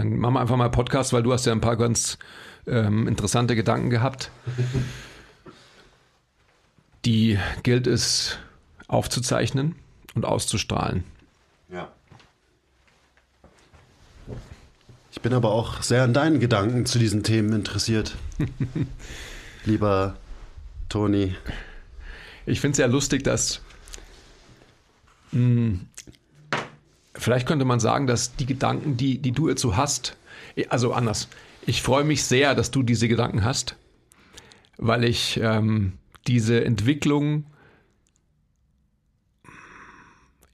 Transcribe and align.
Dann 0.00 0.16
machen 0.16 0.32
wir 0.32 0.40
einfach 0.40 0.56
mal 0.56 0.70
Podcast, 0.70 1.12
weil 1.12 1.22
du 1.22 1.30
hast 1.30 1.44
ja 1.44 1.52
ein 1.52 1.60
paar 1.60 1.76
ganz 1.76 2.16
ähm, 2.66 3.06
interessante 3.06 3.54
Gedanken 3.54 3.90
gehabt. 3.90 4.30
Die 7.04 7.38
gilt 7.62 7.86
es 7.86 8.38
aufzuzeichnen 8.88 9.76
und 10.14 10.24
auszustrahlen. 10.24 11.04
Ja. 11.70 11.90
Ich 15.12 15.20
bin 15.20 15.34
aber 15.34 15.52
auch 15.52 15.82
sehr 15.82 16.02
an 16.02 16.14
deinen 16.14 16.40
Gedanken 16.40 16.86
zu 16.86 16.98
diesen 16.98 17.22
Themen 17.22 17.52
interessiert. 17.52 18.16
Lieber 19.66 20.16
Toni. 20.88 21.36
Ich 22.46 22.62
finde 22.62 22.72
es 22.72 22.76
sehr 22.78 22.88
lustig, 22.88 23.22
dass 23.22 23.60
mh, 25.32 25.40
hm, 25.40 25.88
vielleicht 27.20 27.46
könnte 27.46 27.64
man 27.64 27.80
sagen, 27.80 28.06
dass 28.06 28.36
die 28.36 28.46
Gedanken, 28.46 28.96
die, 28.96 29.18
die 29.18 29.32
du 29.32 29.54
so 29.56 29.76
hast, 29.76 30.16
also 30.68 30.92
anders, 30.92 31.28
ich 31.66 31.82
freue 31.82 32.04
mich 32.04 32.24
sehr, 32.24 32.54
dass 32.54 32.70
du 32.70 32.82
diese 32.82 33.08
Gedanken 33.08 33.44
hast, 33.44 33.76
weil 34.78 35.04
ich 35.04 35.38
ähm, 35.42 35.94
diese 36.26 36.64
Entwicklung 36.64 37.44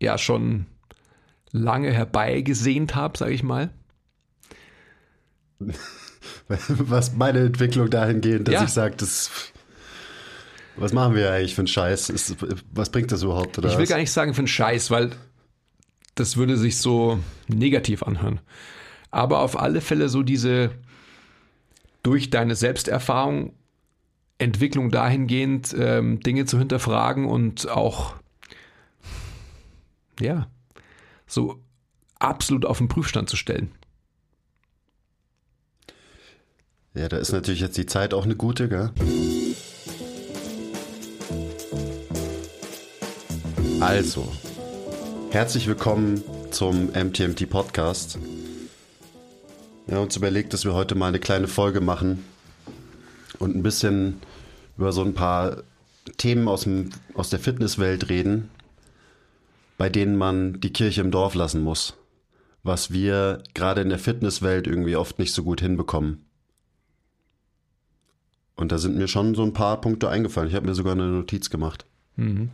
ja 0.01 0.19
schon 0.19 0.67
lange 1.53 1.93
herbeigesehnt 1.93 2.95
habe, 2.95 3.17
sage 3.17 3.33
ich 3.33 3.43
mal. 3.43 3.71
Was 6.49 7.15
meine 7.15 7.41
Entwicklung 7.41 7.89
dahingehend, 7.89 8.49
dass 8.49 8.55
ja. 8.55 8.65
ich 8.65 8.71
sage, 8.71 8.97
das 8.97 9.31
was 10.77 10.93
machen 10.93 11.15
wir 11.15 11.33
eigentlich 11.33 11.55
für 11.55 11.63
einen 11.63 11.69
Scheiß? 11.69 12.11
Ist, 12.11 12.37
was 12.71 12.91
bringt 12.91 13.11
das 13.11 13.23
überhaupt? 13.23 13.57
ich 13.57 13.65
will 13.65 13.79
was? 13.79 13.89
gar 13.89 13.97
nicht 13.97 14.13
sagen 14.13 14.35
für 14.35 14.41
einen 14.41 14.47
Scheiß, 14.47 14.91
weil 14.91 15.11
das 16.17 16.37
würde 16.37 16.57
sich 16.57 16.79
so 16.79 17.21
negativ 17.47 18.03
anhören. 18.03 18.41
Aber 19.13 19.41
auf 19.41 19.59
alle 19.59 19.81
Fälle 19.81 20.09
so 20.09 20.23
diese 20.23 20.73
durch 22.03 22.31
deine 22.31 22.57
Selbsterfahrung 22.57 23.53
Entwicklung 24.39 24.91
dahingehend, 24.91 25.75
ähm, 25.79 26.21
Dinge 26.21 26.45
zu 26.45 26.59
hinterfragen 26.59 27.27
und 27.27 27.69
auch, 27.69 28.15
ja, 30.21 30.49
so 31.27 31.63
absolut 32.19 32.67
auf 32.67 32.79
den 32.79 32.89
Prüfstand 32.89 33.29
zu 33.31 33.37
stellen. 33.37 33.73
Ja, 36.95 37.09
da 37.09 37.19
ist 37.19 37.33
natürlich 37.33 37.61
jetzt 37.61 37.77
die 37.77 37.87
Zeit 37.87 38.15
auch 38.15 38.25
eine 38.25 38.37
gute, 38.37 38.69
gell? 38.69 38.91
Also, 43.81 44.33
herzlich 45.31 45.67
willkommen 45.67 46.23
zum 46.51 46.87
MTMT 46.93 47.49
Podcast. 47.49 48.19
Wir 49.87 49.97
haben 49.97 50.05
uns 50.05 50.17
überlegt, 50.17 50.53
dass 50.53 50.65
wir 50.65 50.75
heute 50.75 50.95
mal 50.95 51.09
eine 51.09 51.19
kleine 51.19 51.49
Folge 51.49 51.81
machen 51.81 52.25
und 53.39 53.55
ein 53.55 53.63
bisschen 53.63 54.21
über 54.77 54.93
so 54.93 55.03
ein 55.03 55.15
paar 55.15 55.63
Themen 56.17 56.49
aus, 56.49 56.63
dem, 56.63 56.91
aus 57.15 57.31
der 57.31 57.39
Fitnesswelt 57.39 58.09
reden, 58.09 58.51
bei 59.79 59.89
denen 59.89 60.17
man 60.17 60.61
die 60.61 60.73
Kirche 60.73 61.01
im 61.01 61.11
Dorf 61.11 61.35
lassen 61.35 61.63
muss, 61.63 61.95
was 62.63 62.93
wir 62.93 63.43
gerade 63.55 63.81
in 63.81 63.89
der 63.89 63.99
Fitnesswelt 63.99 64.67
irgendwie 64.67 64.97
oft 64.97 65.19
nicht 65.19 65.33
so 65.33 65.43
gut 65.43 65.61
hinbekommen. 65.61 66.25
Und 68.57 68.73
da 68.73 68.79
sind 68.79 68.97
mir 68.97 69.07
schon 69.07 69.35
so 69.35 69.43
ein 69.43 69.53
paar 69.53 69.81
Punkte 69.81 70.09
eingefallen. 70.09 70.49
Ich 70.49 70.55
habe 70.55 70.67
mir 70.67 70.75
sogar 70.75 70.93
eine 70.93 71.07
Notiz 71.07 71.51
gemacht. 71.51 71.85
Mhm. 72.17 72.51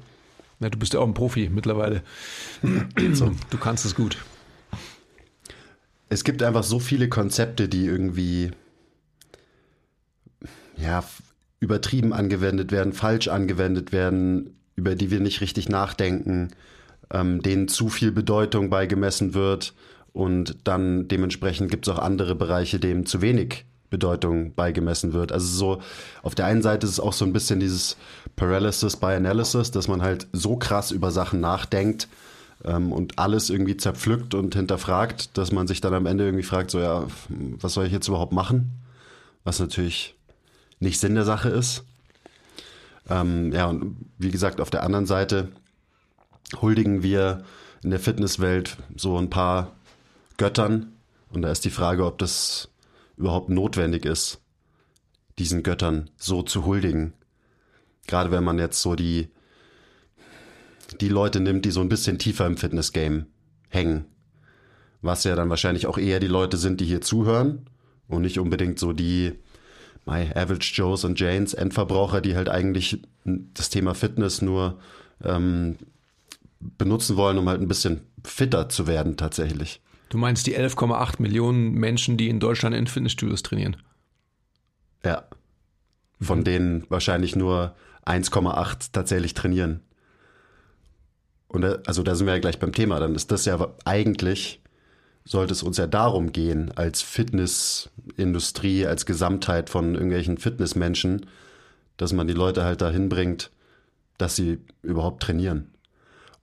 Ja, 0.62 0.70
du 0.70 0.78
bist 0.78 0.94
ja 0.94 1.00
auch 1.00 1.06
ein 1.06 1.14
Profi 1.14 1.50
mittlerweile. 1.52 2.02
so. 3.12 3.32
Du 3.50 3.58
kannst 3.58 3.84
es 3.84 3.94
gut. 3.94 4.16
Es 6.08 6.24
gibt 6.24 6.42
einfach 6.42 6.62
so 6.62 6.78
viele 6.78 7.08
Konzepte, 7.08 7.68
die 7.68 7.86
irgendwie 7.86 8.50
ja, 10.76 11.04
übertrieben 11.60 12.12
angewendet 12.12 12.72
werden, 12.72 12.92
falsch 12.92 13.28
angewendet 13.28 13.92
werden, 13.92 14.58
über 14.76 14.94
die 14.94 15.10
wir 15.10 15.20
nicht 15.20 15.40
richtig 15.40 15.68
nachdenken, 15.68 16.48
ähm, 17.10 17.42
denen 17.42 17.68
zu 17.68 17.88
viel 17.88 18.12
Bedeutung 18.12 18.68
beigemessen 18.68 19.34
wird 19.34 19.74
und 20.12 20.56
dann 20.64 21.08
dementsprechend 21.08 21.70
gibt 21.70 21.86
es 21.86 21.94
auch 21.94 21.98
andere 21.98 22.34
Bereiche, 22.34 22.78
denen 22.78 23.06
zu 23.06 23.22
wenig 23.22 23.64
Bedeutung 23.92 24.54
beigemessen 24.54 25.12
wird. 25.12 25.30
Also 25.30 25.46
so, 25.46 25.82
auf 26.22 26.34
der 26.34 26.46
einen 26.46 26.62
Seite 26.62 26.86
ist 26.86 26.94
es 26.94 27.00
auch 27.00 27.12
so 27.12 27.24
ein 27.24 27.32
bisschen 27.32 27.60
dieses 27.60 27.96
Paralysis 28.34 28.96
by 28.96 29.12
Analysis, 29.12 29.70
dass 29.70 29.86
man 29.86 30.02
halt 30.02 30.26
so 30.32 30.56
krass 30.56 30.90
über 30.90 31.12
Sachen 31.12 31.40
nachdenkt 31.40 32.08
ähm, 32.64 32.90
und 32.90 33.18
alles 33.18 33.50
irgendwie 33.50 33.76
zerpflückt 33.76 34.34
und 34.34 34.54
hinterfragt, 34.54 35.36
dass 35.36 35.52
man 35.52 35.68
sich 35.68 35.82
dann 35.82 35.94
am 35.94 36.06
Ende 36.06 36.24
irgendwie 36.24 36.42
fragt, 36.42 36.70
so 36.70 36.80
ja, 36.80 37.04
was 37.28 37.74
soll 37.74 37.86
ich 37.86 37.92
jetzt 37.92 38.08
überhaupt 38.08 38.32
machen? 38.32 38.72
Was 39.44 39.60
natürlich 39.60 40.16
nicht 40.80 40.98
Sinn 40.98 41.14
der 41.14 41.24
Sache 41.24 41.50
ist. 41.50 41.84
Ähm, 43.10 43.52
ja, 43.52 43.66
und 43.66 43.96
wie 44.18 44.30
gesagt, 44.30 44.60
auf 44.60 44.70
der 44.70 44.84
anderen 44.84 45.06
Seite 45.06 45.48
huldigen 46.60 47.02
wir 47.02 47.44
in 47.82 47.90
der 47.90 48.00
Fitnesswelt 48.00 48.78
so 48.96 49.18
ein 49.18 49.28
paar 49.28 49.72
Göttern. 50.38 50.92
Und 51.30 51.42
da 51.42 51.50
ist 51.50 51.64
die 51.64 51.70
Frage, 51.70 52.06
ob 52.06 52.18
das 52.18 52.68
überhaupt 53.16 53.48
notwendig 53.48 54.04
ist, 54.04 54.40
diesen 55.38 55.62
Göttern 55.62 56.10
so 56.16 56.42
zu 56.42 56.64
huldigen. 56.64 57.14
Gerade 58.06 58.30
wenn 58.30 58.44
man 58.44 58.58
jetzt 58.58 58.82
so 58.82 58.94
die, 58.94 59.28
die 61.00 61.08
Leute 61.08 61.40
nimmt, 61.40 61.64
die 61.64 61.70
so 61.70 61.80
ein 61.80 61.88
bisschen 61.88 62.18
tiefer 62.18 62.46
im 62.46 62.56
Fitness-Game 62.56 63.26
hängen. 63.68 64.06
Was 65.00 65.24
ja 65.24 65.34
dann 65.34 65.50
wahrscheinlich 65.50 65.86
auch 65.86 65.98
eher 65.98 66.20
die 66.20 66.26
Leute 66.28 66.56
sind, 66.56 66.80
die 66.80 66.84
hier 66.84 67.00
zuhören 67.00 67.66
und 68.08 68.22
nicht 68.22 68.38
unbedingt 68.38 68.78
so 68.78 68.92
die 68.92 69.32
my 70.04 70.30
Average 70.34 70.72
Joes 70.74 71.04
und 71.04 71.18
Janes, 71.18 71.54
Endverbraucher, 71.54 72.20
die 72.20 72.36
halt 72.36 72.48
eigentlich 72.48 73.02
das 73.24 73.70
Thema 73.70 73.94
Fitness 73.94 74.42
nur 74.42 74.80
ähm, 75.24 75.76
benutzen 76.60 77.16
wollen, 77.16 77.38
um 77.38 77.48
halt 77.48 77.60
ein 77.60 77.68
bisschen 77.68 78.02
fitter 78.24 78.68
zu 78.68 78.86
werden 78.86 79.16
tatsächlich. 79.16 79.80
Du 80.12 80.18
meinst 80.18 80.46
die 80.46 80.54
11,8 80.54 81.22
Millionen 81.22 81.72
Menschen, 81.72 82.18
die 82.18 82.28
in 82.28 82.38
Deutschland 82.38 82.76
in 82.76 82.86
Fitnessstudios 82.86 83.42
trainieren? 83.42 83.78
Ja. 85.02 85.24
Von 86.20 86.40
mhm. 86.40 86.44
denen 86.44 86.84
wahrscheinlich 86.90 87.34
nur 87.34 87.74
1,8 88.04 88.90
tatsächlich 88.92 89.32
trainieren. 89.32 89.80
Und 91.48 91.62
da, 91.62 91.78
also 91.86 92.02
da 92.02 92.14
sind 92.14 92.26
wir 92.26 92.34
ja 92.34 92.40
gleich 92.40 92.58
beim 92.58 92.74
Thema. 92.74 93.00
Dann 93.00 93.14
ist 93.14 93.30
das 93.32 93.46
ja 93.46 93.72
eigentlich, 93.86 94.60
sollte 95.24 95.54
es 95.54 95.62
uns 95.62 95.78
ja 95.78 95.86
darum 95.86 96.30
gehen, 96.30 96.70
als 96.72 97.00
Fitnessindustrie, 97.00 98.86
als 98.86 99.06
Gesamtheit 99.06 99.70
von 99.70 99.94
irgendwelchen 99.94 100.36
Fitnessmenschen, 100.36 101.24
dass 101.96 102.12
man 102.12 102.26
die 102.26 102.34
Leute 102.34 102.64
halt 102.64 102.82
dahin 102.82 103.08
bringt, 103.08 103.50
dass 104.18 104.36
sie 104.36 104.58
überhaupt 104.82 105.22
trainieren. 105.22 105.71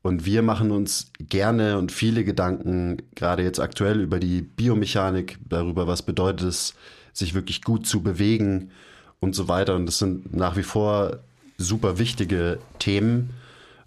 Und 0.01 0.25
wir 0.25 0.41
machen 0.41 0.71
uns 0.71 1.11
gerne 1.19 1.77
und 1.77 1.91
viele 1.91 2.23
Gedanken, 2.23 3.01
gerade 3.15 3.43
jetzt 3.43 3.59
aktuell, 3.59 3.99
über 3.99 4.19
die 4.19 4.41
Biomechanik, 4.41 5.37
darüber, 5.47 5.87
was 5.87 6.03
bedeutet 6.03 6.47
es, 6.47 6.73
sich 7.11 7.33
wirklich 7.33 7.61
gut 7.63 7.85
zu 7.85 8.01
bewegen 8.01 8.71
und 9.19 9.35
so 9.35 9.49
weiter. 9.49 9.75
Und 9.75 9.85
das 9.85 9.97
sind 9.97 10.33
nach 10.33 10.55
wie 10.55 10.63
vor 10.63 11.19
super 11.57 11.99
wichtige 11.99 12.59
Themen. 12.79 13.31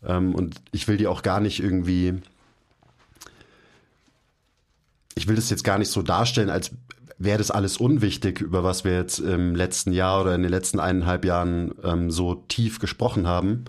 Ähm, 0.07 0.35
und 0.35 0.61
ich 0.71 0.87
will 0.87 0.99
die 0.99 1.07
auch 1.07 1.23
gar 1.23 1.41
nicht 1.41 1.63
irgendwie, 1.63 2.21
ich 5.15 5.29
will 5.29 5.37
das 5.37 5.49
jetzt 5.49 5.65
gar 5.65 5.79
nicht 5.79 5.91
so 5.91 6.03
darstellen, 6.03 6.51
als 6.51 6.73
wäre 7.17 7.39
das 7.39 7.51
alles 7.51 7.79
unwichtig, 7.79 8.43
über 8.43 8.65
was 8.65 8.85
wir 8.85 8.95
jetzt 8.95 9.19
im 9.19 9.55
letzten 9.55 9.93
Jahr 9.93 10.21
oder 10.21 10.35
in 10.35 10.43
den 10.43 10.51
letzten 10.51 10.79
eineinhalb 10.79 11.25
Jahren 11.25 11.73
ähm, 11.83 12.11
so 12.11 12.35
tief 12.49 12.81
gesprochen 12.81 13.27
haben 13.27 13.65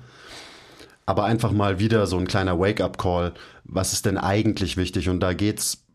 aber 1.05 1.25
einfach 1.25 1.51
mal 1.51 1.79
wieder 1.79 2.07
so 2.07 2.17
ein 2.17 2.27
kleiner 2.27 2.59
Wake-up-Call. 2.59 3.33
Was 3.65 3.93
ist 3.93 4.05
denn 4.05 4.17
eigentlich 4.17 4.77
wichtig? 4.77 5.09
Und 5.09 5.19
da 5.19 5.33
geht's 5.33 5.85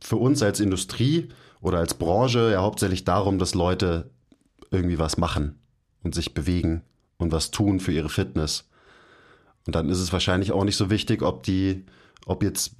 für 0.00 0.16
uns 0.16 0.42
als 0.42 0.60
Industrie 0.60 1.28
oder 1.60 1.78
als 1.78 1.94
Branche 1.94 2.52
ja 2.52 2.62
hauptsächlich 2.62 3.04
darum, 3.04 3.38
dass 3.38 3.54
Leute 3.54 4.10
irgendwie 4.70 4.98
was 4.98 5.18
machen 5.18 5.58
und 6.02 6.14
sich 6.14 6.34
bewegen 6.34 6.82
und 7.18 7.32
was 7.32 7.50
tun 7.50 7.80
für 7.80 7.92
ihre 7.92 8.08
Fitness. 8.08 8.68
Und 9.66 9.74
dann 9.74 9.88
ist 9.88 10.00
es 10.00 10.12
wahrscheinlich 10.12 10.52
auch 10.52 10.64
nicht 10.64 10.76
so 10.76 10.90
wichtig, 10.90 11.22
ob 11.22 11.42
die, 11.42 11.84
ob 12.26 12.42
jetzt 12.42 12.76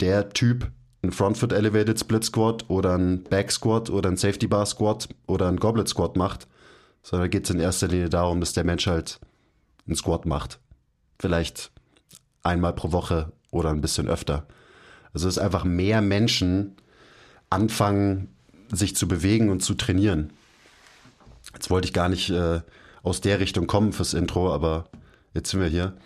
der 0.00 0.28
Typ 0.30 0.70
ein 1.02 1.12
Frontfoot 1.12 1.52
Elevated 1.52 1.98
Split 1.98 2.24
Squat 2.24 2.68
oder 2.68 2.96
ein 2.96 3.24
Back 3.24 3.50
Squat 3.50 3.90
oder 3.90 4.10
ein 4.10 4.16
Safety 4.16 4.46
Bar 4.46 4.66
Squat 4.66 5.08
oder 5.26 5.48
ein 5.48 5.58
Goblet 5.58 5.88
Squat 5.88 6.16
macht, 6.16 6.46
sondern 7.02 7.30
geht 7.30 7.44
es 7.44 7.50
in 7.50 7.60
erster 7.60 7.88
Linie 7.88 8.08
darum, 8.08 8.40
dass 8.40 8.52
der 8.52 8.64
Mensch 8.64 8.86
halt 8.86 9.20
einen 9.86 9.96
Squat 9.96 10.26
macht 10.26 10.60
vielleicht 11.18 11.70
einmal 12.42 12.72
pro 12.74 12.92
Woche 12.92 13.32
oder 13.50 13.70
ein 13.70 13.80
bisschen 13.80 14.08
öfter. 14.08 14.46
Also 15.12 15.28
es 15.28 15.36
ist 15.36 15.42
einfach 15.42 15.64
mehr 15.64 16.02
Menschen 16.02 16.76
anfangen, 17.50 18.34
sich 18.70 18.96
zu 18.96 19.08
bewegen 19.08 19.50
und 19.50 19.62
zu 19.62 19.74
trainieren. 19.74 20.32
Jetzt 21.54 21.70
wollte 21.70 21.86
ich 21.86 21.92
gar 21.94 22.08
nicht 22.08 22.30
äh, 22.30 22.60
aus 23.02 23.20
der 23.20 23.40
Richtung 23.40 23.66
kommen 23.66 23.92
fürs 23.92 24.14
Intro, 24.14 24.52
aber 24.52 24.88
jetzt 25.32 25.50
sind 25.50 25.60
wir 25.60 25.68
hier. 25.68 25.96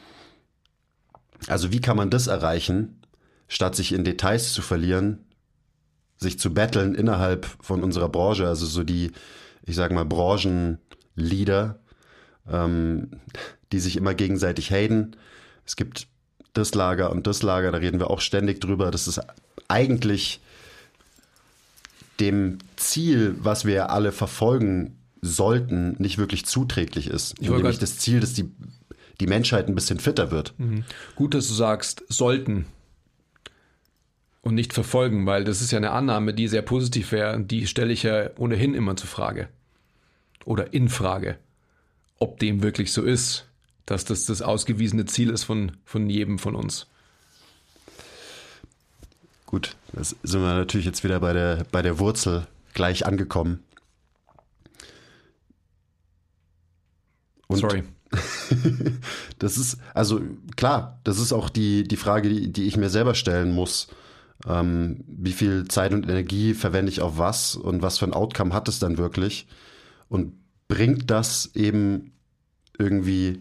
Also 1.49 1.73
wie 1.73 1.81
kann 1.81 1.97
man 1.97 2.11
das 2.11 2.27
erreichen, 2.27 3.01
statt 3.49 3.75
sich 3.75 3.93
in 3.93 4.05
Details 4.05 4.53
zu 4.53 4.63
verlieren, 4.63 5.25
sich 6.19 6.39
zu 6.39 6.53
betteln 6.53 6.95
innerhalb 6.95 7.47
von 7.61 7.83
unserer 7.83 8.11
Branche, 8.11 8.47
also 8.47 8.67
so 8.67 8.85
die, 8.85 9.13
ich 9.65 9.75
sag 9.75 9.91
mal, 9.93 10.05
Branchenleader, 10.05 11.81
ähm, 12.49 13.11
die 13.73 13.81
sich 13.81 13.97
immer 13.97 14.15
gegenseitig 14.15 14.71
haten. 14.71 15.13
Es 15.67 15.77
gibt 15.77 16.09
das 16.53 16.75
Lager 16.75 17.11
und 17.11 17.27
das 17.27 17.43
Lager, 17.43 17.71
da 17.73 17.79
reden 17.79 18.01
wir 18.01 18.11
auch 18.11 18.21
ständig 18.21 18.61
drüber. 18.61 18.91
Das 18.91 19.07
ist 19.09 19.21
eigentlich 19.69 20.41
dem 22.19 22.59
Ziel, 22.77 23.37
was 23.39 23.65
wir 23.65 23.91
alle 23.91 24.13
verfolgen 24.13 24.97
sollten, 25.23 25.97
nicht 25.99 26.19
wirklich 26.19 26.47
zuträglich 26.47 27.09
ist. 27.09 27.35
Ich 27.41 27.49
Nämlich 27.49 27.79
das 27.79 27.99
Ziel, 27.99 28.21
dass 28.21 28.33
die, 28.33 28.51
die 29.21 29.27
Menschheit 29.27 29.69
ein 29.69 29.75
bisschen 29.75 30.01
fitter 30.01 30.31
wird. 30.31 30.55
Gut, 31.15 31.35
dass 31.35 31.49
du 31.49 31.55
sagst, 31.55 32.05
sollten 32.09 32.67
und 34.43 34.55
nicht 34.55 34.73
verfolgen, 34.73 35.27
weil 35.27 35.45
das 35.45 35.61
ist 35.61 35.71
ja 35.71 35.79
eine 35.79 35.91
Annahme, 35.91 36.35
die 36.35 36.49
sehr 36.49 36.63
positiv 36.63 37.13
wäre. 37.13 37.37
und 37.37 37.51
Die 37.51 37.67
stelle 37.67 37.93
ich 37.93 38.03
ja 38.03 38.31
ohnehin 38.39 38.75
immer 38.75 38.97
zur 38.97 39.09
Frage. 39.09 39.49
Oder 40.45 40.73
in 40.73 40.89
Frage, 40.89 41.37
ob 42.19 42.39
dem 42.39 42.63
wirklich 42.63 42.93
so 42.93 43.03
ist, 43.03 43.47
dass 43.91 44.05
das 44.05 44.25
das 44.25 44.41
ausgewiesene 44.41 45.05
Ziel 45.05 45.31
ist 45.31 45.43
von, 45.43 45.73
von 45.85 46.09
jedem 46.09 46.39
von 46.39 46.55
uns. 46.55 46.87
Gut, 49.47 49.77
das 49.93 50.15
sind 50.23 50.43
wir 50.43 50.55
natürlich 50.55 50.87
jetzt 50.87 51.03
wieder 51.03 51.19
bei 51.19 51.33
der, 51.33 51.67
bei 51.73 51.83
der 51.83 51.99
Wurzel 51.99 52.47
gleich 52.73 53.05
angekommen. 53.05 53.65
Und 57.49 57.59
Sorry. 57.59 57.83
Das 59.39 59.57
ist, 59.57 59.79
also 59.95 60.21
klar, 60.55 61.01
das 61.03 61.19
ist 61.19 61.33
auch 61.33 61.49
die, 61.49 61.83
die 61.85 61.97
Frage, 61.97 62.29
die, 62.29 62.53
die 62.53 62.65
ich 62.65 62.77
mir 62.77 62.91
selber 62.91 63.15
stellen 63.15 63.53
muss. 63.53 63.89
Ähm, 64.47 65.03
wie 65.07 65.33
viel 65.33 65.67
Zeit 65.67 65.93
und 65.93 66.05
Energie 66.05 66.55
verwende 66.55 66.93
ich 66.93 67.01
auf 67.01 67.19
was 67.19 67.57
und 67.57 67.83
was 67.83 67.99
für 67.99 68.05
ein 68.05 68.13
Outcome 68.13 68.53
hat 68.53 68.69
es 68.69 68.79
dann 68.79 68.99
wirklich? 68.99 69.47
Und 70.09 70.35
bringt 70.69 71.11
das 71.11 71.51
eben 71.55 72.13
irgendwie, 72.79 73.41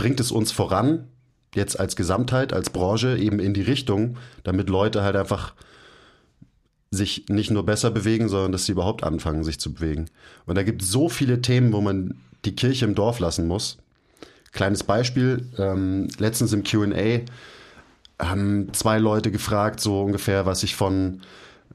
bringt 0.00 0.18
es 0.18 0.32
uns 0.32 0.50
voran, 0.50 1.08
jetzt 1.54 1.78
als 1.78 1.94
Gesamtheit, 1.94 2.54
als 2.54 2.70
Branche, 2.70 3.18
eben 3.18 3.38
in 3.38 3.52
die 3.52 3.60
Richtung, 3.60 4.16
damit 4.44 4.70
Leute 4.70 5.02
halt 5.02 5.14
einfach 5.14 5.52
sich 6.90 7.26
nicht 7.28 7.50
nur 7.50 7.66
besser 7.66 7.90
bewegen, 7.90 8.30
sondern 8.30 8.52
dass 8.52 8.64
sie 8.64 8.72
überhaupt 8.72 9.04
anfangen, 9.04 9.44
sich 9.44 9.60
zu 9.60 9.74
bewegen. 9.74 10.06
Und 10.46 10.54
da 10.54 10.62
gibt 10.62 10.80
es 10.80 10.90
so 10.90 11.10
viele 11.10 11.42
Themen, 11.42 11.74
wo 11.74 11.82
man 11.82 12.14
die 12.46 12.56
Kirche 12.56 12.86
im 12.86 12.94
Dorf 12.94 13.18
lassen 13.18 13.46
muss. 13.46 13.76
Kleines 14.52 14.84
Beispiel, 14.84 15.46
ähm, 15.58 16.08
letztens 16.18 16.54
im 16.54 16.64
QA 16.64 17.20
haben 18.18 18.72
zwei 18.72 18.98
Leute 18.98 19.30
gefragt, 19.30 19.80
so 19.80 20.00
ungefähr, 20.00 20.46
was 20.46 20.62
ich 20.62 20.76
von 20.76 21.20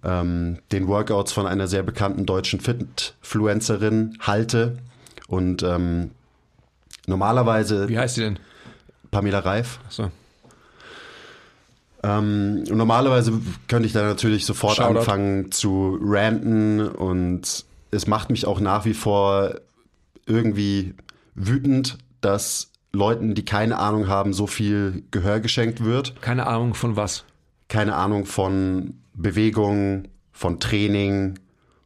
ähm, 0.03 0.57
den 0.71 0.87
Workouts 0.87 1.31
von 1.31 1.45
einer 1.45 1.67
sehr 1.67 1.83
bekannten 1.83 2.25
deutschen 2.25 2.59
Fitfluencerin 2.59 4.17
halte. 4.19 4.79
Und 5.27 5.61
ähm, 5.61 6.09
normalerweise 7.07 7.87
Wie 7.89 7.97
heißt 7.97 8.17
die 8.17 8.21
denn? 8.21 8.39
Pamela 9.11 9.39
Reif. 9.39 9.79
So. 9.89 10.11
Ähm, 12.03 12.63
normalerweise 12.63 13.33
könnte 13.67 13.87
ich 13.87 13.93
da 13.93 14.03
natürlich 14.03 14.45
sofort 14.45 14.75
Shoutout. 14.75 14.99
anfangen 14.99 15.51
zu 15.51 15.97
ranten 16.01 16.87
und 16.87 17.65
es 17.91 18.07
macht 18.07 18.29
mich 18.29 18.45
auch 18.45 18.59
nach 18.59 18.85
wie 18.85 18.93
vor 18.93 19.55
irgendwie 20.27 20.93
wütend, 21.33 21.97
dass 22.21 22.71
Leuten, 22.91 23.35
die 23.35 23.45
keine 23.45 23.79
Ahnung 23.79 24.07
haben, 24.07 24.33
so 24.33 24.47
viel 24.47 25.03
Gehör 25.11 25.39
geschenkt 25.39 25.83
wird. 25.83 26.19
Keine 26.21 26.47
Ahnung 26.47 26.73
von 26.73 26.95
was. 26.95 27.25
Keine 27.67 27.95
Ahnung 27.95 28.25
von 28.25 28.95
Bewegung, 29.13 30.07
von 30.31 30.59
Training, 30.59 31.39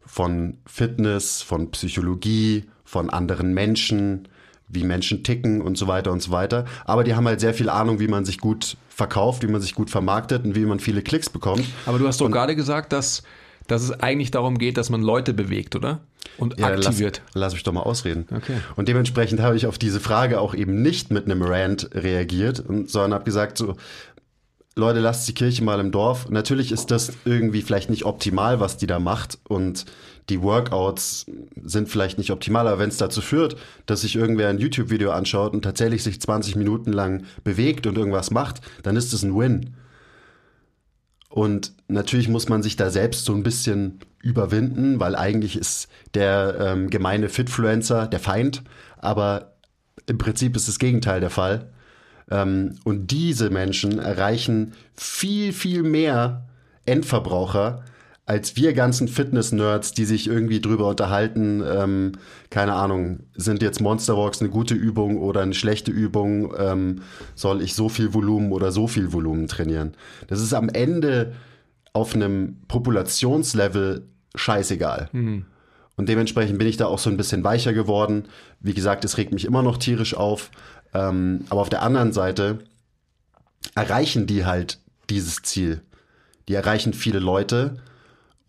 von 0.05 0.57
Fitness, 0.65 1.41
von 1.41 1.71
Psychologie, 1.71 2.65
von 2.83 3.09
anderen 3.09 3.53
Menschen, 3.53 4.27
wie 4.69 4.83
Menschen 4.83 5.23
ticken 5.23 5.61
und 5.61 5.77
so 5.77 5.87
weiter 5.87 6.11
und 6.11 6.21
so 6.21 6.31
weiter. 6.31 6.65
Aber 6.85 7.03
die 7.03 7.15
haben 7.15 7.27
halt 7.27 7.39
sehr 7.39 7.53
viel 7.53 7.69
Ahnung, 7.69 7.99
wie 7.99 8.07
man 8.07 8.25
sich 8.25 8.37
gut 8.39 8.77
verkauft, 8.89 9.43
wie 9.43 9.47
man 9.47 9.61
sich 9.61 9.75
gut 9.75 9.89
vermarktet 9.89 10.45
und 10.45 10.55
wie 10.55 10.65
man 10.65 10.79
viele 10.79 11.01
Klicks 11.01 11.29
bekommt. 11.29 11.65
Aber 11.85 11.99
du 11.99 12.07
hast 12.07 12.21
doch 12.21 12.29
gerade 12.29 12.55
gesagt, 12.55 12.93
dass, 12.93 13.23
dass 13.67 13.81
es 13.83 13.91
eigentlich 13.91 14.31
darum 14.31 14.57
geht, 14.57 14.77
dass 14.77 14.89
man 14.89 15.01
Leute 15.01 15.33
bewegt, 15.33 15.75
oder? 15.75 15.99
Und 16.37 16.59
Ja, 16.59 16.69
lass, 16.69 16.87
aktiviert. 16.87 17.21
lass 17.33 17.53
mich 17.53 17.63
doch 17.63 17.73
mal 17.73 17.81
ausreden. 17.81 18.27
Okay. 18.33 18.57
Und 18.75 18.87
dementsprechend 18.87 19.41
habe 19.41 19.55
ich 19.57 19.65
auf 19.67 19.77
diese 19.77 19.99
Frage 19.99 20.39
auch 20.39 20.53
eben 20.53 20.81
nicht 20.81 21.11
mit 21.11 21.25
einem 21.25 21.41
Rant 21.41 21.89
reagiert, 21.93 22.59
und, 22.59 22.89
sondern 22.89 23.13
habe 23.13 23.25
gesagt 23.25 23.57
so, 23.57 23.75
Leute, 24.75 24.99
lasst 24.99 25.27
die 25.27 25.33
Kirche 25.33 25.63
mal 25.63 25.79
im 25.79 25.91
Dorf. 25.91 26.29
Natürlich 26.29 26.71
ist 26.71 26.91
das 26.91 27.11
irgendwie 27.25 27.61
vielleicht 27.61 27.89
nicht 27.89 28.05
optimal, 28.05 28.59
was 28.59 28.77
die 28.77 28.87
da 28.87 28.99
macht 28.99 29.37
und 29.47 29.85
die 30.29 30.41
Workouts 30.41 31.25
sind 31.63 31.89
vielleicht 31.89 32.17
nicht 32.17 32.31
optimal, 32.31 32.67
aber 32.67 32.79
wenn 32.79 32.89
es 32.89 32.97
dazu 32.97 33.21
führt, 33.21 33.57
dass 33.85 34.01
sich 34.01 34.15
irgendwer 34.15 34.49
ein 34.49 34.59
YouTube-Video 34.59 35.11
anschaut 35.11 35.53
und 35.53 35.63
tatsächlich 35.63 36.03
sich 36.03 36.21
20 36.21 36.55
Minuten 36.55 36.93
lang 36.93 37.23
bewegt 37.43 37.87
und 37.87 37.97
irgendwas 37.97 38.31
macht, 38.31 38.61
dann 38.83 38.95
ist 38.95 39.13
es 39.13 39.23
ein 39.23 39.37
Win. 39.37 39.75
Und 41.29 41.73
natürlich 41.87 42.27
muss 42.27 42.49
man 42.49 42.63
sich 42.63 42.75
da 42.75 42.89
selbst 42.89 43.25
so 43.25 43.33
ein 43.33 43.43
bisschen 43.43 43.99
überwinden, 44.21 44.99
weil 44.99 45.15
eigentlich 45.15 45.57
ist 45.57 45.87
der 46.13 46.55
ähm, 46.59 46.89
gemeine 46.89 47.29
Fitfluencer 47.29 48.07
der 48.07 48.19
Feind, 48.19 48.63
aber 48.97 49.53
im 50.07 50.17
Prinzip 50.17 50.55
ist 50.55 50.67
das 50.67 50.79
Gegenteil 50.79 51.19
der 51.19 51.29
Fall. 51.29 51.69
Ähm, 52.31 52.75
und 52.83 53.11
diese 53.11 53.49
Menschen 53.49 53.99
erreichen 53.99 54.73
viel, 54.95 55.53
viel 55.53 55.83
mehr 55.83 56.47
Endverbraucher 56.85 57.83
als 58.29 58.55
wir 58.55 58.73
ganzen 58.73 59.07
Fitness-Nerds, 59.07 59.93
die 59.93 60.05
sich 60.05 60.27
irgendwie 60.27 60.61
drüber 60.61 60.87
unterhalten, 60.87 61.63
ähm, 61.65 62.11
keine 62.51 62.73
Ahnung, 62.73 63.21
sind 63.33 63.63
jetzt 63.63 63.81
Monsterwalks 63.81 64.39
eine 64.39 64.51
gute 64.51 64.75
Übung 64.75 65.17
oder 65.17 65.41
eine 65.41 65.55
schlechte 65.55 65.89
Übung, 65.89 66.53
ähm, 66.55 67.01
soll 67.33 67.63
ich 67.63 67.73
so 67.73 67.89
viel 67.89 68.13
Volumen 68.13 68.51
oder 68.51 68.71
so 68.71 68.87
viel 68.87 69.13
Volumen 69.13 69.47
trainieren. 69.47 69.95
Das 70.27 70.41
ist 70.41 70.53
am 70.53 70.69
Ende 70.69 71.33
auf 71.93 72.13
einem 72.13 72.57
Populationslevel 72.67 74.07
scheißegal. 74.35 75.09
Und 75.95 76.07
dementsprechend 76.07 76.59
bin 76.59 76.67
ich 76.67 76.77
da 76.77 76.85
auch 76.85 76.99
so 76.99 77.09
ein 77.09 77.17
bisschen 77.17 77.43
weicher 77.43 77.73
geworden. 77.73 78.25
Wie 78.59 78.75
gesagt, 78.75 79.03
es 79.05 79.17
regt 79.17 79.33
mich 79.33 79.45
immer 79.45 79.63
noch 79.63 79.77
tierisch 79.77 80.13
auf. 80.13 80.51
Ähm, 80.93 81.45
aber 81.49 81.61
auf 81.61 81.69
der 81.69 81.81
anderen 81.81 82.13
Seite 82.13 82.59
erreichen 83.73 84.27
die 84.27 84.45
halt 84.45 84.77
dieses 85.09 85.41
Ziel. 85.41 85.81
Die 86.47 86.53
erreichen 86.53 86.93
viele 86.93 87.17
Leute. 87.17 87.77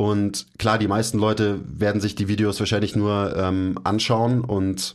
Und 0.00 0.46
klar, 0.58 0.78
die 0.78 0.88
meisten 0.88 1.18
Leute 1.18 1.60
werden 1.66 2.00
sich 2.00 2.14
die 2.14 2.26
Videos 2.26 2.58
wahrscheinlich 2.58 2.96
nur 2.96 3.36
ähm, 3.36 3.78
anschauen 3.84 4.40
und 4.40 4.94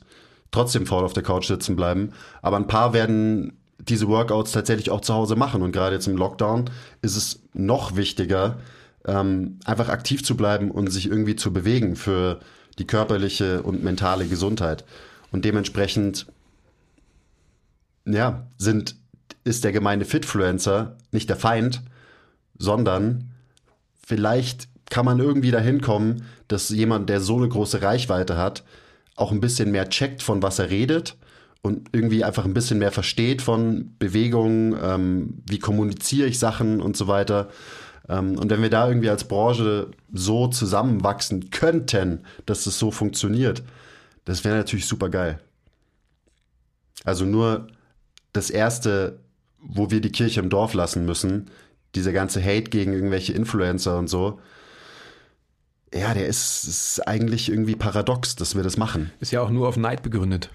trotzdem 0.50 0.88
faul 0.88 1.04
auf 1.04 1.14
der 1.14 1.22
Couch 1.22 1.46
sitzen 1.46 1.76
bleiben. 1.76 2.14
Aber 2.42 2.58
ein 2.58 2.66
paar 2.66 2.92
werden 2.94 3.54
diese 3.78 4.08
Workouts 4.08 4.52
tatsächlich 4.52 4.90
auch 4.90 5.02
zu 5.02 5.14
Hause 5.14 5.36
machen. 5.36 5.62
Und 5.62 5.74
gerade 5.74 5.94
jetzt 5.94 6.08
im 6.08 6.18
Lockdown 6.18 6.72
ist 7.04 7.18
es 7.18 7.44
noch 7.54 7.96
wichtiger, 7.96 8.58
ähm, 9.06 9.60
einfach 9.64 9.90
aktiv 9.90 10.24
zu 10.24 10.36
bleiben 10.36 10.72
und 10.72 10.88
sich 10.88 11.06
irgendwie 11.06 11.36
zu 11.36 11.54
bewegen 11.54 11.96
für 11.96 12.40
die 12.80 12.88
körperliche 12.88 13.62
und 13.62 13.84
mentale 13.84 14.26
Gesundheit. 14.26 14.86
Und 15.32 15.46
dementsprechend, 15.46 16.26
ja, 18.06 18.48
sind, 18.58 18.96
ist 19.44 19.66
der 19.66 19.72
gemeine 19.72 20.06
Fitfluencer 20.06 20.98
nicht 21.12 21.30
der 21.30 21.38
Feind, 21.38 21.84
sondern 22.58 23.36
vielleicht 24.04 24.68
kann 24.90 25.06
man 25.06 25.20
irgendwie 25.20 25.52
dahin 25.52 25.82
kommen, 25.82 26.26
dass 26.48 26.70
jemand, 26.70 27.10
der 27.10 27.22
so 27.22 27.38
eine 27.38 27.50
große 27.50 27.82
Reichweite 27.82 28.38
hat, 28.38 28.64
auch 29.16 29.32
ein 29.32 29.42
bisschen 29.42 29.72
mehr 29.72 29.90
checkt, 29.90 30.22
von 30.22 30.44
was 30.44 30.60
er 30.60 30.70
redet 30.70 31.16
und 31.62 31.90
irgendwie 31.94 32.24
einfach 32.24 32.46
ein 32.46 32.54
bisschen 32.54 32.80
mehr 32.80 32.92
versteht 32.92 33.42
von 33.42 33.96
Bewegungen, 33.98 34.78
ähm, 34.82 35.42
wie 35.48 35.60
kommuniziere 35.60 36.28
ich 36.28 36.38
Sachen 36.38 36.82
und 36.82 36.96
so 36.96 37.08
weiter. 37.08 37.50
Ähm, 38.08 38.38
und 38.38 38.52
wenn 38.52 38.62
wir 38.62 38.70
da 38.70 38.88
irgendwie 38.88 39.10
als 39.10 39.24
Branche 39.24 39.88
so 40.14 40.48
zusammenwachsen 40.48 41.50
könnten, 41.50 42.22
dass 42.46 42.68
es 42.68 42.78
so 42.78 42.92
funktioniert, 42.92 43.64
das 44.26 44.44
wäre 44.44 44.58
natürlich 44.58 44.86
super 44.86 45.10
geil. 45.10 45.40
Also 47.04 47.26
nur 47.26 47.68
das 48.34 48.50
erste, 48.50 49.20
wo 49.60 49.92
wir 49.92 50.02
die 50.02 50.12
Kirche 50.12 50.42
im 50.42 50.50
Dorf 50.50 50.74
lassen 50.74 51.06
müssen, 51.06 51.50
dieser 51.96 52.12
ganze 52.12 52.44
Hate 52.44 52.70
gegen 52.70 52.94
irgendwelche 52.94 53.34
Influencer 53.34 53.98
und 53.98 54.08
so, 54.08 54.40
ja, 55.96 56.14
der 56.14 56.28
ist, 56.28 56.66
ist 56.66 57.08
eigentlich 57.08 57.50
irgendwie 57.50 57.76
paradox, 57.76 58.36
dass 58.36 58.56
wir 58.56 58.64
das 58.64 58.78
machen, 58.78 59.12
Ist 59.20 59.32
ja 59.32 59.42
auch 59.42 59.50
nur 59.50 59.68
auf 59.68 59.78
Neid 59.78 60.04
begründet. 60.04 60.50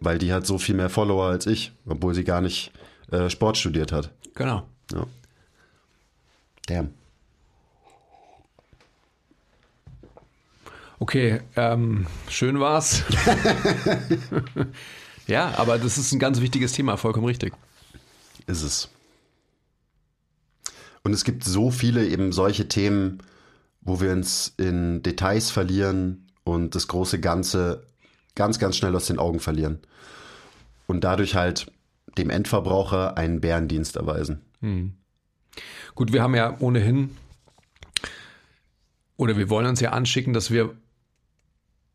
weil 0.00 0.18
die 0.18 0.32
hat 0.32 0.46
so 0.46 0.58
viel 0.58 0.74
mehr 0.76 0.90
Follower 0.90 1.26
als 1.26 1.46
ich, 1.46 1.72
obwohl 1.86 2.14
sie 2.14 2.24
gar 2.24 2.40
nicht 2.40 2.72
äh, 3.10 3.28
Sport 3.30 3.56
studiert 3.58 3.90
hat. 3.92 4.12
Genau. 4.34 4.62
Ja. 4.92 5.06
Damn. 6.66 6.90
Okay, 11.00 11.40
ähm, 11.56 12.06
schön 12.28 12.58
war's. 12.60 13.02
ja, 15.26 15.52
aber 15.56 15.78
das 15.78 15.96
ist 15.98 16.12
ein 16.12 16.18
ganz 16.18 16.40
wichtiges 16.40 16.72
Thema, 16.72 16.96
vollkommen 16.96 17.26
richtig. 17.26 17.54
Ist 18.46 18.62
es. 18.62 18.88
Und 21.08 21.14
es 21.14 21.24
gibt 21.24 21.42
so 21.42 21.70
viele 21.70 22.06
eben 22.06 22.32
solche 22.32 22.68
Themen, 22.68 23.22
wo 23.80 23.98
wir 23.98 24.12
uns 24.12 24.52
in 24.58 25.02
Details 25.02 25.50
verlieren 25.50 26.26
und 26.44 26.74
das 26.74 26.86
große 26.86 27.18
Ganze 27.18 27.86
ganz, 28.34 28.58
ganz 28.58 28.76
schnell 28.76 28.94
aus 28.94 29.06
den 29.06 29.18
Augen 29.18 29.40
verlieren. 29.40 29.78
Und 30.86 31.04
dadurch 31.04 31.34
halt 31.34 31.72
dem 32.18 32.28
Endverbraucher 32.28 33.16
einen 33.16 33.40
Bärendienst 33.40 33.96
erweisen. 33.96 34.42
Hm. 34.60 34.98
Gut, 35.94 36.12
wir 36.12 36.22
haben 36.22 36.34
ja 36.34 36.54
ohnehin, 36.58 37.16
oder 39.16 39.38
wir 39.38 39.48
wollen 39.48 39.64
uns 39.64 39.80
ja 39.80 39.92
anschicken, 39.92 40.34
dass 40.34 40.50
wir 40.50 40.74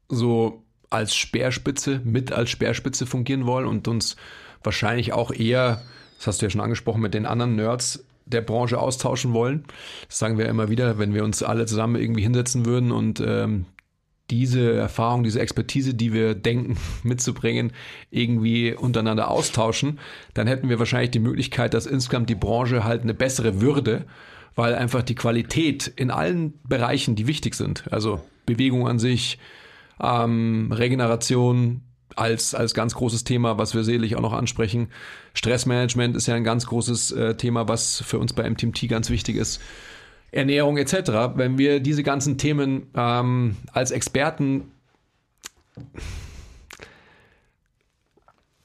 so 0.10 0.64
als 0.90 1.14
Speerspitze, 1.14 2.02
mit 2.04 2.32
als 2.32 2.50
Speerspitze 2.50 3.06
fungieren 3.06 3.46
wollen 3.46 3.68
und 3.68 3.88
uns 3.88 4.16
wahrscheinlich 4.64 5.14
auch 5.14 5.30
eher, 5.30 5.84
das 6.18 6.26
hast 6.26 6.42
du 6.42 6.48
ja 6.48 6.50
schon 6.50 6.62
angesprochen, 6.62 7.04
mit 7.04 7.14
den 7.14 7.28
anderen 7.28 7.56
Nerds 7.56 8.04
der 8.34 8.42
Branche 8.42 8.80
austauschen 8.80 9.34
wollen. 9.34 9.64
Das 10.08 10.20
sagen 10.20 10.38
wir 10.38 10.48
immer 10.48 10.70
wieder, 10.70 10.98
wenn 10.98 11.14
wir 11.14 11.24
uns 11.24 11.44
alle 11.44 11.66
zusammen 11.66 11.96
irgendwie 11.96 12.24
hinsetzen 12.24 12.66
würden 12.66 12.92
und 12.92 13.22
ähm, 13.26 13.66
diese 14.30 14.74
Erfahrung, 14.74 15.24
diese 15.24 15.40
Expertise, 15.40 15.94
die 15.94 16.14
wir 16.14 16.34
denken 16.34 16.78
mitzubringen, 17.04 17.72
irgendwie 18.10 18.74
untereinander 18.74 19.30
austauschen, 19.30 20.00
dann 20.34 20.48
hätten 20.48 20.70
wir 20.70 20.80
wahrscheinlich 20.80 21.12
die 21.12 21.20
Möglichkeit, 21.20 21.74
dass 21.74 21.86
insgesamt 21.86 22.30
die 22.30 22.36
Branche 22.36 22.84
halt 22.84 23.04
eine 23.04 23.14
bessere 23.14 23.62
würde, 23.62 24.06
weil 24.56 24.76
einfach 24.76 25.04
die 25.04 25.16
Qualität 25.16 25.88
in 25.88 26.12
allen 26.12 26.54
Bereichen, 26.68 27.16
die 27.16 27.28
wichtig 27.28 27.56
sind, 27.56 27.92
also 27.92 28.22
Bewegung 28.46 28.88
an 28.88 29.00
sich, 29.00 29.40
ähm, 30.02 30.72
Regeneration, 30.72 31.82
als, 32.16 32.56
als 32.56 32.74
ganz 32.74 32.96
großes 32.96 33.24
Thema, 33.24 33.58
was 33.58 33.74
wir 33.74 33.84
sicherlich 33.84 34.16
auch 34.16 34.22
noch 34.22 34.34
ansprechen. 34.34 34.90
Stressmanagement 35.34 36.16
ist 36.16 36.28
ja 36.28 36.36
ein 36.36 36.44
ganz 36.44 36.66
großes 36.68 37.12
äh, 37.12 37.36
Thema, 37.36 37.68
was 37.68 38.02
für 38.02 38.20
uns 38.20 38.34
bei 38.34 38.50
MTMT 38.50 38.88
ganz 38.90 39.10
wichtig 39.10 39.36
ist. 39.36 39.62
Ernährung 40.32 40.78
etc. 40.78 41.36
Wenn 41.36 41.58
wir 41.58 41.80
diese 41.80 42.04
ganzen 42.04 42.38
Themen 42.38 42.88
ähm, 42.96 43.58
als 43.72 43.92
Experten 43.92 44.72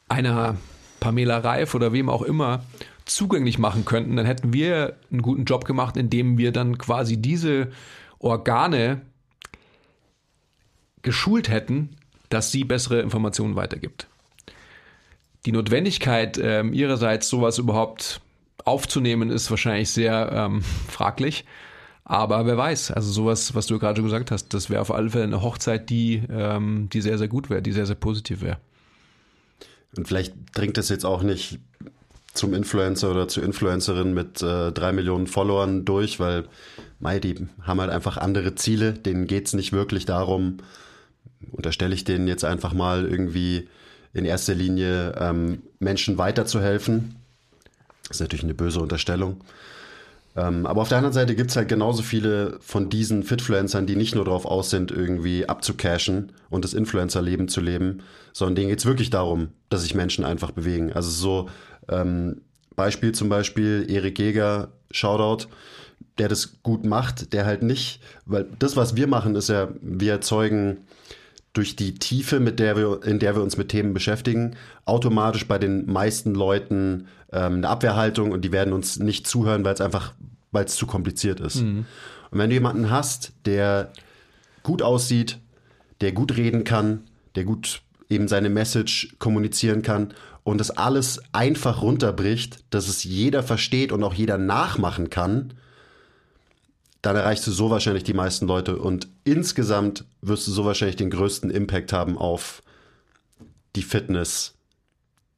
einer 0.09 0.57
Pamela 1.01 1.39
Reif 1.39 1.75
oder 1.75 1.93
wem 1.93 2.09
auch 2.09 2.23
immer 2.23 2.65
zugänglich 3.05 3.59
machen 3.59 3.85
könnten, 3.85 4.17
dann 4.17 4.27
hätten 4.27 4.53
wir 4.53 4.97
einen 5.11 5.23
guten 5.23 5.45
Job 5.45 5.65
gemacht, 5.65 5.97
indem 5.97 6.39
wir 6.39 6.53
dann 6.53 6.79
quasi 6.79 7.17
diese 7.17 7.71
Organe 8.19 9.03
geschult 11.03 11.49
hätten, 11.49 11.97
dass 12.29 12.51
sie 12.51 12.65
bessere 12.65 13.01
Informationen 13.01 13.57
weitergibt. 13.57 14.07
Die 15.47 15.53
Notwendigkeit 15.53 16.39
ähm, 16.43 16.73
ihrerseits, 16.73 17.29
sowas 17.29 17.59
überhaupt 17.59 18.21
aufzunehmen, 18.65 19.31
ist 19.31 19.51
wahrscheinlich 19.51 19.91
sehr 19.91 20.31
ähm, 20.33 20.63
fraglich. 20.89 21.45
Aber 22.05 22.47
wer 22.47 22.57
weiß, 22.57 22.91
also 22.91 23.13
sowas, 23.13 23.55
was 23.55 23.67
du 23.67 23.79
gerade 23.79 24.03
gesagt 24.03 24.31
hast, 24.31 24.55
das 24.55 24.71
wäre 24.71 24.81
auf 24.81 24.91
alle 24.91 25.11
Fälle 25.11 25.25
eine 25.25 25.43
Hochzeit, 25.43 25.91
die, 25.91 26.23
ähm, 26.31 26.89
die 26.91 27.03
sehr, 27.03 27.19
sehr 27.19 27.29
gut 27.29 27.51
wäre, 27.51 27.61
die 27.61 27.73
sehr, 27.73 27.85
sehr 27.85 27.97
positiv 27.97 28.41
wäre. 28.41 28.57
Und 29.97 30.09
vielleicht 30.09 30.35
dringt 30.55 30.79
das 30.79 30.89
jetzt 30.89 31.05
auch 31.05 31.23
nicht 31.23 31.59
zum 32.33 32.55
Influencer 32.55 33.11
oder 33.11 33.29
zur 33.29 33.43
Influencerin 33.43 34.15
mit 34.15 34.43
äh, 34.43 34.73
drei 34.73 34.93
Millionen 34.93 35.27
Followern 35.27 35.85
durch, 35.85 36.19
weil 36.19 36.45
Mai, 37.01 37.19
die 37.19 37.35
haben 37.63 37.81
halt 37.81 37.91
einfach 37.91 38.17
andere 38.17 38.55
Ziele. 38.55 38.93
Denen 38.93 39.27
geht 39.27 39.47
es 39.47 39.53
nicht 39.53 39.73
wirklich 39.73 40.07
darum, 40.07 40.59
unterstelle 41.53 41.95
ich 41.95 42.05
denen 42.05 42.29
jetzt 42.29 42.45
einfach 42.45 42.73
mal 42.73 43.07
irgendwie 43.07 43.69
in 44.13 44.25
erster 44.25 44.55
Linie 44.55 45.15
ähm, 45.19 45.63
Menschen 45.79 46.19
weiterzuhelfen. 46.19 47.17
Das 48.09 48.17
ist 48.17 48.21
natürlich 48.21 48.45
eine 48.45 48.55
böse 48.55 48.81
Unterstellung. 48.81 49.41
Ähm, 50.37 50.67
aber 50.67 50.83
auf 50.83 50.89
der 50.89 50.99
anderen 50.99 51.13
Seite 51.13 51.35
gibt 51.35 51.51
es 51.51 51.57
halt 51.57 51.69
genauso 51.69 52.03
viele 52.03 52.59
von 52.61 52.89
diesen 52.89 53.23
Fitfluencern, 53.23 53.87
die 53.87 53.97
nicht 53.97 54.15
nur 54.15 54.25
darauf 54.25 54.47
aus 54.47 54.71
sind, 54.71 54.91
irgendwie 54.91 55.49
abzucashen 55.49 56.33
und 56.49 56.65
das 56.65 56.75
Influencer-Leben 56.75 57.49
zu 57.49 57.61
leben, 57.61 58.03
sondern 58.33 58.55
denen 58.55 58.69
geht 58.69 58.79
es 58.79 58.87
wirklich 58.87 59.11
darum, 59.11 59.49
dass 59.69 59.83
sich 59.83 59.95
Menschen 59.95 60.25
einfach 60.25 60.53
bewegen. 60.53 60.93
Also 60.93 61.11
so 61.11 61.49
ähm, 61.89 62.43
Beispiel 62.77 63.13
zum 63.13 63.29
Beispiel 63.29 63.87
Erik 63.89 64.19
Jäger, 64.19 64.69
Shoutout, 64.91 65.49
der 66.19 66.29
das 66.29 66.63
gut 66.63 66.85
macht, 66.85 67.33
der 67.33 67.45
halt 67.45 67.63
nicht, 67.63 68.01
weil 68.25 68.47
das, 68.59 68.77
was 68.77 68.97
wir 68.97 69.07
machen, 69.07 69.35
ist 69.35 69.49
ja, 69.49 69.69
wir 69.81 70.13
erzeugen 70.13 70.79
durch 71.59 71.75
die 71.75 71.95
Tiefe, 71.95 72.39
mit 72.39 72.61
der 72.61 72.77
wir, 72.77 73.03
in 73.03 73.19
der 73.19 73.35
wir 73.35 73.43
uns 73.43 73.57
mit 73.57 73.71
Themen 73.71 73.93
beschäftigen, 73.93 74.55
automatisch 74.85 75.49
bei 75.49 75.59
den 75.59 75.91
meisten 75.91 76.33
Leuten 76.33 77.09
ähm, 77.33 77.55
eine 77.55 77.69
Abwehrhaltung 77.69 78.31
und 78.31 78.45
die 78.45 78.53
werden 78.53 78.73
uns 78.73 79.01
nicht 79.01 79.27
zuhören, 79.27 79.65
weil 79.65 79.75
es 79.75 79.81
einfach, 79.81 80.15
weil 80.53 80.67
es 80.67 80.77
zu 80.77 80.87
kompliziert 80.87 81.41
ist. 81.41 81.57
Mhm. 81.57 81.85
Und 82.31 82.39
wenn 82.39 82.49
du 82.49 82.55
jemanden 82.55 82.91
hast, 82.91 83.33
der 83.45 83.91
gut 84.63 84.83
aussieht, 84.83 85.41
der 86.01 86.13
gut 86.13 86.37
reden 86.37 86.63
kann, 86.63 87.01
der 87.35 87.43
gut 87.43 87.83
eben 88.09 88.29
seine 88.29 88.51
Message 88.51 89.17
kommunizieren 89.19 89.83
kann 89.83 90.15
und 90.45 90.59
das 90.59 90.71
alles 90.71 91.21
einfach 91.33 91.83
runterbricht, 91.83 92.63
dass 92.71 92.87
es 92.87 93.03
jeder 93.03 93.43
versteht 93.43 93.91
und 93.91 94.05
auch 94.05 94.15
jeder 94.15 94.39
nachmachen 94.39 95.11
kann, 95.11 95.55
dann 97.03 97.17
erreichst 97.17 97.47
du 97.47 97.53
so 97.53 97.71
wahrscheinlich 97.71 98.05
die 98.05 98.15
meisten 98.15 98.47
Leute 98.47 98.77
und 98.77 99.09
insgesamt 99.25 100.05
wirst 100.21 100.47
du 100.47 100.51
so 100.51 100.65
wahrscheinlich 100.65 100.97
den 100.97 101.11
größten 101.11 101.51
Impact 101.51 101.93
haben 101.93 102.19
auf 102.19 102.63
die 103.77 103.83
Fitness 103.83 104.55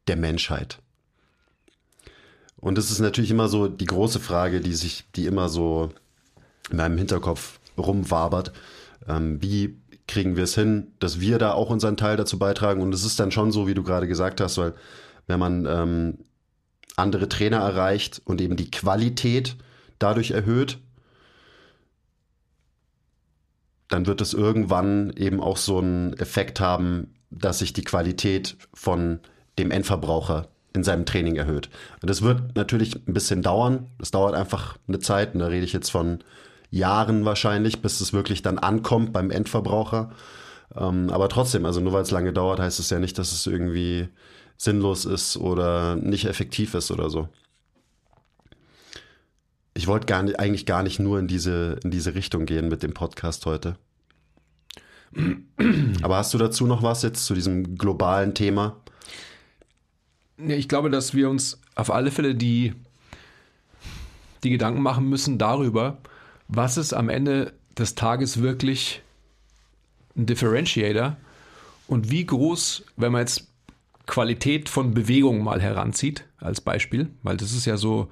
der 0.07 0.15
Menschheit. 0.15 0.79
Und 2.57 2.77
das 2.77 2.91
ist 2.91 2.99
natürlich 2.99 3.31
immer 3.31 3.47
so 3.47 3.67
die 3.67 3.85
große 3.85 4.19
Frage, 4.19 4.61
die 4.61 4.73
sich, 4.73 5.05
die 5.15 5.25
immer 5.25 5.49
so 5.49 5.89
in 6.69 6.77
meinem 6.77 6.97
Hinterkopf 6.97 7.59
rumwabert. 7.77 8.51
Ähm, 9.07 9.41
wie 9.41 9.77
kriegen 10.07 10.35
wir 10.35 10.43
es 10.43 10.55
hin, 10.55 10.91
dass 10.99 11.19
wir 11.19 11.39
da 11.39 11.53
auch 11.53 11.69
unseren 11.69 11.97
Teil 11.97 12.17
dazu 12.17 12.37
beitragen? 12.37 12.81
Und 12.81 12.93
es 12.93 13.03
ist 13.03 13.19
dann 13.19 13.31
schon 13.31 13.51
so, 13.51 13.67
wie 13.67 13.73
du 13.73 13.83
gerade 13.83 14.07
gesagt 14.07 14.41
hast, 14.41 14.57
weil 14.57 14.73
wenn 15.27 15.39
man 15.39 15.65
ähm, 15.65 16.17
andere 16.97 17.29
Trainer 17.29 17.57
erreicht 17.57 18.21
und 18.25 18.41
eben 18.41 18.55
die 18.55 18.69
Qualität 18.69 19.55
dadurch 19.97 20.31
erhöht, 20.31 20.77
dann 23.93 24.07
wird 24.07 24.21
es 24.21 24.33
irgendwann 24.33 25.13
eben 25.15 25.41
auch 25.41 25.57
so 25.57 25.79
einen 25.79 26.13
Effekt 26.13 26.59
haben, 26.59 27.13
dass 27.29 27.59
sich 27.59 27.73
die 27.73 27.83
Qualität 27.83 28.57
von 28.73 29.19
dem 29.57 29.71
Endverbraucher 29.71 30.47
in 30.73 30.83
seinem 30.83 31.05
Training 31.05 31.35
erhöht. 31.35 31.69
Und 32.01 32.09
das 32.09 32.21
wird 32.21 32.55
natürlich 32.55 32.95
ein 32.95 33.13
bisschen 33.13 33.41
dauern. 33.41 33.87
Das 33.99 34.11
dauert 34.11 34.35
einfach 34.35 34.77
eine 34.87 34.99
Zeit. 34.99 35.33
Und 35.33 35.41
da 35.41 35.47
rede 35.47 35.65
ich 35.65 35.73
jetzt 35.73 35.89
von 35.89 36.19
Jahren 36.69 37.25
wahrscheinlich, 37.25 37.81
bis 37.81 37.99
es 37.99 38.13
wirklich 38.13 38.41
dann 38.41 38.57
ankommt 38.57 39.11
beim 39.11 39.31
Endverbraucher. 39.31 40.11
Ähm, 40.75 41.09
aber 41.09 41.27
trotzdem, 41.27 41.65
also 41.65 41.81
nur 41.81 41.91
weil 41.93 42.03
es 42.03 42.11
lange 42.11 42.31
dauert, 42.31 42.59
heißt 42.59 42.79
es 42.79 42.89
ja 42.89 42.99
nicht, 42.99 43.17
dass 43.17 43.33
es 43.33 43.45
irgendwie 43.45 44.07
sinnlos 44.55 45.05
ist 45.05 45.35
oder 45.37 45.97
nicht 45.97 46.25
effektiv 46.25 46.73
ist 46.73 46.91
oder 46.91 47.09
so. 47.09 47.27
Ich 49.81 49.87
wollte 49.87 50.05
gar 50.05 50.21
nicht, 50.21 50.39
eigentlich 50.39 50.67
gar 50.67 50.83
nicht 50.83 50.99
nur 50.99 51.17
in 51.17 51.27
diese, 51.27 51.79
in 51.83 51.89
diese 51.89 52.13
Richtung 52.13 52.45
gehen 52.45 52.67
mit 52.67 52.83
dem 52.83 52.93
Podcast 52.93 53.47
heute. 53.47 53.77
Aber 56.03 56.17
hast 56.17 56.35
du 56.35 56.37
dazu 56.37 56.67
noch 56.67 56.83
was 56.83 57.01
jetzt 57.01 57.25
zu 57.25 57.33
diesem 57.33 57.79
globalen 57.79 58.35
Thema? 58.35 58.79
Ich 60.37 60.69
glaube, 60.69 60.91
dass 60.91 61.15
wir 61.15 61.31
uns 61.31 61.59
auf 61.73 61.89
alle 61.89 62.11
Fälle 62.11 62.35
die, 62.35 62.75
die 64.43 64.51
Gedanken 64.51 64.83
machen 64.83 65.09
müssen 65.09 65.39
darüber, 65.39 65.97
was 66.47 66.77
ist 66.77 66.93
am 66.93 67.09
Ende 67.09 67.51
des 67.75 67.95
Tages 67.95 68.39
wirklich 68.39 69.01
ein 70.15 70.27
Differentiator 70.27 71.17
und 71.87 72.11
wie 72.11 72.27
groß, 72.27 72.83
wenn 72.97 73.13
man 73.13 73.21
jetzt 73.21 73.47
Qualität 74.05 74.69
von 74.69 74.93
Bewegung 74.93 75.43
mal 75.43 75.59
heranzieht, 75.59 76.25
als 76.37 76.61
Beispiel, 76.61 77.09
weil 77.23 77.37
das 77.37 77.51
ist 77.51 77.65
ja 77.65 77.77
so 77.77 78.11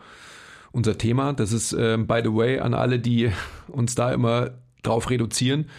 unser 0.72 0.98
Thema. 0.98 1.34
Das 1.34 1.52
ist, 1.52 1.74
äh, 1.74 1.98
by 1.98 2.22
the 2.24 2.34
way, 2.34 2.60
an 2.60 2.74
alle, 2.74 3.00
die 3.00 3.32
uns 3.68 3.96
da 3.96 4.12
immer 4.12 4.52
drauf 4.84 5.10
reduzieren. 5.10 5.70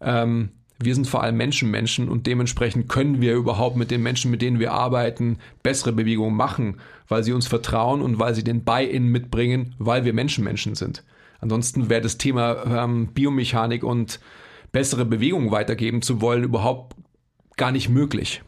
Ähm, 0.00 0.50
wir 0.78 0.94
sind 0.94 1.06
vor 1.06 1.22
allem 1.22 1.36
Menschenmenschen 1.36 2.08
und 2.08 2.26
dementsprechend 2.26 2.88
können 2.88 3.20
wir 3.20 3.34
überhaupt 3.34 3.76
mit 3.76 3.90
den 3.90 4.02
Menschen, 4.02 4.30
mit 4.30 4.42
denen 4.42 4.58
wir 4.58 4.72
arbeiten, 4.72 5.38
bessere 5.62 5.92
Bewegungen 5.92 6.36
machen, 6.36 6.80
weil 7.08 7.22
sie 7.22 7.32
uns 7.32 7.46
vertrauen 7.46 8.02
und 8.02 8.18
weil 8.18 8.34
sie 8.34 8.42
den 8.42 8.64
Buy-in 8.64 9.06
mitbringen, 9.06 9.74
weil 9.78 10.04
wir 10.04 10.12
Menschenmenschen 10.12 10.74
sind. 10.74 11.04
Ansonsten 11.40 11.88
wäre 11.88 12.00
das 12.00 12.18
Thema 12.18 12.84
ähm, 12.84 13.08
Biomechanik 13.08 13.84
und 13.84 14.20
bessere 14.72 15.04
Bewegungen 15.04 15.50
weitergeben 15.50 16.02
zu 16.02 16.20
wollen 16.20 16.44
überhaupt 16.44 16.96
gar 17.56 17.72
nicht 17.72 17.88
möglich. 17.88 18.42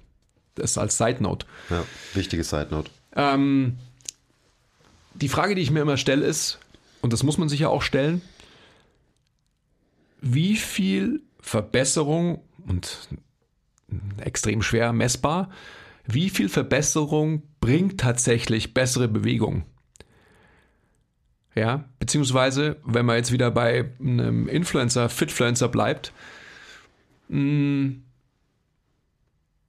Das 0.55 0.79
als 0.79 0.97
Side 0.97 1.23
Note. 1.23 1.47
Ja, 1.71 1.85
wichtige 2.14 2.45
Side 2.45 2.69
Note. 2.71 2.91
Ähm, 3.17 3.76
die 5.14 5.28
Frage, 5.28 5.54
die 5.54 5.62
ich 5.62 5.71
mir 5.71 5.80
immer 5.80 5.97
stelle, 5.97 6.25
ist, 6.25 6.59
und 7.00 7.12
das 7.12 7.23
muss 7.23 7.38
man 7.38 7.49
sich 7.49 7.61
ja 7.61 7.68
auch 7.68 7.83
stellen, 7.83 8.23
wie 10.21 10.56
viel 10.56 11.23
Verbesserung 11.40 12.42
und 12.66 13.09
extrem 14.18 14.62
schwer 14.62 14.92
messbar, 14.92 15.50
wie 16.06 16.30
viel 16.30 16.49
Verbesserung 16.49 17.42
bringt 17.61 18.00
tatsächlich 18.00 18.75
bessere 18.75 19.09
Bewegung? 19.09 19.64
Ja, 21.54 21.85
beziehungsweise, 21.99 22.76
wenn 22.85 23.06
man 23.06 23.16
jetzt 23.16 23.33
wieder 23.33 23.50
bei 23.50 23.90
einem 24.00 24.49
Influencer, 24.49 25.09
Fitfluencer 25.09 25.68
bleibt, 25.68 26.12
mh, 27.28 27.94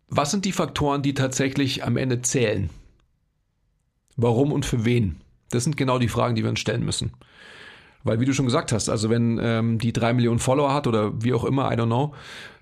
was 0.08 0.32
sind 0.32 0.46
die 0.46 0.52
Faktoren, 0.52 1.02
die 1.02 1.14
tatsächlich 1.14 1.84
am 1.84 1.98
Ende 1.98 2.22
zählen? 2.22 2.70
Warum 4.16 4.52
und 4.52 4.66
für 4.66 4.86
wen? 4.86 5.22
Das 5.56 5.64
sind 5.64 5.78
genau 5.78 5.98
die 6.00 6.08
Fragen, 6.08 6.36
die 6.36 6.44
wir 6.44 6.50
uns 6.50 6.60
stellen 6.60 6.86
müssen. 6.86 7.12
Weil, 8.04 8.20
wie 8.20 8.26
du 8.26 8.34
schon 8.34 8.46
gesagt 8.46 8.72
hast, 8.72 8.88
also 8.88 9.10
wenn 9.10 9.40
ähm, 9.42 9.80
die 9.80 9.92
drei 9.92 10.14
Millionen 10.14 10.38
Follower 10.38 10.74
hat 10.74 10.86
oder 10.86 11.24
wie 11.24 11.34
auch 11.34 11.44
immer, 11.44 11.72
I 11.72 11.76
don't 11.76 11.88
know, 11.88 12.14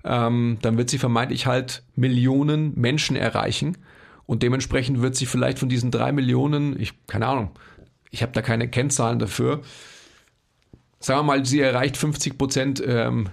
ähm, 0.02 0.56
dann 0.62 0.78
wird 0.78 0.88
sie 0.88 0.96
vermeintlich 0.96 1.46
halt 1.46 1.82
Millionen 1.96 2.72
Menschen 2.80 3.14
erreichen. 3.14 3.76
Und 4.24 4.42
dementsprechend 4.42 5.02
wird 5.02 5.16
sie 5.16 5.26
vielleicht 5.26 5.58
von 5.58 5.68
diesen 5.68 5.90
drei 5.90 6.12
Millionen, 6.12 6.80
ich, 6.80 6.94
keine 7.06 7.26
Ahnung, 7.26 7.50
ich 8.10 8.22
habe 8.22 8.32
da 8.32 8.40
keine 8.40 8.68
Kennzahlen 8.68 9.18
dafür, 9.18 9.60
sagen 10.98 11.20
wir 11.20 11.24
mal, 11.24 11.44
sie 11.44 11.60
erreicht 11.60 11.98
50 11.98 12.38
Prozent, 12.38 12.82
ähm, 12.86 13.28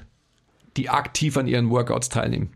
die 0.75 0.89
aktiv 0.89 1.37
an 1.37 1.47
ihren 1.47 1.69
Workouts 1.69 2.09
teilnehmen. 2.09 2.51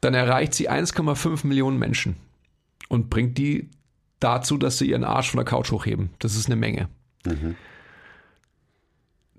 Dann 0.00 0.14
erreicht 0.14 0.54
sie 0.54 0.68
1,5 0.68 1.46
Millionen 1.46 1.78
Menschen 1.78 2.16
und 2.88 3.10
bringt 3.10 3.38
die 3.38 3.70
dazu, 4.26 4.58
dass 4.58 4.78
sie 4.78 4.90
ihren 4.90 5.04
Arsch 5.04 5.30
von 5.30 5.38
der 5.38 5.44
Couch 5.44 5.70
hochheben. 5.70 6.10
Das 6.18 6.34
ist 6.34 6.46
eine 6.46 6.56
Menge. 6.56 6.88
Mhm. 7.24 7.54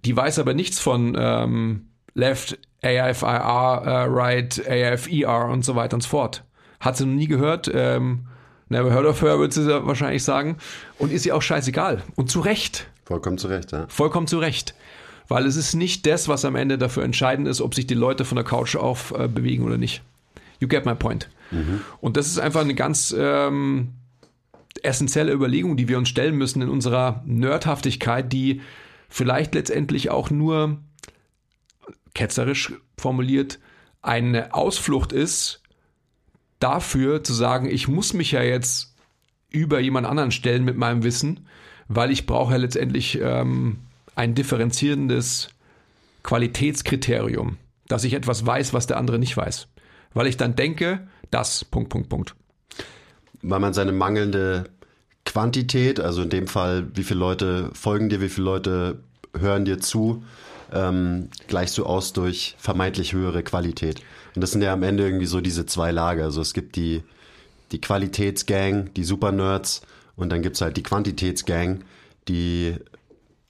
Die 0.06 0.16
weiß 0.16 0.40
aber 0.40 0.54
nichts 0.54 0.80
von 0.80 1.18
ähm, 1.20 1.88
Left, 2.14 2.58
AFIR, 2.82 4.08
uh, 4.08 4.14
Right, 4.14 4.60
AFER 4.66 5.50
und 5.50 5.66
so 5.66 5.76
weiter 5.76 5.96
und 5.96 6.02
so 6.02 6.10
fort. 6.10 6.44
Hat 6.80 6.96
sie 6.96 7.06
noch 7.06 7.14
nie 7.14 7.28
gehört. 7.28 7.70
Ähm, 7.74 8.28
never 8.70 8.92
heard 8.92 9.06
of 9.06 9.22
her, 9.22 9.40
würde 9.40 9.54
sie 9.54 9.68
wahrscheinlich 9.68 10.24
sagen. 10.24 10.58
Und 10.98 11.12
ist 11.12 11.26
ihr 11.26 11.36
auch 11.36 11.42
scheißegal. 11.42 12.04
Und 12.16 12.32
zu 12.32 12.40
Recht. 12.40 12.90
Vollkommen 13.04 13.38
zu 13.38 13.48
Recht, 13.48 13.72
ja. 13.72 13.86
Vollkommen 13.90 14.28
zu 14.28 14.40
Recht. 14.40 14.74
Weil 15.28 15.46
es 15.46 15.58
ist 15.58 15.74
nicht 15.74 16.06
das, 16.06 16.30
was 16.30 16.46
am 16.46 16.56
Ende 16.56 16.78
dafür 16.78 17.04
entscheidend 17.04 17.48
ist, 17.48 17.60
ob 17.60 17.76
sich 17.76 17.86
die 17.86 17.94
Leute 17.94 18.24
von 18.24 18.38
der 18.38 18.46
Couch 18.46 18.78
auf 18.78 19.14
äh, 19.18 19.28
bewegen 19.28 19.64
oder 19.64 19.78
nicht. 19.78 20.02
You 20.60 20.68
get 20.68 20.86
my 20.86 20.96
point. 20.96 21.30
Mhm. 21.52 21.82
Und 22.00 22.18
das 22.18 22.28
ist 22.28 22.40
einfach 22.40 22.62
eine 22.62 22.76
ganz 22.76 23.14
ähm, 23.18 23.94
essentielle 24.84 25.32
Überlegung, 25.32 25.78
die 25.78 25.88
wir 25.88 25.98
uns 25.98 26.10
stellen 26.10 26.36
müssen 26.36 26.62
in 26.62 26.70
unserer 26.70 27.24
Nerdhaftigkeit, 27.26 28.32
die 28.32 28.62
vielleicht 29.10 29.56
letztendlich 29.56 30.10
auch 30.10 30.30
nur 30.30 30.80
ketzerisch 32.14 32.74
formuliert 32.98 33.60
eine 34.02 34.54
Ausflucht 34.54 35.12
ist 35.12 35.62
dafür 36.60 37.24
zu 37.24 37.34
sagen, 37.34 37.70
ich 37.70 37.88
muss 37.88 38.14
mich 38.14 38.32
ja 38.32 38.42
jetzt 38.42 38.96
über 39.50 39.80
jemand 39.80 40.08
anderen 40.08 40.32
stellen 40.32 40.64
mit 40.64 40.78
meinem 40.78 41.04
Wissen, 41.04 41.48
weil 41.88 42.12
ich 42.12 42.26
brauche 42.26 42.54
ja 42.54 42.58
letztendlich 42.58 43.20
ähm, 43.22 43.80
ein 44.16 44.34
differenzierendes 44.34 45.50
Qualitätskriterium, 46.24 47.58
dass 47.88 48.04
ich 48.04 48.14
etwas 48.14 48.46
weiß, 48.46 48.74
was 48.74 48.88
der 48.88 48.98
andere 48.98 49.20
nicht 49.20 49.38
weiß. 49.38 49.68
Weil 50.14 50.28
ich 50.28 50.38
dann 50.38 50.56
denke, 50.56 51.08
das, 51.32 51.64
Punkt, 51.64 51.90
Punkt, 51.90 52.10
Punkt. 52.10 52.36
Weil 53.42 53.60
man 53.60 53.74
seine 53.74 53.92
mangelnde 53.92 54.66
Quantität, 55.26 56.00
also 56.00 56.22
in 56.22 56.30
dem 56.30 56.48
Fall, 56.48 56.88
wie 56.94 57.04
viele 57.04 57.20
Leute 57.20 57.70
folgen 57.74 58.10
dir, 58.10 58.22
wie 58.22 58.30
viele 58.30 58.46
Leute 58.46 59.00
hören 59.38 59.66
dir 59.66 59.80
zu, 59.80 60.24
ähm, 60.74 61.30
gleichst 61.48 61.78
du 61.78 61.86
aus 61.86 62.14
durch 62.14 62.56
vermeintlich 62.58 63.14
höhere 63.14 63.44
Qualität. 63.44 64.02
Und 64.36 64.42
das 64.42 64.52
sind 64.52 64.62
ja 64.62 64.74
am 64.74 64.84
Ende 64.84 65.04
irgendwie 65.04 65.26
so 65.26 65.42
diese 65.42 65.66
zwei 65.66 65.92
Lager. 65.92 66.26
Also 66.26 66.42
es 66.42 66.54
gibt 66.54 66.76
die, 66.76 67.04
die 67.72 67.82
Qualitätsgang, 67.82 68.94
die 68.94 69.04
Supernerds 69.04 69.82
und 70.16 70.30
dann 70.30 70.42
gibt 70.42 70.56
es 70.56 70.62
halt 70.62 70.78
die 70.78 70.84
Quantitätsgang, 70.84 71.84
die 72.28 72.76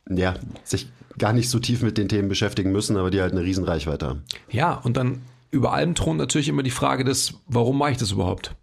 ja, 0.09 0.35
sich 0.63 0.87
gar 1.17 1.33
nicht 1.33 1.49
so 1.49 1.59
tief 1.59 1.81
mit 1.81 1.97
den 1.97 2.09
Themen 2.09 2.29
beschäftigen 2.29 2.71
müssen, 2.71 2.97
aber 2.97 3.09
die 3.09 3.21
halt 3.21 3.31
eine 3.31 3.43
Riesenreichweite 3.43 4.07
haben. 4.07 4.23
Ja, 4.49 4.73
und 4.75 4.97
dann 4.97 5.21
über 5.51 5.73
allem 5.73 5.95
thront 5.95 6.17
natürlich 6.17 6.49
immer 6.49 6.63
die 6.63 6.71
Frage 6.71 7.03
des, 7.03 7.33
warum 7.47 7.77
mache 7.77 7.91
ich 7.91 7.97
das 7.97 8.11
überhaupt? 8.11 8.55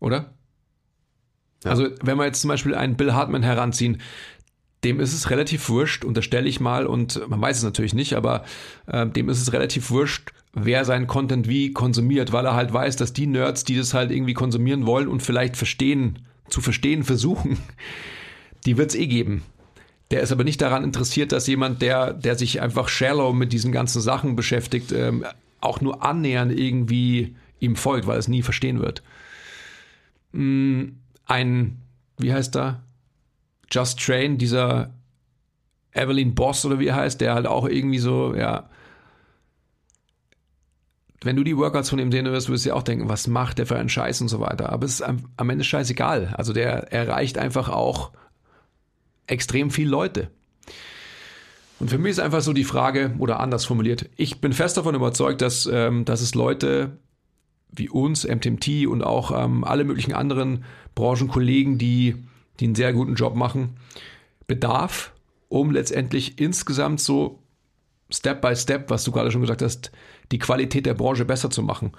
Oder? 0.00 0.34
Ja. 1.64 1.70
Also, 1.70 1.88
wenn 2.02 2.16
wir 2.16 2.24
jetzt 2.24 2.40
zum 2.40 2.48
Beispiel 2.48 2.74
einen 2.74 2.96
Bill 2.96 3.12
Hartman 3.12 3.42
heranziehen, 3.42 4.00
dem 4.84 5.00
ist 5.00 5.14
es 5.14 5.30
relativ 5.30 5.68
wurscht, 5.68 6.04
unterstelle 6.04 6.48
ich 6.48 6.60
mal, 6.60 6.86
und 6.86 7.28
man 7.28 7.40
weiß 7.40 7.58
es 7.58 7.64
natürlich 7.64 7.94
nicht, 7.94 8.14
aber 8.14 8.44
äh, 8.86 9.06
dem 9.06 9.28
ist 9.28 9.40
es 9.40 9.52
relativ 9.52 9.90
wurscht, 9.90 10.32
wer 10.52 10.84
seinen 10.84 11.06
Content 11.06 11.48
wie 11.48 11.72
konsumiert, 11.72 12.32
weil 12.32 12.46
er 12.46 12.54
halt 12.54 12.72
weiß, 12.72 12.96
dass 12.96 13.12
die 13.12 13.26
Nerds, 13.26 13.64
die 13.64 13.76
das 13.76 13.94
halt 13.94 14.10
irgendwie 14.10 14.34
konsumieren 14.34 14.86
wollen 14.86 15.08
und 15.08 15.22
vielleicht 15.22 15.56
verstehen, 15.56 16.20
zu 16.48 16.60
verstehen 16.60 17.02
versuchen, 17.02 17.58
die 18.66 18.76
wird 18.76 18.90
es 18.90 18.96
eh 18.96 19.06
geben. 19.06 19.42
Der 20.10 20.20
ist 20.20 20.30
aber 20.30 20.44
nicht 20.44 20.62
daran 20.62 20.84
interessiert, 20.84 21.32
dass 21.32 21.48
jemand, 21.48 21.82
der, 21.82 22.12
der 22.12 22.36
sich 22.36 22.60
einfach 22.60 22.88
shallow 22.88 23.32
mit 23.32 23.52
diesen 23.52 23.72
ganzen 23.72 24.00
Sachen 24.00 24.36
beschäftigt, 24.36 24.92
ähm, 24.92 25.24
auch 25.60 25.80
nur 25.80 26.04
annähernd 26.04 26.56
irgendwie 26.56 27.34
ihm 27.58 27.74
folgt, 27.74 28.06
weil 28.06 28.16
er 28.16 28.20
es 28.20 28.28
nie 28.28 28.42
verstehen 28.42 28.80
wird. 28.80 29.02
Mm, 30.36 30.98
ein, 31.24 31.82
wie 32.18 32.32
heißt 32.32 32.54
da? 32.54 32.82
Just 33.70 33.98
Train, 33.98 34.38
dieser 34.38 34.90
Evelyn 35.92 36.34
Boss 36.34 36.64
oder 36.64 36.78
wie 36.78 36.86
er 36.86 36.96
heißt, 36.96 37.20
der 37.20 37.34
halt 37.34 37.46
auch 37.46 37.66
irgendwie 37.66 37.98
so, 37.98 38.34
ja, 38.34 38.68
wenn 41.22 41.36
du 41.36 41.42
die 41.42 41.56
Workouts 41.56 41.90
von 41.90 41.98
ihm 41.98 42.12
sehen 42.12 42.26
wirst, 42.26 42.48
wirst 42.48 42.64
du 42.64 42.70
dir 42.70 42.76
auch 42.76 42.82
denken, 42.82 43.08
was 43.08 43.26
macht 43.26 43.58
der 43.58 43.66
für 43.66 43.76
einen 43.76 43.88
Scheiß 43.88 44.20
und 44.20 44.28
so 44.28 44.38
weiter. 44.40 44.70
Aber 44.70 44.84
es 44.84 44.92
ist 44.92 45.02
am, 45.02 45.24
am 45.36 45.50
Ende 45.50 45.64
scheißegal. 45.64 46.34
Also 46.36 46.52
der 46.52 46.92
erreicht 46.92 47.38
einfach 47.38 47.68
auch 47.68 48.12
extrem 49.26 49.70
viele 49.70 49.90
Leute. 49.90 50.30
Und 51.80 51.90
für 51.90 51.98
mich 51.98 52.12
ist 52.12 52.20
einfach 52.20 52.42
so 52.42 52.52
die 52.52 52.64
Frage, 52.64 53.14
oder 53.18 53.40
anders 53.40 53.64
formuliert, 53.64 54.08
ich 54.16 54.40
bin 54.40 54.52
fest 54.52 54.76
davon 54.76 54.94
überzeugt, 54.94 55.42
dass, 55.42 55.68
ähm, 55.70 56.04
dass 56.04 56.20
es 56.20 56.34
Leute 56.34 56.98
wie 57.76 57.88
uns, 57.88 58.26
MTMT 58.26 58.86
und 58.86 59.02
auch 59.02 59.32
ähm, 59.32 59.64
alle 59.64 59.84
möglichen 59.84 60.12
anderen 60.12 60.64
Branchenkollegen, 60.94 61.78
die, 61.78 62.16
die 62.60 62.66
einen 62.66 62.74
sehr 62.74 62.92
guten 62.92 63.14
Job 63.14 63.34
machen, 63.34 63.76
bedarf, 64.46 65.12
um 65.48 65.70
letztendlich 65.70 66.40
insgesamt 66.40 67.00
so 67.00 67.38
Step 68.10 68.40
by 68.40 68.54
Step, 68.54 68.90
was 68.90 69.04
du 69.04 69.12
gerade 69.12 69.30
schon 69.30 69.40
gesagt 69.40 69.62
hast, 69.62 69.90
die 70.32 70.38
Qualität 70.38 70.86
der 70.86 70.94
Branche 70.94 71.24
besser 71.24 71.50
zu 71.50 71.62
machen. 71.62 71.92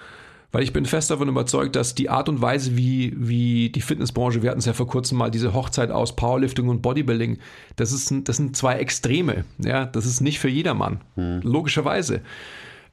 Weil 0.51 0.63
ich 0.63 0.71
bin 0.71 0.85
fest 0.85 1.11
davon 1.11 1.27
überzeugt, 1.27 1.75
dass 1.75 1.93
die 1.93 2.09
Art 2.09 2.29
und 2.29 2.41
Weise, 2.41 2.77
wie, 2.77 3.13
wie 3.17 3.69
die 3.69 3.81
Fitnessbranche, 3.81 4.41
wir 4.41 4.49
hatten 4.49 4.59
es 4.59 4.65
ja 4.65 4.71
vor 4.71 4.87
kurzem 4.87 5.17
mal, 5.17 5.29
diese 5.29 5.53
Hochzeit 5.53 5.91
aus 5.91 6.15
Powerlifting 6.15 6.69
und 6.69 6.81
Bodybuilding, 6.81 7.39
das, 7.75 7.91
ist, 7.91 8.13
das 8.23 8.37
sind 8.37 8.55
zwei 8.55 8.77
Extreme. 8.77 9.43
Ja, 9.57 9.85
das 9.85 10.05
ist 10.05 10.21
nicht 10.21 10.39
für 10.39 10.47
jedermann. 10.47 11.01
Hm. 11.15 11.41
Logischerweise. 11.43 12.21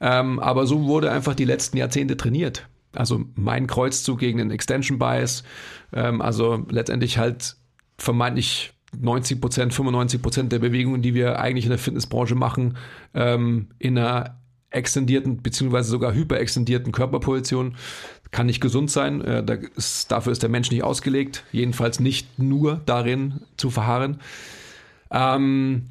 Ähm, 0.01 0.41
aber 0.41 0.67
so 0.67 0.85
wurde 0.85 1.13
einfach 1.13 1.37
die 1.37 1.45
letzten 1.45 1.77
Jahrzehnte 1.77 2.17
trainiert. 2.17 2.67
Also 2.97 3.25
mein 3.35 3.67
Kreuzzug 3.67 4.19
gegen 4.19 4.39
den 4.39 4.51
Extension 4.51 4.99
Bias. 4.99 5.45
Ähm, 5.93 6.21
also 6.21 6.65
letztendlich 6.69 7.19
halt 7.19 7.57
vermeintlich 7.99 8.73
90 8.99 9.41
Prozent, 9.41 9.75
95 9.75 10.23
Prozent 10.23 10.53
der 10.53 10.59
Bewegungen, 10.59 11.03
die 11.03 11.15
wir 11.15 11.39
eigentlich 11.39 11.65
in 11.65 11.71
der 11.71 11.79
Fitnessbranche 11.79 12.35
machen, 12.35 12.77
ähm, 13.15 13.69
in 13.79 13.99
einer 13.99 14.37
extendierten 14.71 15.43
beziehungsweise 15.43 15.89
sogar 15.89 16.15
hyperextendierten 16.15 16.93
Körperposition 16.93 17.77
kann 18.33 18.47
nicht 18.47 18.61
gesund 18.61 18.91
sein. 18.91 19.21
Äh, 19.21 19.45
da 19.45 19.55
ist, 19.55 20.11
dafür 20.11 20.33
ist 20.33 20.43
der 20.43 20.51
Mensch 20.51 20.71
nicht 20.71 20.83
ausgelegt. 20.83 21.45
Jedenfalls 21.53 22.01
nicht 22.01 22.39
nur 22.39 22.81
darin 22.85 23.43
zu 23.57 23.71
verharren. 23.71 24.21
Ähm, 25.11 25.87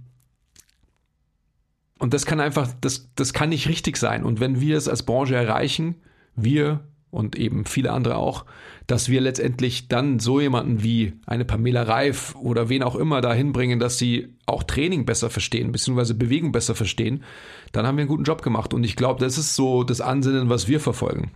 und 1.97 2.13
das 2.13 2.25
kann 2.25 2.41
einfach, 2.41 2.69
das, 2.81 3.09
das 3.15 3.31
kann 3.31 3.49
nicht 3.49 3.69
richtig 3.69 3.95
sein. 3.95 4.25
Und 4.25 4.41
wenn 4.41 4.59
wir 4.59 4.77
es 4.77 4.89
als 4.89 5.03
Branche 5.03 5.35
erreichen, 5.35 5.95
wir 6.35 6.81
und 7.13 7.35
eben 7.35 7.65
viele 7.65 7.91
andere 7.91 8.15
auch, 8.15 8.45
dass 8.87 9.07
wir 9.07 9.21
letztendlich 9.21 9.87
dann 9.87 10.19
so 10.19 10.41
jemanden 10.41 10.83
wie 10.83 11.13
eine 11.27 11.45
Pamela 11.45 11.83
Reif 11.83 12.35
oder 12.35 12.69
wen 12.69 12.83
auch 12.83 12.95
immer 12.95 13.21
dahin 13.21 13.53
bringen, 13.53 13.79
dass 13.79 13.97
sie 13.97 14.33
auch 14.47 14.63
Training 14.63 15.05
besser 15.05 15.29
verstehen, 15.29 15.71
beziehungsweise 15.71 16.15
Bewegung 16.15 16.51
besser 16.51 16.75
verstehen, 16.75 17.23
dann 17.71 17.85
haben 17.85 17.97
wir 17.97 18.01
einen 18.01 18.09
guten 18.09 18.23
Job 18.23 18.41
gemacht. 18.41 18.73
Und 18.73 18.83
ich 18.83 18.95
glaube, 18.95 19.23
das 19.23 19.37
ist 19.37 19.55
so 19.55 19.83
das 19.83 20.01
Ansinnen, 20.01 20.49
was 20.49 20.67
wir 20.67 20.79
verfolgen. 20.79 21.31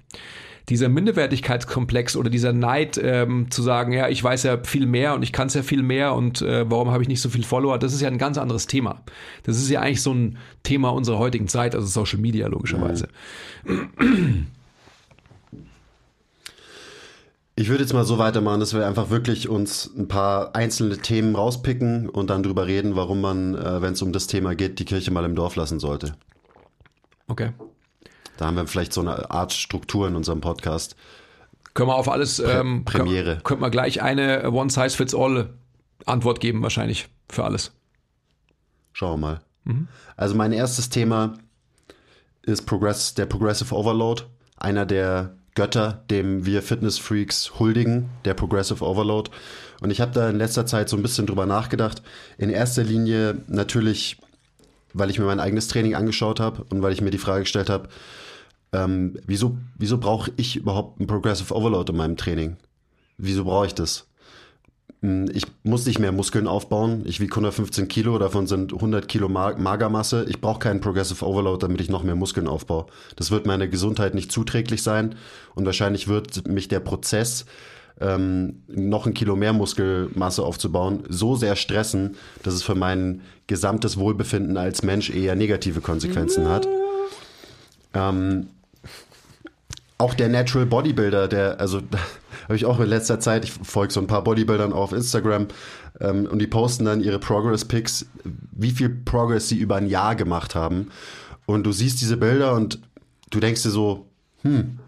Dieser 0.68 0.90
Minderwertigkeitskomplex 0.90 2.18
oder 2.18 2.30
dieser 2.30 2.52
Neid 2.52 3.00
ähm, 3.02 3.50
zu 3.52 3.62
sagen, 3.62 3.94
ja, 3.94 4.10
ich 4.10 4.22
weiß 4.22 4.44
ja 4.44 4.62
viel 4.64 4.86
mehr 4.86 5.14
und 5.14 5.24
ich 5.24 5.32
kann 5.32 5.48
es 5.48 5.54
ja 5.54 5.62
viel 5.62 5.84
mehr 5.84 6.14
und 6.16 6.42
äh, 6.42 6.70
warum 6.70 6.92
habe 6.92 7.04
ich 7.04 7.08
nicht 7.08 7.22
so 7.22 7.30
viel 7.30 7.44
Follower, 7.44 7.78
das 7.78 7.94
ist 7.94 8.02
ja 8.02 8.10
ein 8.10 8.18
ganz 8.18 8.38
anderes 8.38 8.68
Thema. 8.68 9.04
Das 9.44 9.58
ist 9.58 9.70
ja 9.70 9.80
eigentlich 9.80 10.02
so 10.02 10.14
ein 10.14 10.38
Thema 10.64 10.90
unserer 10.90 11.20
heutigen 11.20 11.48
Zeit, 11.48 11.74
also 11.74 11.88
Social 11.88 12.20
Media 12.20 12.48
logischerweise. 12.48 13.08
Mhm. 13.64 14.48
Ich 17.60 17.70
würde 17.70 17.84
jetzt 17.84 17.94
mal 17.94 18.06
so 18.06 18.20
weitermachen, 18.20 18.60
dass 18.60 18.76
wir 18.76 18.86
einfach 18.86 19.10
wirklich 19.10 19.50
uns 19.50 19.90
ein 19.98 20.08
paar 20.08 20.56
einzelne 20.56 21.00
Themen 21.00 21.36
rauspicken 21.36 22.08
und 22.08 22.30
dann 22.30 22.44
drüber 22.44 22.68
reden, 22.68 22.96
warum 22.96 23.20
man, 23.20 23.56
äh, 23.56 23.82
wenn 23.82 23.94
es 23.94 24.02
um 24.04 24.14
das 24.14 24.28
Thema 24.28 24.54
geht, 24.54 24.78
die 24.78 24.86
Kirche 24.86 25.10
mal 25.10 25.26
im 25.26 25.34
Dorf 25.34 25.56
lassen 25.56 25.80
sollte. 25.80 26.16
Okay. 27.28 27.54
Da 28.38 28.46
haben 28.46 28.58
wir 28.58 28.68
vielleicht 28.68 28.94
so 28.94 29.02
eine 29.02 29.32
Art 29.32 29.54
Struktur 29.54 30.08
in 30.08 30.16
unserem 30.16 30.40
Podcast. 30.40 30.96
Können 31.74 31.90
wir 31.90 31.96
auf 31.96 32.10
alles 32.10 32.38
ähm, 32.38 32.86
Premiere. 32.86 33.24
Können, 33.24 33.44
können 33.44 33.62
wir 33.62 33.72
gleich 33.72 34.04
eine 34.04 34.52
One 34.52 34.70
Size 34.70 34.92
Fits 34.92 35.16
All 35.16 35.50
Antwort 36.06 36.40
geben 36.40 36.62
wahrscheinlich 36.62 37.10
für 37.28 37.44
alles. 37.44 37.72
Schauen 38.94 39.20
wir 39.20 39.28
mal. 39.28 39.42
Mhm. 39.64 39.88
Also 40.16 40.36
mein 40.36 40.52
erstes 40.52 40.90
Thema 40.90 41.34
ist 42.44 42.68
Progress, 42.68 43.16
der 43.16 43.26
Progressive 43.26 43.74
Overload, 43.74 44.26
einer 44.58 44.86
der 44.86 45.38
Götter, 45.58 46.04
dem 46.12 46.46
wir 46.46 46.62
Fitness-Freaks 46.62 47.60
huldigen, 47.60 48.10
der 48.26 48.36
Progressive 48.36 48.86
Overload. 48.86 49.32
Und 49.82 49.90
ich 49.90 50.02
habe 50.02 50.12
da 50.12 50.30
in 50.30 50.38
letzter 50.38 50.68
Zeit 50.68 50.88
so 50.88 50.96
ein 50.96 51.02
bisschen 51.02 51.26
drüber 51.26 51.48
nachgedacht. 51.48 52.04
In 52.38 52.52
erster 52.52 52.84
Linie 52.84 53.42
natürlich, 53.48 54.18
weil 54.94 55.10
ich 55.10 55.18
mir 55.18 55.26
mein 55.26 55.40
eigenes 55.40 55.68
Training 55.68 55.96
angeschaut 55.96 56.40
habe 56.40 56.64
und 56.70 56.84
weil 56.84 56.94
ich 56.94 57.02
mir 57.02 57.10
die 57.10 57.18
Frage 57.18 57.42
gestellt 57.42 57.72
habe, 57.72 57.90
ähm, 58.72 59.18
wieso, 59.26 59.58
wieso 59.80 59.98
brauche 59.98 60.32
ich 60.38 60.58
überhaupt 60.58 61.00
ein 61.00 61.08
Progressive 61.08 61.56
Overload 61.56 61.92
in 61.92 61.98
meinem 61.98 62.18
Training? 62.18 62.58
Wieso 63.18 63.44
brauche 63.44 63.66
ich 63.66 63.74
das? 63.74 64.07
Hm, 65.02 65.30
ich 65.32 65.44
muss 65.64 65.86
nicht 65.86 66.00
mehr 66.00 66.12
Muskeln 66.12 66.48
aufbauen. 66.48 67.04
Ich 67.06 67.20
wiege 67.20 67.32
115 67.32 67.88
Kilo, 67.88 68.18
davon 68.18 68.48
sind 68.48 68.74
100 68.74 69.08
Kilo 69.08 69.30
Magermasse. 69.30 70.26
Ich 70.28 70.42
brauche 70.42 70.60
keinen 70.60 70.82
Progressive 70.82 71.26
Overload, 71.26 71.66
damit 71.66 71.82
ich 71.82 71.90
noch 71.90 72.04
mehr 72.04 72.16
Muskeln 72.16 72.48
aufbaue. 72.48 72.88
Das 73.16 73.32
wird 73.32 73.46
meiner 73.46 73.68
Gesundheit 73.68 74.16
nicht 74.16 74.32
zuträglich 74.32 74.82
sein 74.84 75.16
und 75.56 75.66
wahrscheinlich 75.66 76.08
wird 76.08 76.48
mich 76.48 76.68
der 76.68 76.80
Prozess, 76.80 77.46
ähm, 78.00 78.62
noch 78.68 79.08
ein 79.08 79.14
Kilo 79.14 79.36
mehr 79.36 79.54
Muskelmasse 79.54 80.44
aufzubauen, 80.44 81.04
so 81.10 81.36
sehr 81.36 81.56
stressen, 81.56 82.16
dass 82.44 82.54
es 82.54 82.64
für 82.64 82.76
mein 82.76 83.22
gesamtes 83.48 83.98
Wohlbefinden 83.98 84.58
als 84.58 84.84
Mensch 84.84 85.10
eher 85.10 85.36
negative 85.36 85.82
Konsequenzen 85.82 86.48
hat. 86.48 86.68
Ähm, 87.94 88.48
auch 89.98 90.14
der 90.14 90.30
Natural 90.30 90.66
Bodybuilder, 90.66 91.28
der, 91.28 91.60
also 91.60 91.82
habe 92.44 92.56
ich 92.56 92.66
auch 92.66 92.80
in 92.80 92.88
letzter 92.88 93.20
Zeit, 93.20 93.46
ich 93.46 93.52
folge 93.52 93.94
so 93.94 94.00
ein 94.00 94.08
paar 94.08 94.24
Bodybuildern 94.24 94.74
auf 94.74 94.94
Instagram 94.94 95.48
ähm, 96.00 96.26
und 96.26 96.40
die 96.40 96.48
posten 96.48 96.86
dann 96.86 97.02
ihre 97.02 97.20
Progress-Pics, 97.20 98.06
wie 98.24 98.72
viel 98.72 98.90
Progress 98.90 99.50
sie 99.50 99.58
über 99.58 99.76
ein 99.76 99.88
Jahr 99.88 100.16
gemacht 100.16 100.56
haben. 100.56 100.90
Und 101.46 101.64
du 101.64 101.72
siehst 101.72 102.02
diese 102.02 102.18
Bilder 102.18 102.54
und 102.54 102.80
du 103.30 103.40
denkst 103.40 103.64
dir 103.64 103.70
so, 103.70 104.08
hm, 104.44 104.80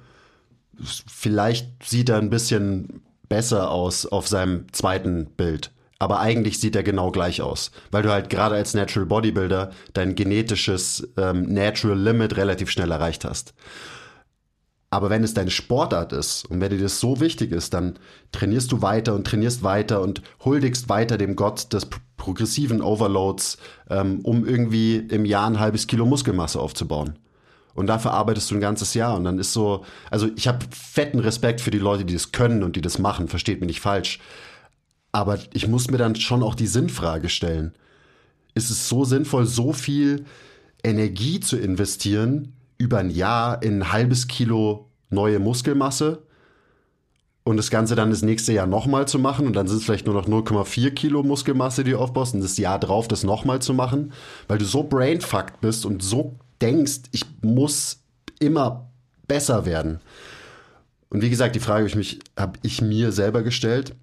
vielleicht 0.81 1.83
sieht 1.83 2.09
er 2.09 2.17
ein 2.17 2.29
bisschen 2.29 3.01
besser 3.27 3.71
aus 3.71 4.05
auf 4.05 4.27
seinem 4.27 4.71
zweiten 4.73 5.25
Bild. 5.25 5.71
Aber 5.99 6.19
eigentlich 6.19 6.59
sieht 6.59 6.77
er 6.77 6.83
genau 6.83 7.11
gleich 7.11 7.41
aus, 7.41 7.71
weil 7.91 8.03
du 8.03 8.09
halt 8.09 8.29
gerade 8.29 8.55
als 8.55 8.73
Natural 8.73 9.05
Bodybuilder 9.05 9.71
dein 9.93 10.15
genetisches 10.15 11.07
ähm, 11.17 11.53
Natural 11.53 11.99
Limit 11.99 12.37
relativ 12.37 12.69
schnell 12.69 12.91
erreicht 12.91 13.25
hast. 13.25 13.53
Aber 14.91 15.09
wenn 15.09 15.23
es 15.23 15.35
deine 15.35 15.51
Sportart 15.51 16.13
ist 16.13 16.45
und 16.45 16.61
wenn 16.61 16.71
dir 16.71 16.79
das 16.79 16.99
so 16.99 17.19
wichtig 17.19 17.51
ist, 17.51 17.73
dann 17.73 17.99
trainierst 18.31 18.71
du 18.71 18.81
weiter 18.81 19.13
und 19.13 19.25
trainierst 19.25 19.61
weiter 19.61 20.01
und 20.01 20.23
huldigst 20.43 20.89
weiter 20.89 21.17
dem 21.17 21.35
Gott 21.35 21.71
des 21.73 21.87
progressiven 22.17 22.81
Overloads, 22.81 23.57
ähm, 23.89 24.21
um 24.23 24.47
irgendwie 24.47 24.97
im 24.97 25.25
Jahr 25.25 25.47
ein 25.47 25.59
halbes 25.59 25.85
Kilo 25.85 26.05
Muskelmasse 26.05 26.59
aufzubauen. 26.59 27.19
Und 27.75 27.87
dafür 27.87 28.11
arbeitest 28.11 28.49
du 28.49 28.55
ein 28.55 28.61
ganzes 28.61 28.95
Jahr. 28.95 29.15
Und 29.15 29.23
dann 29.25 29.37
ist 29.37 29.53
so, 29.53 29.85
also 30.09 30.27
ich 30.35 30.47
habe 30.47 30.65
fetten 30.71 31.19
Respekt 31.19 31.61
für 31.61 31.71
die 31.71 31.77
Leute, 31.77 32.03
die 32.03 32.13
das 32.13 32.31
können 32.31 32.63
und 32.63 32.75
die 32.75 32.81
das 32.81 32.97
machen, 32.97 33.27
versteht 33.27 33.61
mich 33.61 33.67
nicht 33.67 33.81
falsch. 33.81 34.19
Aber 35.11 35.37
ich 35.53 35.67
muss 35.67 35.89
mir 35.89 35.97
dann 35.97 36.15
schon 36.15 36.43
auch 36.43 36.55
die 36.55 36.67
Sinnfrage 36.67 37.29
stellen. 37.29 37.73
Ist 38.55 38.69
es 38.71 38.89
so 38.89 39.05
sinnvoll, 39.05 39.45
so 39.45 39.71
viel 39.71 40.25
Energie 40.83 41.39
zu 41.39 41.57
investieren, 41.57 42.53
über 42.79 42.97
ein 42.97 43.11
Jahr 43.11 43.61
in 43.61 43.81
ein 43.81 43.91
halbes 43.91 44.27
Kilo 44.27 44.89
neue 45.11 45.37
Muskelmasse 45.37 46.23
und 47.43 47.57
das 47.57 47.69
Ganze 47.69 47.95
dann 47.95 48.09
das 48.09 48.21
nächste 48.21 48.53
Jahr 48.53 48.67
nochmal 48.67 49.07
zu 49.07 49.19
machen 49.19 49.45
und 49.45 49.53
dann 49.53 49.67
sind 49.67 49.77
es 49.77 49.83
vielleicht 49.83 50.05
nur 50.05 50.15
noch 50.15 50.27
0,4 50.27 50.91
Kilo 50.91 51.21
Muskelmasse, 51.21 51.83
die 51.83 51.91
du 51.91 51.99
aufbaust 51.99 52.33
und 52.33 52.41
das 52.41 52.57
Jahr 52.57 52.79
drauf 52.79 53.07
das 53.07 53.23
nochmal 53.23 53.61
zu 53.61 53.73
machen, 53.73 54.13
weil 54.47 54.57
du 54.57 54.65
so 54.65 54.83
brainfucked 54.83 55.61
bist 55.61 55.85
und 55.85 56.01
so 56.01 56.37
denkst, 56.61 57.01
ich 57.11 57.25
muss 57.41 58.01
immer 58.39 58.89
besser 59.27 59.65
werden. 59.65 59.99
Und 61.09 61.21
wie 61.21 61.29
gesagt, 61.29 61.55
die 61.55 61.59
Frage 61.59 61.79
habe 61.79 61.87
ich, 61.87 61.95
mich, 61.95 62.19
ich 62.61 62.81
mir 62.81 63.11
selber 63.11 63.43
gestellt 63.43 63.95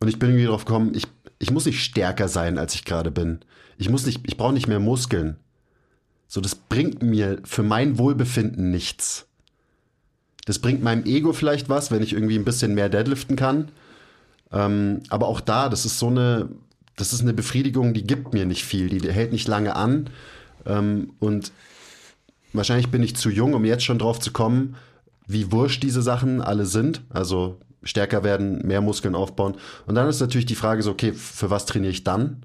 und 0.00 0.08
ich 0.08 0.18
bin 0.18 0.30
irgendwie 0.30 0.46
drauf 0.46 0.64
gekommen, 0.64 0.92
ich, 0.94 1.04
ich 1.38 1.50
muss 1.50 1.66
nicht 1.66 1.82
stärker 1.82 2.28
sein, 2.28 2.58
als 2.58 2.74
ich 2.74 2.84
gerade 2.84 3.10
bin. 3.10 3.40
Ich 3.76 3.88
ich 3.88 4.36
brauche 4.36 4.52
nicht 4.52 4.66
mehr 4.66 4.80
Muskeln. 4.80 5.36
So, 6.28 6.40
das 6.40 6.54
bringt 6.54 7.02
mir 7.02 7.40
für 7.44 7.62
mein 7.62 7.98
Wohlbefinden 7.98 8.70
nichts. 8.70 9.26
Das 10.44 10.58
bringt 10.58 10.82
meinem 10.82 11.04
Ego 11.04 11.32
vielleicht 11.32 11.68
was, 11.68 11.90
wenn 11.90 12.02
ich 12.02 12.12
irgendwie 12.12 12.38
ein 12.38 12.44
bisschen 12.44 12.74
mehr 12.74 12.88
deadliften 12.88 13.34
kann. 13.34 13.70
Ähm, 14.52 15.02
aber 15.08 15.26
auch 15.26 15.40
da, 15.40 15.68
das 15.68 15.84
ist 15.84 15.98
so 15.98 16.08
eine, 16.08 16.50
das 16.96 17.12
ist 17.12 17.22
eine 17.22 17.32
Befriedigung, 17.32 17.94
die 17.94 18.06
gibt 18.06 18.32
mir 18.32 18.46
nicht 18.46 18.64
viel, 18.64 18.88
die 18.88 19.10
hält 19.10 19.32
nicht 19.32 19.48
lange 19.48 19.74
an. 19.76 20.10
Ähm, 20.66 21.12
und 21.18 21.52
wahrscheinlich 22.52 22.90
bin 22.90 23.02
ich 23.02 23.16
zu 23.16 23.30
jung, 23.30 23.54
um 23.54 23.64
jetzt 23.64 23.84
schon 23.84 23.98
drauf 23.98 24.20
zu 24.20 24.32
kommen, 24.32 24.76
wie 25.26 25.52
wurscht 25.52 25.82
diese 25.82 26.02
Sachen 26.02 26.40
alle 26.40 26.66
sind. 26.66 27.02
Also 27.10 27.58
stärker 27.82 28.24
werden, 28.24 28.66
mehr 28.66 28.80
Muskeln 28.80 29.14
aufbauen. 29.14 29.56
Und 29.86 29.94
dann 29.94 30.08
ist 30.08 30.20
natürlich 30.20 30.46
die 30.46 30.54
Frage 30.54 30.82
so, 30.82 30.90
okay, 30.90 31.12
für 31.12 31.50
was 31.50 31.66
trainiere 31.66 31.92
ich 31.92 32.04
dann? 32.04 32.42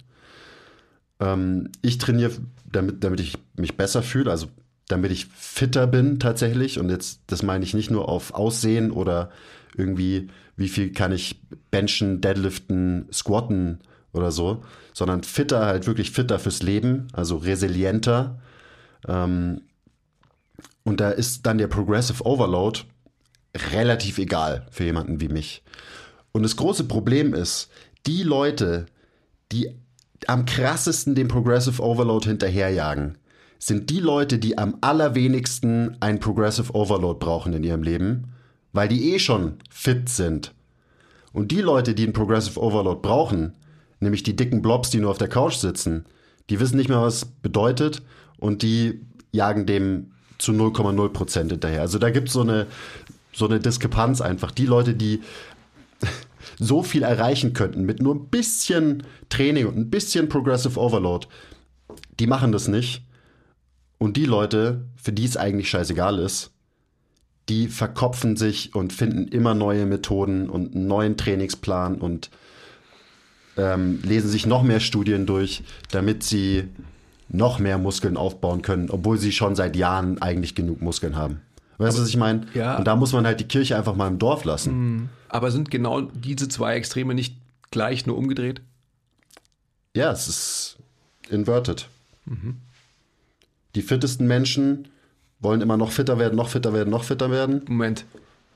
Ähm, 1.24 1.70
ich 1.82 1.98
trainiere, 1.98 2.32
damit, 2.72 3.04
damit 3.04 3.20
ich 3.20 3.38
mich 3.56 3.78
besser 3.78 4.04
fühle, 4.04 4.30
also 4.30 4.48
damit 4.88 5.12
ich 5.12 5.28
fitter 5.28 5.88
bin 5.88 6.20
tatsächlich. 6.20 6.80
Und 6.80 6.90
jetzt, 6.90 7.22
das 7.28 7.44
meine 7.44 7.64
ich 7.64 7.74
nicht 7.74 7.90
nur 7.90 8.10
auf 8.10 8.34
Aussehen 8.34 8.92
oder 8.92 9.32
irgendwie, 9.76 10.28
wie 10.58 10.68
viel 10.68 10.92
kann 10.92 11.12
ich 11.12 11.42
benchen, 11.72 12.22
deadliften, 12.22 13.08
squatten 13.12 13.80
oder 14.12 14.32
so, 14.32 14.64
sondern 14.94 15.24
fitter, 15.24 15.66
halt 15.66 15.88
wirklich 15.88 16.12
fitter 16.12 16.38
fürs 16.38 16.62
Leben, 16.62 17.08
also 17.14 17.38
resilienter. 17.38 18.40
Ähm, 19.08 19.62
und 20.84 21.00
da 21.00 21.10
ist 21.10 21.46
dann 21.46 21.58
der 21.58 21.68
Progressive 21.68 22.26
Overload 22.26 22.82
relativ 23.72 24.18
egal 24.18 24.68
für 24.70 24.84
jemanden 24.84 25.22
wie 25.22 25.30
mich. 25.30 25.64
Und 26.32 26.44
das 26.44 26.56
große 26.56 26.84
Problem 26.86 27.34
ist, 27.34 27.70
die 28.06 28.24
Leute, 28.24 28.88
die 29.52 29.70
am 30.30 30.46
krassesten 30.46 31.16
dem 31.16 31.28
Progressive 31.28 31.82
Overload 31.82 32.28
hinterherjagen, 32.28 33.18
sind 33.60 33.90
die 33.90 34.00
Leute, 34.00 34.40
die 34.40 34.58
am 34.58 34.78
allerwenigsten 34.82 35.96
ein 36.02 36.20
Progressive 36.20 36.74
Overload 36.74 37.20
brauchen 37.20 37.54
in 37.54 37.64
ihrem 37.64 37.84
Leben, 37.84 38.34
weil 38.74 38.88
die 38.88 39.14
eh 39.14 39.20
schon 39.20 39.54
fit 39.70 40.10
sind. 40.10 40.54
Und 41.32 41.52
die 41.52 41.62
Leute, 41.62 41.96
die 41.96 42.06
ein 42.06 42.14
Progressive 42.14 42.60
Overload 42.60 43.00
brauchen, 43.02 43.54
nämlich 44.00 44.24
die 44.24 44.36
dicken 44.36 44.62
Blobs, 44.62 44.90
die 44.90 45.00
nur 45.00 45.12
auf 45.12 45.18
der 45.18 45.30
Couch 45.30 45.56
sitzen, 45.56 46.06
die 46.50 46.60
wissen 46.60 46.76
nicht 46.78 46.90
mehr, 46.90 47.02
was 47.02 47.26
bedeutet 47.26 48.02
und 48.38 48.62
die 48.62 49.02
jagen 49.32 49.66
dem 49.66 50.12
zu 50.38 50.52
0,0% 50.52 51.50
hinterher. 51.50 51.82
Also 51.82 52.00
da 52.00 52.10
gibt 52.10 52.30
so 52.30 52.44
es 52.44 52.68
so 53.34 53.46
eine 53.48 53.60
Diskrepanz 53.60 54.20
einfach. 54.20 54.52
Die 54.52 54.66
Leute, 54.66 54.94
die 54.94 55.22
so 56.60 56.84
viel 56.84 57.04
erreichen 57.04 57.54
könnten 57.54 57.84
mit 57.84 58.02
nur 58.02 58.16
ein 58.16 58.28
bisschen 58.28 59.04
Training 59.30 59.68
und 59.68 59.78
ein 59.78 59.90
bisschen 59.90 60.30
Progressive 60.30 60.80
Overload, 60.80 61.28
die 62.20 62.28
machen 62.28 62.52
das 62.52 62.68
nicht. 62.68 63.04
Und 63.98 64.18
die 64.18 64.26
Leute, 64.26 64.86
für 64.96 65.14
die 65.14 65.26
es 65.26 65.38
eigentlich 65.38 65.70
scheißegal 65.70 66.20
ist, 66.20 66.52
die 67.50 67.68
verkopfen 67.68 68.36
sich 68.36 68.74
und 68.76 68.94
finden 68.94 69.28
immer 69.28 69.54
neue 69.54 69.86
Methoden 69.86 70.50
und 70.50 70.76
einen 70.76 70.88
neuen 70.88 71.18
Trainingsplan 71.18 71.96
und 71.96 72.30
ähm, 73.58 74.00
lesen 74.04 74.30
sich 74.30 74.46
noch 74.46 74.64
mehr 74.64 74.80
Studien 74.80 75.26
durch, 75.26 75.64
damit 75.92 76.24
sie 76.24 76.70
noch 77.30 77.60
mehr 77.60 77.78
Muskeln 77.78 78.18
aufbauen 78.18 78.62
können, 78.62 78.90
obwohl 78.90 79.18
sie 79.18 79.32
schon 79.32 79.56
seit 79.56 79.76
Jahren 79.76 80.22
eigentlich 80.22 80.56
genug 80.56 80.82
Muskeln 80.82 81.16
haben. 81.16 81.42
Weißt 81.78 81.98
du, 81.98 82.02
was 82.02 82.10
ich 82.10 82.18
meine? 82.18 82.46
Ja. 82.54 82.78
Und 82.78 82.86
da 82.86 82.96
muss 82.96 83.14
man 83.14 83.26
halt 83.26 83.40
die 83.40 83.48
Kirche 83.48 83.76
einfach 83.76 83.96
mal 83.96 84.08
im 84.08 84.20
Dorf 84.20 84.46
lassen. 84.46 84.74
Mhm. 84.74 85.10
Aber 85.34 85.50
sind 85.50 85.72
genau 85.72 86.02
diese 86.02 86.48
zwei 86.48 86.76
Extreme 86.76 87.16
nicht 87.16 87.38
gleich 87.72 88.06
nur 88.06 88.18
umgedreht? 88.18 88.62
Ja, 89.96 90.12
es 90.12 90.28
ist 90.28 90.78
inverted. 91.28 91.88
Mhm. 92.26 92.58
Die 93.74 93.82
fittesten 93.82 94.28
Menschen 94.28 94.90
wollen 95.40 95.62
immer 95.62 95.76
noch 95.76 95.92
fitter 95.92 96.20
werden, 96.20 96.36
noch 96.36 96.50
fitter 96.50 96.72
werden, 96.72 96.92
noch 96.92 97.04
fitter 97.04 97.32
werden. 97.32 97.64
Moment, 97.68 98.06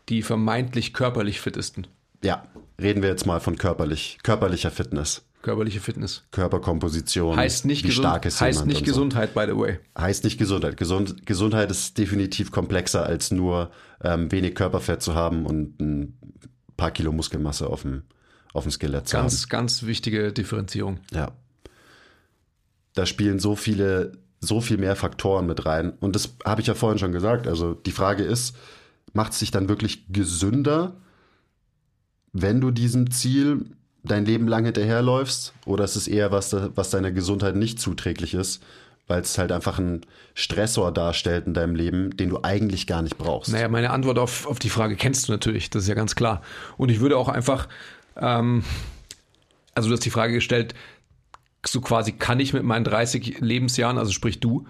die 0.10 0.22
vermeintlich 0.22 0.94
körperlich 0.94 1.42
fittesten. 1.42 1.88
Ja, 2.24 2.46
reden 2.80 3.02
wir 3.02 3.10
jetzt 3.10 3.26
mal 3.26 3.40
von 3.40 3.58
körperlich, 3.58 4.20
körperlicher 4.22 4.70
Fitness. 4.70 5.24
Körperliche 5.42 5.80
Fitness. 5.80 6.26
Körperkomposition. 6.30 7.38
Heißt 7.38 7.66
nicht, 7.66 7.86
wie 7.86 7.88
gesund, 7.88 8.06
stark 8.06 8.26
ist 8.26 8.40
heißt 8.40 8.68
nicht 8.68 8.80
so. 8.80 8.86
Gesundheit, 8.86 9.34
by 9.34 9.46
the 9.48 9.58
way. 9.58 9.80
Heißt 9.98 10.24
nicht 10.26 10.38
Gesundheit. 10.38 10.78
Gesund, 10.78 11.26
Gesundheit 11.26 11.72
ist 11.72 11.98
definitiv 11.98 12.52
komplexer 12.52 13.04
als 13.04 13.32
nur 13.32 13.72
ähm, 14.04 14.32
wenig 14.32 14.54
Körperfett 14.54 15.02
zu 15.02 15.16
haben 15.16 15.48
und 15.48 15.80
ein 15.80 16.18
paar 16.78 16.92
Kilo 16.92 17.12
Muskelmasse 17.12 17.68
auf 17.68 17.82
dem, 17.82 18.04
auf 18.54 18.64
dem 18.64 18.72
Skelett 18.72 19.08
zu 19.08 19.18
ganz, 19.18 19.42
haben. 19.42 19.50
Ganz 19.50 19.84
wichtige 19.84 20.32
Differenzierung. 20.32 21.00
Ja. 21.12 21.32
Da 22.94 23.06
spielen 23.06 23.40
so 23.40 23.56
viele, 23.56 24.14
so 24.40 24.62
viel 24.62 24.78
mehr 24.78 24.96
Faktoren 24.96 25.46
mit 25.46 25.66
rein. 25.66 25.94
Und 26.00 26.16
das 26.16 26.36
habe 26.46 26.62
ich 26.62 26.68
ja 26.68 26.74
vorhin 26.74 27.00
schon 27.00 27.12
gesagt. 27.12 27.48
Also 27.48 27.74
die 27.74 27.92
Frage 27.92 28.24
ist, 28.24 28.56
macht 29.14 29.34
es 29.34 29.40
sich 29.40 29.52
dann 29.52 29.70
wirklich 29.70 30.06
gesünder, 30.10 30.96
wenn 32.34 32.62
du 32.62 32.72
diesem 32.72 33.12
Ziel 33.12 33.66
dein 34.04 34.26
Leben 34.26 34.48
lang 34.48 34.66
hinterherläufst 34.66 35.54
oder 35.66 35.84
ist 35.84 35.96
es 35.96 36.08
eher 36.08 36.32
was, 36.32 36.56
was 36.76 36.90
deiner 36.90 37.12
Gesundheit 37.12 37.56
nicht 37.56 37.80
zuträglich 37.80 38.34
ist, 38.34 38.64
weil 39.08 39.22
es 39.22 39.38
halt 39.38 39.52
einfach 39.52 39.80
einen 39.80 40.02
Stressor 40.34 40.92
darstellt 40.92 41.48
in 41.48 41.54
deinem 41.54 41.76
Leben, 41.76 42.16
den 42.16 42.30
du 42.30 42.40
eigentlich 42.44 42.88
gar 42.88 43.02
nicht 43.02 43.18
brauchst? 43.18 43.52
Naja, 43.52 43.70
meine 43.70 43.92
Antwort 43.92 44.20
auf, 44.20 44.46
auf 44.46 44.60
die 44.60 44.70
Frage 44.70 44.96
kennst 44.96 45.28
du 45.28 45.32
natürlich, 45.32 45.70
das 45.70 45.84
ist 45.84 45.90
ja 45.90 45.96
ganz 45.96 46.16
klar. 46.16 46.42
Und 46.78 46.90
ich 46.90 47.00
würde 47.00 47.18
auch 47.18 47.30
einfach, 47.30 47.68
ähm, 48.18 48.64
also 49.74 49.90
du 49.90 49.94
hast 49.94 50.06
die 50.06 50.10
Frage 50.10 50.34
gestellt, 50.34 50.76
so 51.66 51.82
quasi 51.82 52.12
kann 52.12 52.40
ich 52.40 52.54
mit 52.54 52.64
meinen 52.64 52.84
30 52.84 53.40
Lebensjahren, 53.40 53.98
also 53.98 54.12
sprich 54.12 54.40
du, 54.40 54.68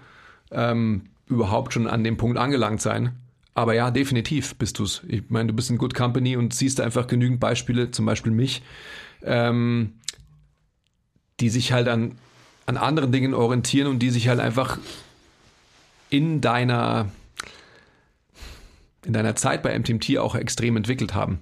ähm, 0.50 1.10
überhaupt 1.26 1.72
schon 1.72 1.86
an 1.86 2.04
dem 2.04 2.16
Punkt 2.16 2.38
angelangt 2.38 2.80
sein? 2.80 3.16
Aber 3.54 3.74
ja, 3.74 3.90
definitiv 3.90 4.54
bist 4.54 4.78
du 4.78 4.84
es. 4.84 5.02
Ich 5.08 5.24
meine, 5.30 5.48
du 5.48 5.54
bist 5.54 5.68
in 5.68 5.78
Good 5.78 5.94
Company 5.94 6.36
und 6.36 6.54
siehst 6.54 6.80
einfach 6.80 7.08
genügend 7.08 7.40
Beispiele, 7.40 7.90
zum 7.90 8.06
Beispiel 8.06 8.30
mich, 8.30 8.62
ähm, 9.22 9.94
die 11.40 11.50
sich 11.50 11.72
halt 11.72 11.88
an, 11.88 12.12
an 12.68 12.76
anderen 12.76 13.12
Dingen 13.12 13.32
orientieren 13.32 13.88
und 13.88 14.00
die 14.00 14.10
sich 14.10 14.28
halt 14.28 14.40
einfach 14.40 14.78
in 16.10 16.42
deiner, 16.42 17.08
in 19.06 19.14
deiner 19.14 19.34
Zeit 19.36 19.62
bei 19.62 19.76
MTMT 19.76 20.18
auch 20.18 20.34
extrem 20.34 20.76
entwickelt 20.76 21.14
haben. 21.14 21.38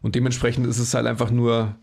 Und 0.00 0.14
dementsprechend 0.14 0.66
ist 0.66 0.78
es 0.78 0.94
halt 0.94 1.06
einfach 1.06 1.30
nur 1.30 1.74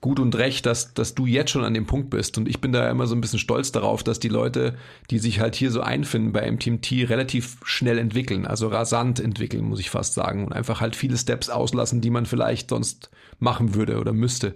gut 0.00 0.20
und 0.20 0.36
recht, 0.36 0.66
dass, 0.66 0.94
dass 0.94 1.16
du 1.16 1.26
jetzt 1.26 1.50
schon 1.50 1.64
an 1.64 1.74
dem 1.74 1.86
Punkt 1.86 2.10
bist. 2.10 2.38
Und 2.38 2.48
ich 2.48 2.60
bin 2.60 2.70
da 2.70 2.88
immer 2.88 3.08
so 3.08 3.16
ein 3.16 3.20
bisschen 3.20 3.40
stolz 3.40 3.72
darauf, 3.72 4.04
dass 4.04 4.20
die 4.20 4.28
Leute, 4.28 4.78
die 5.10 5.18
sich 5.18 5.40
halt 5.40 5.56
hier 5.56 5.72
so 5.72 5.80
einfinden 5.80 6.32
bei 6.32 6.48
MTMT, 6.48 7.10
relativ 7.10 7.56
schnell 7.64 7.98
entwickeln, 7.98 8.46
also 8.46 8.68
rasant 8.68 9.18
entwickeln, 9.18 9.64
muss 9.64 9.80
ich 9.80 9.90
fast 9.90 10.14
sagen. 10.14 10.46
Und 10.46 10.52
einfach 10.52 10.80
halt 10.80 10.94
viele 10.94 11.18
Steps 11.18 11.50
auslassen, 11.50 12.00
die 12.00 12.10
man 12.10 12.24
vielleicht 12.24 12.70
sonst 12.70 13.10
machen 13.40 13.74
würde 13.74 13.98
oder 13.98 14.12
müsste. 14.12 14.54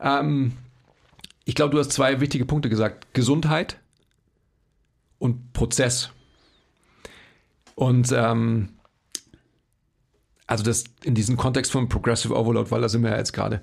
Ähm, 0.00 0.52
ich 1.46 1.54
glaube, 1.54 1.70
du 1.70 1.78
hast 1.78 1.92
zwei 1.92 2.20
wichtige 2.20 2.44
Punkte 2.44 2.68
gesagt. 2.68 3.14
Gesundheit 3.14 3.78
und 5.18 5.52
Prozess. 5.52 6.10
Und 7.76 8.12
ähm, 8.12 8.70
also 10.48 10.64
das 10.64 10.84
in 11.04 11.14
diesem 11.14 11.36
Kontext 11.36 11.70
von 11.70 11.88
Progressive 11.88 12.34
Overload, 12.34 12.70
weil 12.72 12.80
da 12.80 12.88
sind 12.88 13.04
wir 13.04 13.10
ja 13.10 13.18
jetzt 13.18 13.32
gerade. 13.32 13.62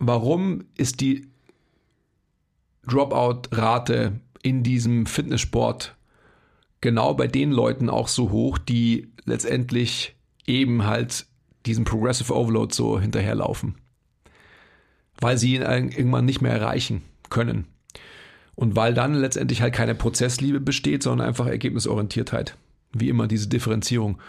Warum 0.00 0.64
ist 0.76 1.00
die 1.00 1.28
Dropout-Rate 2.88 4.20
in 4.42 4.64
diesem 4.64 5.06
Fitnesssport 5.06 5.94
genau 6.80 7.14
bei 7.14 7.28
den 7.28 7.52
Leuten 7.52 7.88
auch 7.88 8.08
so 8.08 8.32
hoch, 8.32 8.58
die 8.58 9.12
letztendlich 9.24 10.16
eben 10.44 10.84
halt 10.84 11.26
diesen 11.66 11.84
Progressive 11.84 12.34
Overload 12.34 12.74
so 12.74 13.00
hinterherlaufen? 13.00 13.76
Weil 15.20 15.38
sie 15.38 15.54
ihn 15.54 15.62
irgendwann 15.62 16.24
nicht 16.24 16.40
mehr 16.40 16.52
erreichen 16.52 17.02
können. 17.30 17.66
Und 18.54 18.76
weil 18.76 18.94
dann 18.94 19.14
letztendlich 19.14 19.62
halt 19.62 19.74
keine 19.74 19.94
Prozessliebe 19.94 20.60
besteht, 20.60 21.02
sondern 21.02 21.28
einfach 21.28 21.46
Ergebnisorientiertheit. 21.46 22.56
Wie 22.92 23.08
immer 23.08 23.26
diese 23.26 23.48
Differenzierung. 23.48 24.20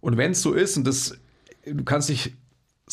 Und 0.00 0.16
wenn 0.16 0.32
es 0.32 0.42
so 0.42 0.52
ist, 0.52 0.76
und 0.76 0.86
das, 0.86 1.18
du 1.64 1.84
kannst 1.84 2.10
dich, 2.10 2.34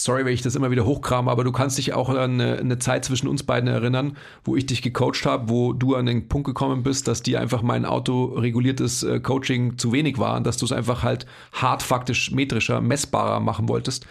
sorry, 0.04 0.26
wenn 0.26 0.34
ich 0.34 0.42
das 0.42 0.56
immer 0.56 0.72
wieder 0.72 0.86
hochkrame, 0.86 1.30
aber 1.30 1.44
du 1.44 1.52
kannst 1.52 1.78
dich 1.78 1.94
auch 1.94 2.10
an 2.10 2.18
eine, 2.18 2.58
eine 2.58 2.80
Zeit 2.80 3.06
zwischen 3.06 3.28
uns 3.28 3.44
beiden 3.44 3.70
erinnern, 3.70 4.18
wo 4.44 4.56
ich 4.56 4.66
dich 4.66 4.82
gecoacht 4.82 5.26
habe, 5.26 5.50
wo 5.50 5.74
du 5.74 5.96
an 5.96 6.08
den 6.08 6.28
Punkt 6.28 6.48
gekommen 6.48 6.82
bist, 6.82 7.08
dass 7.08 7.22
dir 7.22 7.40
einfach 7.40 7.62
mein 7.62 7.86
autoreguliertes 7.86 9.04
äh, 9.04 9.20
Coaching 9.20 9.78
zu 9.78 9.92
wenig 9.92 10.18
war 10.18 10.38
und 10.38 10.48
dass 10.48 10.58
du 10.58 10.66
es 10.66 10.72
einfach 10.72 11.04
halt 11.04 11.28
hart 11.54 11.84
faktisch 11.84 12.32
metrischer, 12.32 12.82
messbarer 12.82 13.40
machen 13.40 13.70
wolltest. 13.70 14.08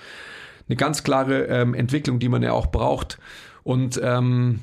Eine 0.69 0.77
ganz 0.77 1.03
klare 1.03 1.47
ähm, 1.47 1.75
Entwicklung, 1.75 2.21
die 2.21 2.29
man 2.29 2.43
ja 2.43 2.53
auch 2.53 2.69
braucht. 2.69 3.19
Und 3.65 4.01
ähm, 4.03 4.61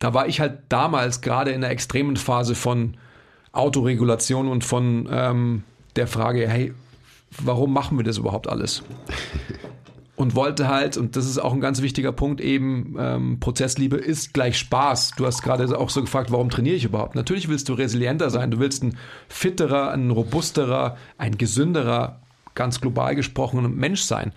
da 0.00 0.14
war 0.14 0.26
ich 0.26 0.40
halt 0.40 0.58
damals 0.68 1.20
gerade 1.20 1.52
in 1.52 1.60
der 1.60 1.70
extremen 1.70 2.16
Phase 2.16 2.56
von 2.56 2.96
Autoregulation 3.52 4.48
und 4.48 4.64
von 4.64 5.08
ähm, 5.10 5.62
der 5.94 6.08
Frage, 6.08 6.48
hey, 6.48 6.74
warum 7.30 7.72
machen 7.72 7.96
wir 7.96 8.04
das 8.04 8.18
überhaupt 8.18 8.48
alles? 8.48 8.82
Und 10.16 10.34
wollte 10.34 10.68
halt, 10.68 10.96
und 10.96 11.14
das 11.14 11.26
ist 11.26 11.38
auch 11.38 11.52
ein 11.52 11.60
ganz 11.60 11.82
wichtiger 11.82 12.10
Punkt, 12.10 12.40
eben 12.40 12.96
ähm, 12.98 13.38
Prozessliebe 13.38 13.96
ist 13.98 14.32
gleich 14.32 14.58
Spaß. 14.58 15.12
Du 15.18 15.26
hast 15.26 15.42
gerade 15.42 15.78
auch 15.78 15.90
so 15.90 16.00
gefragt, 16.00 16.32
warum 16.32 16.48
trainiere 16.48 16.76
ich 16.76 16.84
überhaupt? 16.84 17.14
Natürlich 17.14 17.48
willst 17.48 17.68
du 17.68 17.74
resilienter 17.74 18.30
sein, 18.30 18.50
du 18.50 18.58
willst 18.58 18.82
ein 18.82 18.96
fitterer, 19.28 19.90
ein 19.90 20.10
robusterer, 20.10 20.96
ein 21.18 21.36
gesünderer, 21.36 22.22
ganz 22.54 22.80
global 22.80 23.14
gesprochen 23.14 23.76
Mensch 23.76 24.02
sein. 24.02 24.32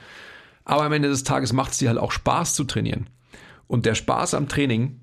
Aber 0.66 0.84
am 0.84 0.92
Ende 0.92 1.08
des 1.08 1.24
Tages 1.24 1.54
macht 1.54 1.72
es 1.72 1.78
dir 1.78 1.90
halt 1.90 1.98
auch 1.98 2.12
Spaß 2.12 2.54
zu 2.54 2.66
trainieren. 2.66 3.08
Und 3.68 3.86
der 3.86 3.96
Spaß 3.96 4.34
am 4.34 4.50
Training 4.50 5.00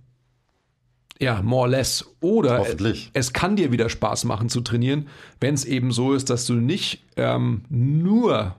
ja, 1.19 1.41
more 1.43 1.63
or 1.63 1.69
less. 1.69 2.05
Oder 2.21 2.65
es 3.13 3.33
kann 3.33 3.57
dir 3.57 3.73
wieder 3.73 3.89
Spaß 3.89 4.25
machen 4.25 4.49
zu 4.49 4.61
trainieren, 4.61 5.09
wenn 5.41 5.55
es 5.55 5.65
eben 5.65 5.93
so 5.93 6.15
ist, 6.15 6.31
dass 6.31 6.47
du 6.47 6.55
nicht 6.55 7.05
ähm, 7.17 7.63
nur 7.69 8.57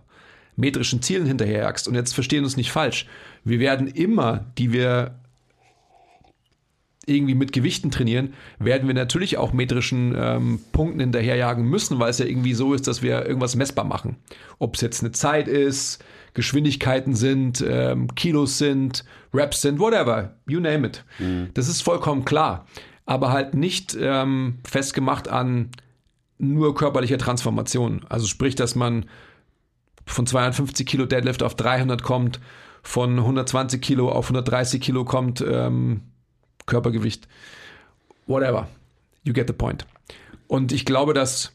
metrischen 0.55 1.01
Zielen 1.01 1.27
hinterherjagst. 1.27 1.87
Und 1.87 1.95
jetzt 1.95 2.13
verstehen 2.13 2.43
uns 2.43 2.57
nicht 2.57 2.71
falsch. 2.71 3.05
Wir 3.43 3.59
werden 3.59 3.87
immer, 3.87 4.45
die 4.57 4.73
wir 4.73 5.15
irgendwie 7.05 7.35
mit 7.35 7.53
Gewichten 7.53 7.89
trainieren, 7.89 8.33
werden 8.59 8.87
wir 8.87 8.93
natürlich 8.93 9.37
auch 9.37 9.53
metrischen 9.53 10.13
ähm, 10.17 10.59
Punkten 10.73 10.99
hinterherjagen 10.99 11.63
müssen, 11.63 11.99
weil 11.99 12.09
es 12.09 12.19
ja 12.19 12.25
irgendwie 12.25 12.53
so 12.53 12.73
ist, 12.73 12.85
dass 12.85 13.01
wir 13.01 13.25
irgendwas 13.25 13.55
messbar 13.55 13.85
machen. 13.85 14.17
Ob 14.59 14.75
es 14.75 14.81
jetzt 14.81 15.01
eine 15.01 15.13
Zeit 15.13 15.47
ist, 15.47 16.03
Geschwindigkeiten 16.33 17.15
sind, 17.15 17.63
ähm, 17.67 18.13
Kilos 18.15 18.57
sind, 18.57 19.03
Reps 19.33 19.61
sind, 19.61 19.79
whatever, 19.79 20.35
you 20.47 20.59
name 20.59 20.87
it. 20.87 21.03
Mhm. 21.19 21.49
Das 21.53 21.67
ist 21.67 21.81
vollkommen 21.81 22.25
klar. 22.25 22.65
Aber 23.05 23.31
halt 23.31 23.53
nicht 23.55 23.97
ähm, 23.99 24.59
festgemacht 24.63 25.27
an 25.29 25.69
nur 26.37 26.75
körperlicher 26.75 27.17
Transformation. 27.17 28.05
Also 28.09 28.27
sprich, 28.27 28.55
dass 28.55 28.75
man 28.75 29.05
von 30.05 30.25
250 30.27 30.85
Kilo 30.85 31.05
Deadlift 31.05 31.43
auf 31.43 31.55
300 31.55 32.03
kommt, 32.03 32.39
von 32.83 33.17
120 33.17 33.81
Kilo 33.81 34.09
auf 34.09 34.25
130 34.25 34.81
Kilo 34.81 35.03
kommt, 35.03 35.41
ähm, 35.41 36.01
Körpergewicht, 36.65 37.27
whatever. 38.27 38.67
You 39.23 39.33
get 39.33 39.47
the 39.47 39.53
point. 39.53 39.85
Und 40.47 40.71
ich 40.71 40.85
glaube, 40.85 41.13
dass 41.13 41.51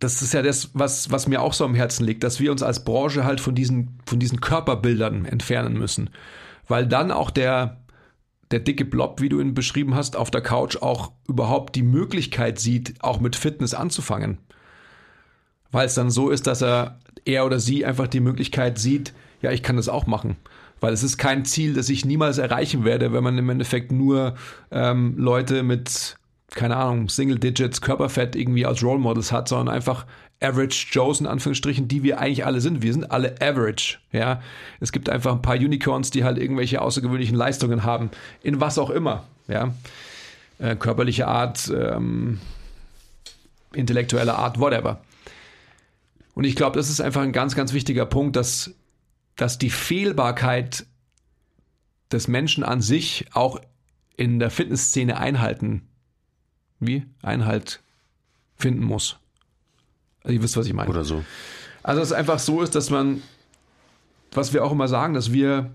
das 0.00 0.22
ist 0.22 0.32
ja 0.32 0.42
das, 0.42 0.70
was, 0.74 1.10
was 1.10 1.26
mir 1.26 1.42
auch 1.42 1.52
so 1.52 1.64
am 1.64 1.74
Herzen 1.74 2.04
liegt, 2.04 2.22
dass 2.22 2.38
wir 2.38 2.52
uns 2.52 2.62
als 2.62 2.84
Branche 2.84 3.24
halt 3.24 3.40
von 3.40 3.54
diesen, 3.54 3.98
von 4.06 4.20
diesen 4.20 4.40
Körperbildern 4.40 5.24
entfernen 5.24 5.76
müssen. 5.76 6.10
Weil 6.68 6.86
dann 6.86 7.10
auch 7.10 7.30
der, 7.30 7.78
der 8.50 8.60
dicke 8.60 8.84
Blob, 8.84 9.20
wie 9.20 9.28
du 9.28 9.40
ihn 9.40 9.54
beschrieben 9.54 9.94
hast, 9.94 10.16
auf 10.16 10.30
der 10.30 10.40
Couch 10.40 10.76
auch 10.76 11.12
überhaupt 11.26 11.74
die 11.74 11.82
Möglichkeit 11.82 12.58
sieht, 12.60 12.94
auch 13.00 13.18
mit 13.18 13.34
Fitness 13.34 13.74
anzufangen. 13.74 14.38
Weil 15.70 15.86
es 15.86 15.94
dann 15.94 16.10
so 16.10 16.30
ist, 16.30 16.46
dass 16.46 16.62
er, 16.62 17.00
er 17.24 17.44
oder 17.44 17.58
sie 17.58 17.84
einfach 17.84 18.06
die 18.06 18.20
Möglichkeit 18.20 18.78
sieht, 18.78 19.12
ja, 19.42 19.50
ich 19.50 19.62
kann 19.62 19.76
das 19.76 19.88
auch 19.88 20.06
machen. 20.06 20.36
Weil 20.80 20.92
es 20.92 21.02
ist 21.02 21.18
kein 21.18 21.44
Ziel, 21.44 21.74
das 21.74 21.88
ich 21.88 22.04
niemals 22.04 22.38
erreichen 22.38 22.84
werde, 22.84 23.12
wenn 23.12 23.24
man 23.24 23.36
im 23.36 23.48
Endeffekt 23.48 23.90
nur 23.90 24.36
ähm, 24.70 25.14
Leute 25.16 25.64
mit 25.64 26.16
keine 26.54 26.76
Ahnung, 26.76 27.08
Single 27.08 27.38
Digits, 27.38 27.80
Körperfett 27.80 28.34
irgendwie 28.34 28.64
als 28.64 28.82
Role 28.82 28.98
Models 28.98 29.32
hat, 29.32 29.48
sondern 29.48 29.74
einfach 29.74 30.06
Average 30.40 30.88
Joes 30.92 31.20
in 31.20 31.26
Anführungsstrichen, 31.26 31.88
die 31.88 32.02
wir 32.02 32.20
eigentlich 32.20 32.46
alle 32.46 32.60
sind. 32.60 32.82
Wir 32.82 32.92
sind 32.92 33.10
alle 33.10 33.40
Average, 33.40 33.98
ja. 34.12 34.40
Es 34.80 34.92
gibt 34.92 35.08
einfach 35.08 35.32
ein 35.32 35.42
paar 35.42 35.56
Unicorns, 35.56 36.10
die 36.10 36.24
halt 36.24 36.38
irgendwelche 36.38 36.80
außergewöhnlichen 36.80 37.36
Leistungen 37.36 37.82
haben, 37.84 38.10
in 38.42 38.60
was 38.60 38.78
auch 38.78 38.90
immer, 38.90 39.24
ja. 39.48 39.74
Äh, 40.58 40.76
körperliche 40.76 41.26
Art, 41.28 41.70
ähm, 41.74 42.40
intellektuelle 43.72 44.34
Art, 44.34 44.58
whatever. 44.58 45.00
Und 46.34 46.44
ich 46.44 46.56
glaube, 46.56 46.76
das 46.76 46.88
ist 46.88 47.00
einfach 47.00 47.22
ein 47.22 47.32
ganz, 47.32 47.54
ganz 47.56 47.72
wichtiger 47.72 48.06
Punkt, 48.06 48.36
dass, 48.36 48.74
dass 49.36 49.58
die 49.58 49.70
Fehlbarkeit 49.70 50.86
des 52.10 52.28
Menschen 52.28 52.64
an 52.64 52.80
sich 52.80 53.26
auch 53.32 53.60
in 54.16 54.38
der 54.38 54.50
Fitnessszene 54.50 55.18
einhalten 55.18 55.88
wie 56.80 57.04
Einhalt 57.22 57.80
finden 58.56 58.84
muss. 58.84 59.18
Also 60.22 60.34
ihr 60.34 60.42
wisst, 60.42 60.56
was 60.56 60.66
ich 60.66 60.74
meine. 60.74 60.90
Oder 60.90 61.04
so. 61.04 61.24
Also 61.82 62.02
es 62.02 62.12
einfach 62.12 62.38
so 62.38 62.62
ist, 62.62 62.74
dass 62.74 62.90
man, 62.90 63.22
was 64.32 64.52
wir 64.52 64.64
auch 64.64 64.72
immer 64.72 64.88
sagen, 64.88 65.14
dass 65.14 65.32
wir, 65.32 65.70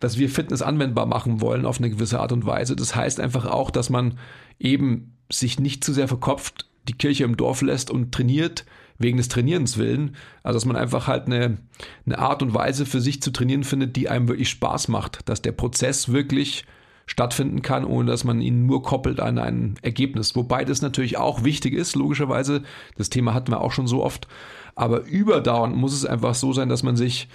dass 0.00 0.18
wir 0.18 0.28
Fitness 0.28 0.62
anwendbar 0.62 1.06
machen 1.06 1.40
wollen 1.40 1.64
auf 1.64 1.78
eine 1.78 1.90
gewisse 1.90 2.20
Art 2.20 2.32
und 2.32 2.46
Weise. 2.46 2.76
Das 2.76 2.94
heißt 2.94 3.20
einfach 3.20 3.46
auch, 3.46 3.70
dass 3.70 3.88
man 3.88 4.18
eben 4.58 5.14
sich 5.30 5.58
nicht 5.58 5.84
zu 5.84 5.92
sehr 5.92 6.08
verkopft 6.08 6.66
die 6.88 6.92
Kirche 6.92 7.24
im 7.24 7.36
Dorf 7.36 7.62
lässt 7.62 7.90
und 7.90 8.12
trainiert 8.12 8.64
wegen 8.98 9.16
des 9.16 9.28
Trainierens 9.28 9.76
willen. 9.76 10.16
Also 10.42 10.56
dass 10.56 10.64
man 10.64 10.76
einfach 10.76 11.06
halt 11.06 11.26
eine, 11.26 11.58
eine 12.06 12.18
Art 12.18 12.42
und 12.42 12.54
Weise 12.54 12.86
für 12.86 13.00
sich 13.00 13.20
zu 13.20 13.30
trainieren 13.30 13.64
findet, 13.64 13.96
die 13.96 14.08
einem 14.08 14.28
wirklich 14.28 14.50
Spaß 14.50 14.88
macht. 14.88 15.28
Dass 15.28 15.42
der 15.42 15.52
Prozess 15.52 16.12
wirklich 16.12 16.64
stattfinden 17.06 17.62
kann, 17.62 17.84
ohne 17.84 18.10
dass 18.10 18.24
man 18.24 18.40
ihn 18.40 18.66
nur 18.66 18.82
koppelt 18.82 19.20
an 19.20 19.38
ein 19.38 19.76
Ergebnis. 19.82 20.34
Wobei 20.34 20.64
das 20.64 20.82
natürlich 20.82 21.16
auch 21.16 21.44
wichtig 21.44 21.72
ist, 21.72 21.94
logischerweise. 21.94 22.62
Das 22.96 23.10
Thema 23.10 23.32
hatten 23.32 23.52
wir 23.52 23.60
auch 23.60 23.72
schon 23.72 23.86
so 23.86 24.02
oft. 24.02 24.26
Aber 24.74 25.04
überdauernd 25.04 25.76
muss 25.76 25.94
es 25.94 26.04
einfach 26.04 26.34
so 26.34 26.52
sein, 26.52 26.68
dass 26.68 26.82
man 26.82 26.96
sich 26.96 27.28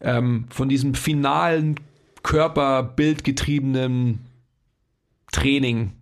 ähm, 0.00 0.46
von 0.50 0.68
diesem 0.68 0.94
finalen 0.94 1.76
körperbildgetriebenen 2.22 4.26
Training 5.30 5.92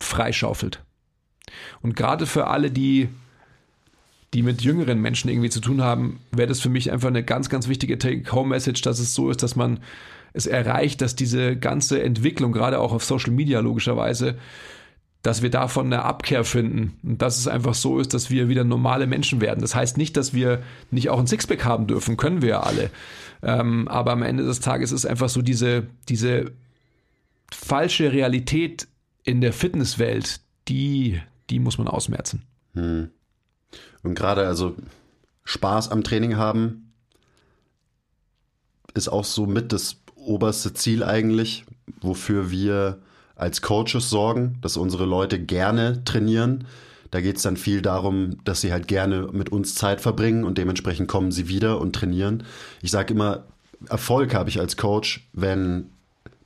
freischaufelt. 0.00 0.82
Und 1.80 1.96
gerade 1.96 2.26
für 2.26 2.48
alle, 2.48 2.70
die, 2.70 3.08
die 4.34 4.42
mit 4.42 4.62
jüngeren 4.62 5.00
Menschen 5.00 5.30
irgendwie 5.30 5.50
zu 5.50 5.60
tun 5.60 5.82
haben, 5.82 6.20
wäre 6.32 6.48
das 6.48 6.60
für 6.60 6.68
mich 6.68 6.92
einfach 6.92 7.08
eine 7.08 7.24
ganz, 7.24 7.48
ganz 7.48 7.68
wichtige 7.68 7.98
Take-Home-Message, 7.98 8.82
dass 8.82 8.98
es 8.98 9.14
so 9.14 9.30
ist, 9.30 9.42
dass 9.42 9.56
man 9.56 9.80
es 10.38 10.46
erreicht, 10.46 11.00
dass 11.02 11.16
diese 11.16 11.56
ganze 11.56 12.02
Entwicklung, 12.02 12.52
gerade 12.52 12.78
auch 12.78 12.92
auf 12.92 13.04
Social 13.04 13.32
Media 13.32 13.60
logischerweise, 13.60 14.36
dass 15.22 15.42
wir 15.42 15.50
davon 15.50 15.86
eine 15.86 16.04
Abkehr 16.04 16.44
finden 16.44 16.96
und 17.02 17.20
dass 17.20 17.38
es 17.38 17.48
einfach 17.48 17.74
so 17.74 17.98
ist, 17.98 18.14
dass 18.14 18.30
wir 18.30 18.48
wieder 18.48 18.64
normale 18.64 19.06
Menschen 19.06 19.40
werden. 19.40 19.60
Das 19.60 19.74
heißt 19.74 19.98
nicht, 19.98 20.16
dass 20.16 20.32
wir 20.32 20.62
nicht 20.90 21.10
auch 21.10 21.18
ein 21.18 21.26
Sixpack 21.26 21.64
haben 21.64 21.86
dürfen, 21.86 22.16
können 22.16 22.40
wir 22.40 22.48
ja 22.48 22.60
alle. 22.60 22.90
Ähm, 23.42 23.88
aber 23.88 24.12
am 24.12 24.22
Ende 24.22 24.44
des 24.44 24.60
Tages 24.60 24.92
ist 24.92 25.06
einfach 25.06 25.28
so 25.28 25.42
diese, 25.42 25.88
diese 26.08 26.52
falsche 27.50 28.12
Realität 28.12 28.86
in 29.24 29.40
der 29.40 29.52
Fitnesswelt, 29.52 30.40
die, 30.68 31.20
die 31.50 31.58
muss 31.58 31.78
man 31.78 31.88
ausmerzen. 31.88 32.42
Hm. 32.74 33.10
Und 34.02 34.14
gerade 34.14 34.46
also 34.46 34.76
Spaß 35.44 35.90
am 35.90 36.04
Training 36.04 36.36
haben 36.36 36.92
ist 38.94 39.08
auch 39.08 39.24
so 39.24 39.46
mit 39.46 39.72
das 39.72 39.96
oberste 40.28 40.74
Ziel 40.74 41.02
eigentlich, 41.02 41.64
wofür 42.00 42.50
wir 42.50 42.98
als 43.34 43.62
Coaches 43.62 44.10
sorgen, 44.10 44.58
dass 44.60 44.76
unsere 44.76 45.06
Leute 45.06 45.40
gerne 45.40 46.04
trainieren. 46.04 46.64
Da 47.10 47.20
geht 47.20 47.36
es 47.36 47.42
dann 47.42 47.56
viel 47.56 47.80
darum, 47.80 48.38
dass 48.44 48.60
sie 48.60 48.72
halt 48.72 48.86
gerne 48.86 49.28
mit 49.32 49.50
uns 49.50 49.74
Zeit 49.74 50.00
verbringen 50.00 50.44
und 50.44 50.58
dementsprechend 50.58 51.08
kommen 51.08 51.32
sie 51.32 51.48
wieder 51.48 51.80
und 51.80 51.94
trainieren. 51.94 52.42
Ich 52.82 52.90
sage 52.90 53.14
immer, 53.14 53.44
Erfolg 53.88 54.34
habe 54.34 54.50
ich 54.50 54.60
als 54.60 54.76
Coach, 54.76 55.28
wenn 55.32 55.86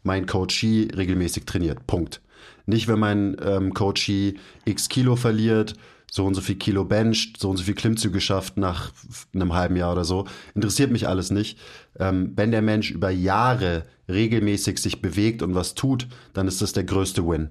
mein 0.03 0.27
Coachee 0.27 0.89
regelmäßig 0.95 1.47
trainiert. 1.47 1.87
Punkt. 1.87 2.21
Nicht, 2.67 2.87
wenn 2.87 2.99
mein 2.99 3.37
ähm, 3.45 3.75
Coachee 3.75 4.35
x 4.65 4.89
Kilo 4.89 5.17
verliert 5.17 5.75
so 6.15 6.27
und 6.27 6.35
so 6.35 6.43
viel 6.43 6.57
Kilo 6.57 6.85
bencht, 6.85 7.41
so 7.41 7.49
und 7.49 7.57
so 7.57 7.65
viel 7.65 7.75
Klimmzüge 7.75 8.21
schafft 8.21 8.59
nach 8.59 8.93
einem 9.35 9.55
halben 9.55 9.77
Jahr 9.77 9.93
oder 9.93 10.05
so. 10.05 10.27
Interessiert 10.55 10.91
mich 10.91 11.09
alles 11.09 11.31
nicht. 11.31 11.59
Ähm, 11.99 12.35
wenn 12.37 12.51
der 12.51 12.61
Mensch 12.61 12.91
über 12.91 13.09
Jahre 13.09 13.87
regelmäßig 14.11 14.79
sich 14.79 15.01
bewegt 15.01 15.41
und 15.41 15.55
was 15.55 15.75
tut, 15.75 16.09
dann 16.35 16.47
ist 16.47 16.61
das 16.61 16.75
der 16.75 16.85
größte 16.85 17.27
Win. 17.27 17.49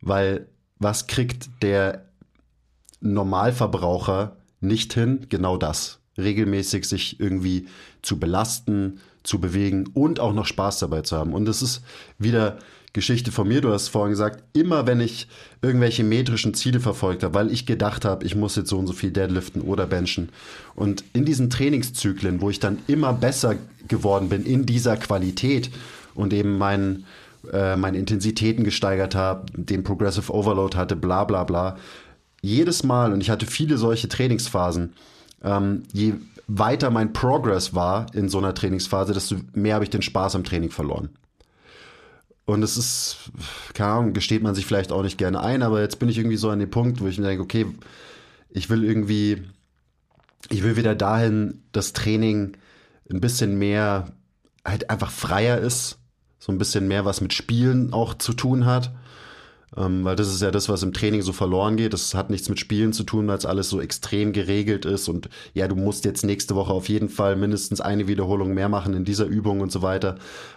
Weil 0.00 0.48
was 0.80 1.06
kriegt 1.06 1.48
der 1.62 2.06
Normalverbraucher 3.02 4.36
nicht 4.60 4.92
hin? 4.92 5.26
Genau 5.28 5.56
das. 5.56 6.00
Regelmäßig 6.18 6.88
sich 6.88 7.20
irgendwie 7.20 7.68
zu 8.02 8.18
belasten, 8.18 8.98
zu 9.22 9.38
bewegen 9.38 9.86
und 9.94 10.18
auch 10.18 10.32
noch 10.32 10.46
Spaß 10.46 10.80
dabei 10.80 11.02
zu 11.02 11.16
haben. 11.16 11.34
Und 11.34 11.44
das 11.44 11.62
ist 11.62 11.84
wieder 12.18 12.58
Geschichte 12.92 13.30
von 13.30 13.46
mir. 13.46 13.60
Du 13.60 13.72
hast 13.72 13.88
vorhin 13.88 14.10
gesagt, 14.10 14.42
immer 14.52 14.86
wenn 14.86 15.00
ich 15.00 15.28
irgendwelche 15.62 16.02
metrischen 16.02 16.54
Ziele 16.54 16.80
verfolgt 16.80 17.22
habe, 17.22 17.34
weil 17.34 17.52
ich 17.52 17.66
gedacht 17.66 18.04
habe, 18.04 18.24
ich 18.24 18.34
muss 18.34 18.56
jetzt 18.56 18.70
so 18.70 18.78
und 18.78 18.86
so 18.86 18.92
viel 18.92 19.10
deadliften 19.10 19.62
oder 19.62 19.86
benchen. 19.86 20.30
Und 20.74 21.04
in 21.12 21.24
diesen 21.24 21.50
Trainingszyklen, 21.50 22.40
wo 22.40 22.50
ich 22.50 22.60
dann 22.60 22.78
immer 22.88 23.12
besser 23.12 23.56
geworden 23.86 24.28
bin 24.28 24.44
in 24.44 24.66
dieser 24.66 24.96
Qualität 24.96 25.70
und 26.14 26.32
eben 26.32 26.58
meinen 26.58 27.06
äh, 27.52 27.76
meine 27.76 27.98
Intensitäten 27.98 28.64
gesteigert 28.64 29.14
habe, 29.14 29.46
den 29.54 29.82
Progressive 29.82 30.32
Overload 30.32 30.76
hatte, 30.76 30.96
bla 30.96 31.24
bla 31.24 31.44
bla. 31.44 31.76
Jedes 32.42 32.82
Mal, 32.82 33.12
und 33.12 33.20
ich 33.20 33.30
hatte 33.30 33.46
viele 33.46 33.78
solche 33.78 34.08
Trainingsphasen, 34.08 34.94
ähm, 35.42 35.84
je 35.92 36.14
weiter 36.48 36.90
mein 36.90 37.12
Progress 37.12 37.74
war 37.74 38.06
in 38.14 38.28
so 38.28 38.38
einer 38.38 38.54
Trainingsphase, 38.54 39.14
desto 39.14 39.36
mehr 39.54 39.74
habe 39.74 39.84
ich 39.84 39.90
den 39.90 40.02
Spaß 40.02 40.34
am 40.34 40.44
Training 40.44 40.70
verloren. 40.70 41.10
Und 42.50 42.64
es 42.64 42.76
ist, 42.76 43.30
keine 43.74 43.92
Ahnung, 43.92 44.12
gesteht 44.12 44.42
man 44.42 44.56
sich 44.56 44.66
vielleicht 44.66 44.90
auch 44.90 45.02
nicht 45.02 45.18
gerne 45.18 45.40
ein, 45.40 45.62
aber 45.62 45.80
jetzt 45.80 46.00
bin 46.00 46.08
ich 46.08 46.18
irgendwie 46.18 46.36
so 46.36 46.50
an 46.50 46.58
dem 46.58 46.70
Punkt, 46.70 47.00
wo 47.00 47.06
ich 47.06 47.18
mir 47.18 47.26
denke, 47.26 47.44
okay, 47.44 47.66
ich 48.48 48.68
will 48.68 48.82
irgendwie, 48.82 49.44
ich 50.48 50.64
will 50.64 50.76
wieder 50.76 50.96
dahin, 50.96 51.62
dass 51.70 51.92
Training 51.92 52.56
ein 53.08 53.20
bisschen 53.20 53.58
mehr 53.58 54.12
halt 54.64 54.90
einfach 54.90 55.12
freier 55.12 55.58
ist, 55.58 55.98
so 56.40 56.50
ein 56.50 56.58
bisschen 56.58 56.88
mehr 56.88 57.04
was 57.04 57.20
mit 57.20 57.32
Spielen 57.34 57.92
auch 57.92 58.14
zu 58.14 58.32
tun 58.32 58.66
hat. 58.66 58.92
Ähm, 59.76 60.04
weil 60.04 60.16
das 60.16 60.28
ist 60.28 60.42
ja 60.42 60.50
das, 60.50 60.68
was 60.68 60.82
im 60.82 60.92
Training 60.92 61.22
so 61.22 61.32
verloren 61.32 61.76
geht. 61.76 61.92
Das 61.92 62.14
hat 62.14 62.28
nichts 62.28 62.48
mit 62.48 62.58
Spielen 62.58 62.92
zu 62.92 63.04
tun, 63.04 63.28
weil 63.28 63.38
es 63.38 63.46
alles 63.46 63.68
so 63.68 63.80
extrem 63.80 64.32
geregelt 64.32 64.84
ist. 64.84 65.08
Und 65.08 65.28
ja, 65.54 65.68
du 65.68 65.76
musst 65.76 66.04
jetzt 66.04 66.24
nächste 66.24 66.56
Woche 66.56 66.72
auf 66.72 66.88
jeden 66.88 67.08
Fall 67.08 67.36
mindestens 67.36 67.80
eine 67.80 68.08
Wiederholung 68.08 68.52
mehr 68.52 68.68
machen 68.68 68.94
in 68.94 69.04
dieser 69.04 69.26
Übung 69.26 69.60
und 69.60 69.70
so 69.70 69.82
weiter. 69.82 70.16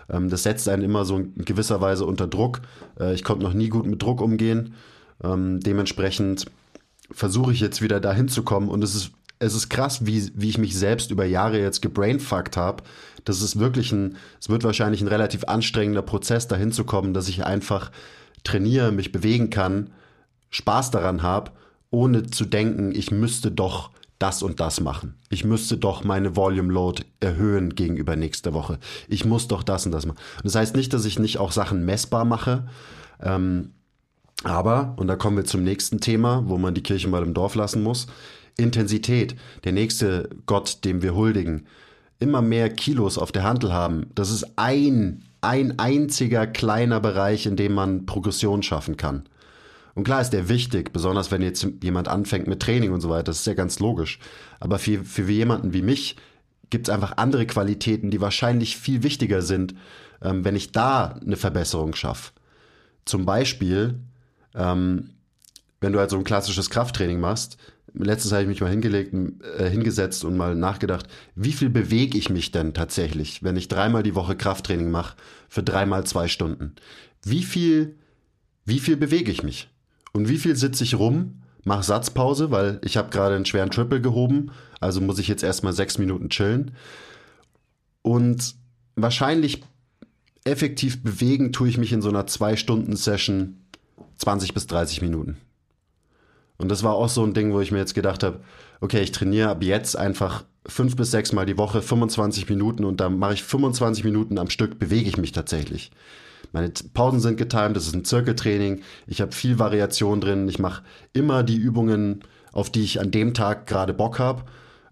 Ähm, 0.09 0.29
das 0.29 0.43
setzt 0.43 0.67
einen 0.67 0.83
immer 0.83 1.05
so 1.05 1.17
in 1.17 1.45
gewisser 1.45 1.79
Weise 1.79 2.05
unter 2.05 2.27
Druck. 2.27 2.61
Äh, 2.99 3.13
ich 3.13 3.23
konnte 3.23 3.43
noch 3.43 3.53
nie 3.53 3.69
gut 3.69 3.85
mit 3.85 4.01
Druck 4.01 4.19
umgehen. 4.19 4.73
Ähm, 5.23 5.59
dementsprechend 5.59 6.45
versuche 7.11 7.51
ich 7.51 7.59
jetzt 7.59 7.83
wieder 7.83 7.99
dahin 7.99 8.29
zu 8.29 8.41
kommen. 8.41 8.69
Und 8.69 8.83
es 8.83 8.95
ist, 8.95 9.11
es 9.37 9.53
ist 9.53 9.69
krass, 9.69 10.07
wie, 10.07 10.31
wie 10.33 10.49
ich 10.49 10.57
mich 10.57 10.75
selbst 10.75 11.11
über 11.11 11.25
Jahre 11.25 11.59
jetzt 11.59 11.83
gebrainfuckt 11.83 12.57
habe. 12.57 12.83
Das 13.25 13.43
ist 13.43 13.59
wirklich 13.59 13.91
ein, 13.91 14.17
es 14.41 14.49
wird 14.49 14.63
wahrscheinlich 14.63 15.01
ein 15.01 15.07
relativ 15.07 15.43
anstrengender 15.45 16.01
Prozess, 16.01 16.47
dahin 16.47 16.71
zu 16.71 16.83
kommen, 16.83 17.13
dass 17.13 17.29
ich 17.29 17.45
einfach 17.45 17.91
trainiere, 18.43 18.91
mich 18.91 19.11
bewegen 19.11 19.49
kann, 19.49 19.91
Spaß 20.49 20.91
daran 20.91 21.23
habe, 21.23 21.51
ohne 21.89 22.25
zu 22.27 22.45
denken, 22.45 22.93
ich 22.93 23.11
müsste 23.11 23.51
doch 23.51 23.91
das 24.19 24.41
und 24.41 24.59
das 24.59 24.79
machen. 24.79 25.15
Ich 25.29 25.43
müsste 25.43 25.77
doch 25.77 26.03
meine 26.03 26.35
Volume 26.35 26.71
Load 26.71 27.03
erhöhen 27.19 27.75
gegenüber 27.75 28.15
nächster 28.15 28.53
Woche. 28.53 28.79
Ich 29.09 29.25
muss 29.25 29.47
doch 29.47 29.63
das 29.63 29.85
und 29.85 29.91
das 29.91 30.05
machen. 30.05 30.17
das 30.43 30.55
heißt 30.55 30.75
nicht, 30.75 30.93
dass 30.93 31.05
ich 31.05 31.19
nicht 31.19 31.39
auch 31.39 31.51
Sachen 31.51 31.83
messbar 31.85 32.23
mache. 32.23 32.67
Ähm, 33.21 33.71
aber, 34.43 34.93
und 34.97 35.07
da 35.07 35.15
kommen 35.15 35.37
wir 35.37 35.45
zum 35.45 35.63
nächsten 35.63 35.99
Thema, 35.99 36.43
wo 36.47 36.57
man 36.57 36.73
die 36.73 36.83
Kirche 36.83 37.07
mal 37.09 37.23
im 37.23 37.33
Dorf 37.33 37.55
lassen 37.55 37.83
muss, 37.83 38.07
Intensität. 38.57 39.35
Der 39.63 39.71
nächste 39.71 40.29
Gott, 40.45 40.85
dem 40.85 41.01
wir 41.01 41.15
huldigen. 41.15 41.65
Immer 42.19 42.41
mehr 42.41 42.69
Kilos 42.69 43.17
auf 43.17 43.31
der 43.31 43.43
Handel 43.43 43.73
haben. 43.73 44.07
Das 44.15 44.29
ist 44.29 44.57
ein 44.57 45.25
ein 45.43 45.79
einziger 45.79 46.47
kleiner 46.47 46.99
Bereich, 46.99 47.45
in 47.45 47.55
dem 47.55 47.73
man 47.73 48.05
Progression 48.05 48.63
schaffen 48.63 48.97
kann. 48.97 49.23
Und 49.95 50.05
klar 50.05 50.21
ist 50.21 50.31
der 50.31 50.49
wichtig, 50.49 50.91
besonders 50.91 51.31
wenn 51.31 51.41
jetzt 51.41 51.67
jemand 51.83 52.07
anfängt 52.07 52.47
mit 52.47 52.61
Training 52.61 52.91
und 52.91 53.01
so 53.01 53.09
weiter, 53.09 53.23
das 53.23 53.39
ist 53.39 53.47
ja 53.47 53.53
ganz 53.53 53.79
logisch. 53.79 54.19
Aber 54.59 54.79
für, 54.79 55.03
für 55.03 55.29
jemanden 55.29 55.73
wie 55.73 55.83
mich 55.83 56.15
gibt 56.69 56.87
es 56.87 56.93
einfach 56.93 57.17
andere 57.17 57.45
Qualitäten, 57.45 58.09
die 58.09 58.19
wahrscheinlich 58.19 58.77
viel 58.77 59.03
wichtiger 59.03 59.43
sind, 59.43 59.75
ähm, 60.23 60.43
wenn 60.43 60.55
ich 60.55 60.71
da 60.71 61.19
eine 61.23 61.37
Verbesserung 61.37 61.93
schaffe. 61.93 62.31
Zum 63.05 63.25
Beispiel, 63.25 63.99
ähm, 64.55 65.11
wenn 65.81 65.93
du 65.93 65.99
halt 65.99 66.09
so 66.09 66.17
ein 66.17 66.23
klassisches 66.23 66.71
Krafttraining 66.71 67.19
machst, 67.19 67.57
letztens 67.93 68.31
habe 68.31 68.43
ich 68.43 68.47
mich 68.47 68.61
mal 68.61 68.69
hingelegt, 68.69 69.13
äh, 69.57 69.69
hingesetzt 69.69 70.23
und 70.25 70.37
mal 70.37 70.55
nachgedacht, 70.55 71.07
wie 71.35 71.53
viel 71.53 71.69
bewege 71.69 72.17
ich 72.17 72.29
mich 72.29 72.51
denn 72.51 72.73
tatsächlich, 72.73 73.43
wenn 73.43 73.55
ich 73.55 73.67
dreimal 73.67 74.03
die 74.03 74.15
Woche 74.15 74.35
Krafttraining 74.35 74.91
mache 74.91 75.15
für 75.49 75.63
dreimal 75.63 76.05
zwei 76.05 76.27
Stunden? 76.27 76.73
Wie 77.23 77.43
viel, 77.43 77.97
wie 78.65 78.79
viel 78.79 78.97
bewege 78.97 79.31
ich 79.31 79.43
mich? 79.43 79.69
Und 80.11 80.29
wie 80.29 80.37
viel 80.37 80.55
sitze 80.55 80.83
ich 80.83 80.95
rum, 80.95 81.41
mache 81.63 81.83
Satzpause, 81.83 82.51
weil 82.51 82.79
ich 82.83 82.97
habe 82.97 83.09
gerade 83.09 83.35
einen 83.35 83.45
schweren 83.45 83.71
Triple 83.71 84.01
gehoben, 84.01 84.51
also 84.79 85.01
muss 85.01 85.19
ich 85.19 85.27
jetzt 85.27 85.43
erstmal 85.43 85.73
sechs 85.73 85.97
Minuten 85.97 86.29
chillen. 86.29 86.71
Und 88.01 88.55
wahrscheinlich 88.95 89.63
effektiv 90.43 91.03
bewegen 91.03 91.53
tue 91.53 91.69
ich 91.69 91.77
mich 91.77 91.93
in 91.93 92.01
so 92.01 92.09
einer 92.09 92.27
zwei 92.27 92.57
Stunden 92.57 92.95
Session 92.95 93.61
20 94.17 94.53
bis 94.53 94.67
30 94.67 95.01
Minuten. 95.01 95.37
Und 96.57 96.69
das 96.69 96.83
war 96.83 96.93
auch 96.93 97.09
so 97.09 97.23
ein 97.23 97.33
Ding, 97.33 97.53
wo 97.53 97.59
ich 97.59 97.71
mir 97.71 97.79
jetzt 97.79 97.95
gedacht 97.95 98.23
habe, 98.23 98.39
okay, 98.81 99.01
ich 99.01 99.11
trainiere 99.11 99.49
ab 99.49 99.63
jetzt 99.63 99.97
einfach 99.97 100.43
fünf 100.65 100.95
bis 100.95 101.11
sechs 101.11 101.33
Mal 101.33 101.45
die 101.45 101.57
Woche 101.57 101.81
25 101.81 102.49
Minuten 102.49 102.85
und 102.85 102.99
dann 102.99 103.19
mache 103.19 103.33
ich 103.33 103.43
25 103.43 104.03
Minuten 104.03 104.37
am 104.37 104.49
Stück, 104.49 104.79
bewege 104.79 105.09
ich 105.09 105.17
mich 105.17 105.31
tatsächlich. 105.31 105.91
Meine 106.51 106.71
Pausen 106.93 107.19
sind 107.19 107.37
getimed, 107.37 107.75
das 107.75 107.87
ist 107.87 107.95
ein 107.95 108.05
Zirkeltraining, 108.05 108.81
ich 109.07 109.21
habe 109.21 109.31
viel 109.31 109.59
Variation 109.59 110.21
drin, 110.21 110.47
ich 110.47 110.59
mache 110.59 110.83
immer 111.11 111.43
die 111.43 111.55
Übungen, 111.55 112.23
auf 112.51 112.69
die 112.69 112.83
ich 112.83 112.99
an 113.01 113.11
dem 113.11 113.33
Tag 113.33 113.65
gerade 113.65 113.93
Bock 113.93 114.19
habe. 114.19 114.43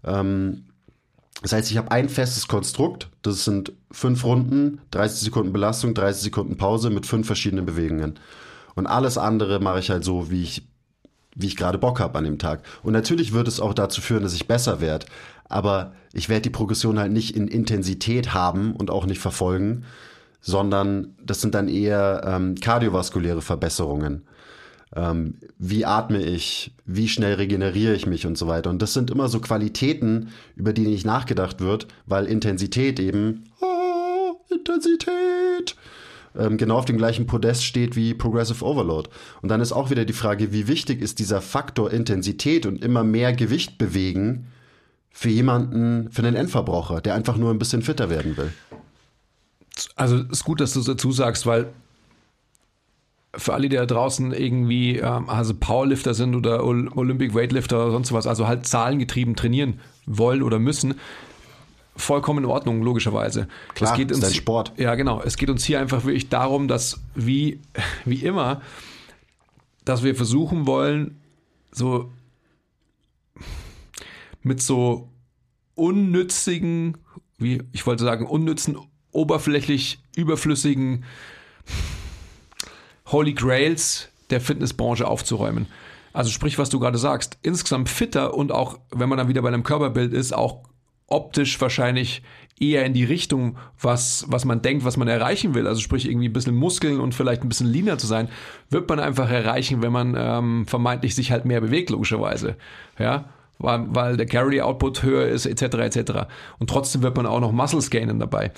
Ähm, 0.04 0.64
das 1.40 1.52
heißt, 1.52 1.70
ich 1.70 1.76
habe 1.76 1.90
ein 1.90 2.08
festes 2.08 2.48
Konstrukt, 2.48 3.08
das 3.22 3.44
sind 3.44 3.72
fünf 3.90 4.24
Runden, 4.24 4.80
30 4.90 5.20
Sekunden 5.20 5.52
Belastung, 5.52 5.94
30 5.94 6.22
Sekunden 6.22 6.56
Pause 6.56 6.90
mit 6.90 7.06
fünf 7.06 7.26
verschiedenen 7.26 7.66
Bewegungen. 7.66 8.18
Und 8.74 8.86
alles 8.86 9.18
andere 9.18 9.60
mache 9.60 9.80
ich 9.80 9.90
halt 9.90 10.04
so, 10.04 10.30
wie 10.30 10.42
ich 10.42 10.71
wie 11.34 11.46
ich 11.46 11.56
gerade 11.56 11.78
Bock 11.78 12.00
habe 12.00 12.18
an 12.18 12.24
dem 12.24 12.38
Tag. 12.38 12.62
Und 12.82 12.92
natürlich 12.92 13.32
wird 13.32 13.48
es 13.48 13.60
auch 13.60 13.74
dazu 13.74 14.00
führen, 14.00 14.22
dass 14.22 14.34
ich 14.34 14.46
besser 14.46 14.80
werde. 14.80 15.06
Aber 15.48 15.92
ich 16.12 16.28
werde 16.28 16.42
die 16.42 16.50
Progression 16.50 16.98
halt 16.98 17.12
nicht 17.12 17.36
in 17.36 17.48
Intensität 17.48 18.34
haben 18.34 18.74
und 18.74 18.90
auch 18.90 19.06
nicht 19.06 19.20
verfolgen, 19.20 19.84
sondern 20.40 21.14
das 21.24 21.40
sind 21.40 21.54
dann 21.54 21.68
eher 21.68 22.22
ähm, 22.26 22.56
kardiovaskuläre 22.56 23.42
Verbesserungen. 23.42 24.22
Ähm, 24.94 25.38
wie 25.58 25.86
atme 25.86 26.20
ich? 26.22 26.74
Wie 26.84 27.08
schnell 27.08 27.34
regeneriere 27.34 27.94
ich 27.94 28.06
mich 28.06 28.26
und 28.26 28.36
so 28.36 28.46
weiter. 28.46 28.68
Und 28.68 28.82
das 28.82 28.92
sind 28.92 29.10
immer 29.10 29.28
so 29.28 29.40
Qualitäten, 29.40 30.28
über 30.54 30.72
die 30.72 30.86
nicht 30.86 31.06
nachgedacht 31.06 31.60
wird, 31.60 31.86
weil 32.06 32.26
Intensität 32.26 33.00
eben, 33.00 33.44
oh, 33.60 34.34
Intensität, 34.50 35.76
ähm, 36.38 36.56
genau 36.56 36.76
auf 36.78 36.84
dem 36.84 36.96
gleichen 36.98 37.26
Podest 37.26 37.64
steht 37.64 37.96
wie 37.96 38.14
Progressive 38.14 38.64
Overload. 38.64 39.10
Und 39.42 39.48
dann 39.48 39.60
ist 39.60 39.72
auch 39.72 39.90
wieder 39.90 40.04
die 40.04 40.12
Frage, 40.12 40.52
wie 40.52 40.68
wichtig 40.68 41.00
ist 41.00 41.18
dieser 41.18 41.40
Faktor 41.40 41.90
Intensität 41.90 42.66
und 42.66 42.82
immer 42.82 43.04
mehr 43.04 43.32
Gewicht 43.32 43.78
bewegen 43.78 44.46
für 45.10 45.28
jemanden, 45.28 46.10
für 46.10 46.22
einen 46.22 46.36
Endverbraucher, 46.36 47.00
der 47.00 47.14
einfach 47.14 47.36
nur 47.36 47.50
ein 47.50 47.58
bisschen 47.58 47.82
fitter 47.82 48.08
werden 48.08 48.36
will. 48.36 48.52
Also 49.96 50.18
ist 50.18 50.44
gut, 50.44 50.60
dass 50.60 50.72
du 50.72 50.80
es 50.80 50.86
dazu 50.86 51.12
sagst, 51.12 51.46
weil 51.46 51.72
für 53.34 53.54
alle, 53.54 53.68
die 53.68 53.76
da 53.76 53.86
draußen 53.86 54.32
irgendwie 54.32 54.98
ähm, 54.98 55.28
also 55.28 55.54
Powerlifter 55.54 56.14
sind 56.14 56.34
oder 56.34 56.64
Olympic 56.64 57.34
Weightlifter 57.34 57.82
oder 57.82 57.92
sonst 57.92 58.12
was, 58.12 58.26
also 58.26 58.46
halt 58.46 58.66
zahlengetrieben 58.66 59.36
trainieren 59.36 59.80
wollen 60.06 60.42
oder 60.42 60.58
müssen, 60.58 60.94
vollkommen 61.96 62.44
in 62.44 62.50
Ordnung, 62.50 62.82
logischerweise. 62.82 63.48
Klar, 63.74 63.92
es 63.92 63.96
geht 63.96 64.10
ist 64.10 64.18
uns, 64.18 64.26
ein 64.26 64.34
Sport. 64.34 64.72
Ja, 64.76 64.94
genau. 64.94 65.20
Es 65.22 65.36
geht 65.36 65.50
uns 65.50 65.64
hier 65.64 65.80
einfach 65.80 66.04
wirklich 66.04 66.28
darum, 66.28 66.68
dass 66.68 67.00
wie, 67.14 67.60
wie 68.04 68.24
immer, 68.24 68.62
dass 69.84 70.02
wir 70.02 70.14
versuchen 70.14 70.66
wollen, 70.66 71.20
so 71.70 72.10
mit 74.42 74.60
so 74.62 75.08
unnützigen, 75.74 76.98
wie 77.38 77.62
ich 77.72 77.86
wollte 77.86 78.04
sagen, 78.04 78.26
unnützen, 78.26 78.76
oberflächlich 79.10 80.00
überflüssigen 80.16 81.04
Holy 83.06 83.34
Grails 83.34 84.08
der 84.30 84.40
Fitnessbranche 84.40 85.06
aufzuräumen. 85.06 85.66
Also 86.12 86.30
sprich, 86.30 86.58
was 86.58 86.68
du 86.68 86.78
gerade 86.78 86.98
sagst, 86.98 87.38
insgesamt 87.42 87.88
fitter 87.88 88.34
und 88.34 88.52
auch, 88.52 88.78
wenn 88.90 89.08
man 89.08 89.18
dann 89.18 89.28
wieder 89.28 89.42
bei 89.42 89.48
einem 89.48 89.62
Körperbild 89.62 90.12
ist, 90.12 90.32
auch 90.32 90.62
optisch 91.12 91.60
wahrscheinlich 91.60 92.22
eher 92.60 92.84
in 92.84 92.92
die 92.94 93.04
Richtung, 93.04 93.56
was, 93.80 94.24
was 94.28 94.44
man 94.44 94.62
denkt, 94.62 94.84
was 94.84 94.96
man 94.96 95.08
erreichen 95.08 95.54
will. 95.54 95.66
Also 95.66 95.80
sprich 95.80 96.08
irgendwie 96.08 96.28
ein 96.28 96.32
bisschen 96.32 96.54
Muskeln 96.54 97.00
und 97.00 97.14
vielleicht 97.14 97.42
ein 97.42 97.48
bisschen 97.48 97.66
leaner 97.66 97.98
zu 97.98 98.06
sein, 98.06 98.28
wird 98.70 98.88
man 98.88 99.00
einfach 99.00 99.30
erreichen, 99.30 99.82
wenn 99.82 99.92
man 99.92 100.14
ähm, 100.16 100.66
vermeintlich 100.66 101.14
sich 101.14 101.32
halt 101.32 101.44
mehr 101.44 101.60
bewegt, 101.60 101.90
logischerweise. 101.90 102.56
Ja, 102.98 103.26
weil, 103.58 103.94
weil 103.94 104.16
der 104.16 104.26
Carry-Output 104.26 105.02
höher 105.02 105.26
ist, 105.26 105.46
etc., 105.46 105.62
etc. 105.78 106.12
Und 106.58 106.70
trotzdem 106.70 107.02
wird 107.02 107.16
man 107.16 107.26
auch 107.26 107.40
noch 107.40 107.52
Muscles 107.52 107.90
gainen 107.90 108.18
dabei. 108.18 108.52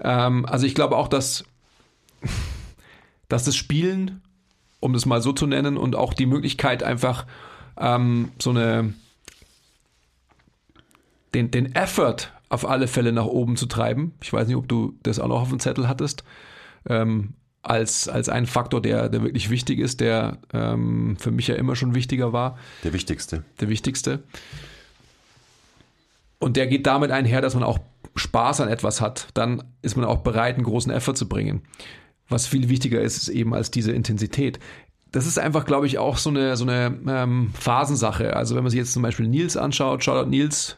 Ähm, 0.00 0.46
also 0.46 0.66
ich 0.66 0.74
glaube 0.74 0.96
auch, 0.96 1.08
dass, 1.08 1.44
dass 3.28 3.44
das 3.44 3.56
Spielen, 3.56 4.20
um 4.80 4.92
das 4.92 5.06
mal 5.06 5.22
so 5.22 5.32
zu 5.32 5.46
nennen, 5.46 5.76
und 5.76 5.96
auch 5.96 6.12
die 6.12 6.26
Möglichkeit 6.26 6.82
einfach 6.82 7.26
ähm, 7.78 8.30
so 8.38 8.50
eine 8.50 8.94
den, 11.34 11.50
den 11.50 11.74
Effort 11.74 12.32
auf 12.48 12.68
alle 12.68 12.86
Fälle 12.86 13.12
nach 13.12 13.26
oben 13.26 13.56
zu 13.56 13.66
treiben. 13.66 14.14
Ich 14.22 14.32
weiß 14.32 14.46
nicht, 14.46 14.56
ob 14.56 14.68
du 14.68 14.94
das 15.02 15.18
auch 15.18 15.28
noch 15.28 15.42
auf 15.42 15.48
dem 15.48 15.60
Zettel 15.60 15.88
hattest. 15.88 16.24
Ähm, 16.88 17.34
als, 17.62 18.08
als 18.08 18.28
ein 18.28 18.46
Faktor, 18.46 18.82
der, 18.82 19.08
der 19.08 19.22
wirklich 19.22 19.50
wichtig 19.50 19.78
ist, 19.78 20.00
der 20.00 20.38
ähm, 20.52 21.16
für 21.18 21.30
mich 21.30 21.48
ja 21.48 21.54
immer 21.56 21.76
schon 21.76 21.94
wichtiger 21.94 22.32
war. 22.32 22.58
Der 22.84 22.92
wichtigste. 22.92 23.44
Der 23.60 23.68
wichtigste. 23.68 24.22
Und 26.38 26.56
der 26.56 26.66
geht 26.66 26.86
damit 26.86 27.10
einher, 27.10 27.40
dass 27.40 27.54
man 27.54 27.62
auch 27.62 27.78
Spaß 28.16 28.60
an 28.60 28.68
etwas 28.68 29.00
hat. 29.00 29.28
Dann 29.34 29.64
ist 29.80 29.96
man 29.96 30.04
auch 30.04 30.18
bereit, 30.18 30.56
einen 30.56 30.64
großen 30.64 30.92
Effort 30.92 31.14
zu 31.14 31.28
bringen. 31.28 31.62
Was 32.28 32.46
viel 32.46 32.68
wichtiger 32.68 33.00
ist, 33.00 33.16
ist 33.16 33.28
eben 33.28 33.54
als 33.54 33.70
diese 33.70 33.92
Intensität. 33.92 34.58
Das 35.10 35.26
ist 35.26 35.38
einfach, 35.38 35.64
glaube 35.64 35.86
ich, 35.86 35.98
auch 35.98 36.18
so 36.18 36.30
eine, 36.30 36.56
so 36.56 36.64
eine 36.64 36.98
ähm, 37.08 37.50
Phasensache. 37.54 38.36
Also 38.36 38.56
wenn 38.56 38.62
man 38.62 38.70
sich 38.70 38.78
jetzt 38.78 38.92
zum 38.92 39.02
Beispiel 39.02 39.26
Nils 39.26 39.56
anschaut, 39.56 40.04
Shoutout 40.04 40.28
Nils. 40.28 40.76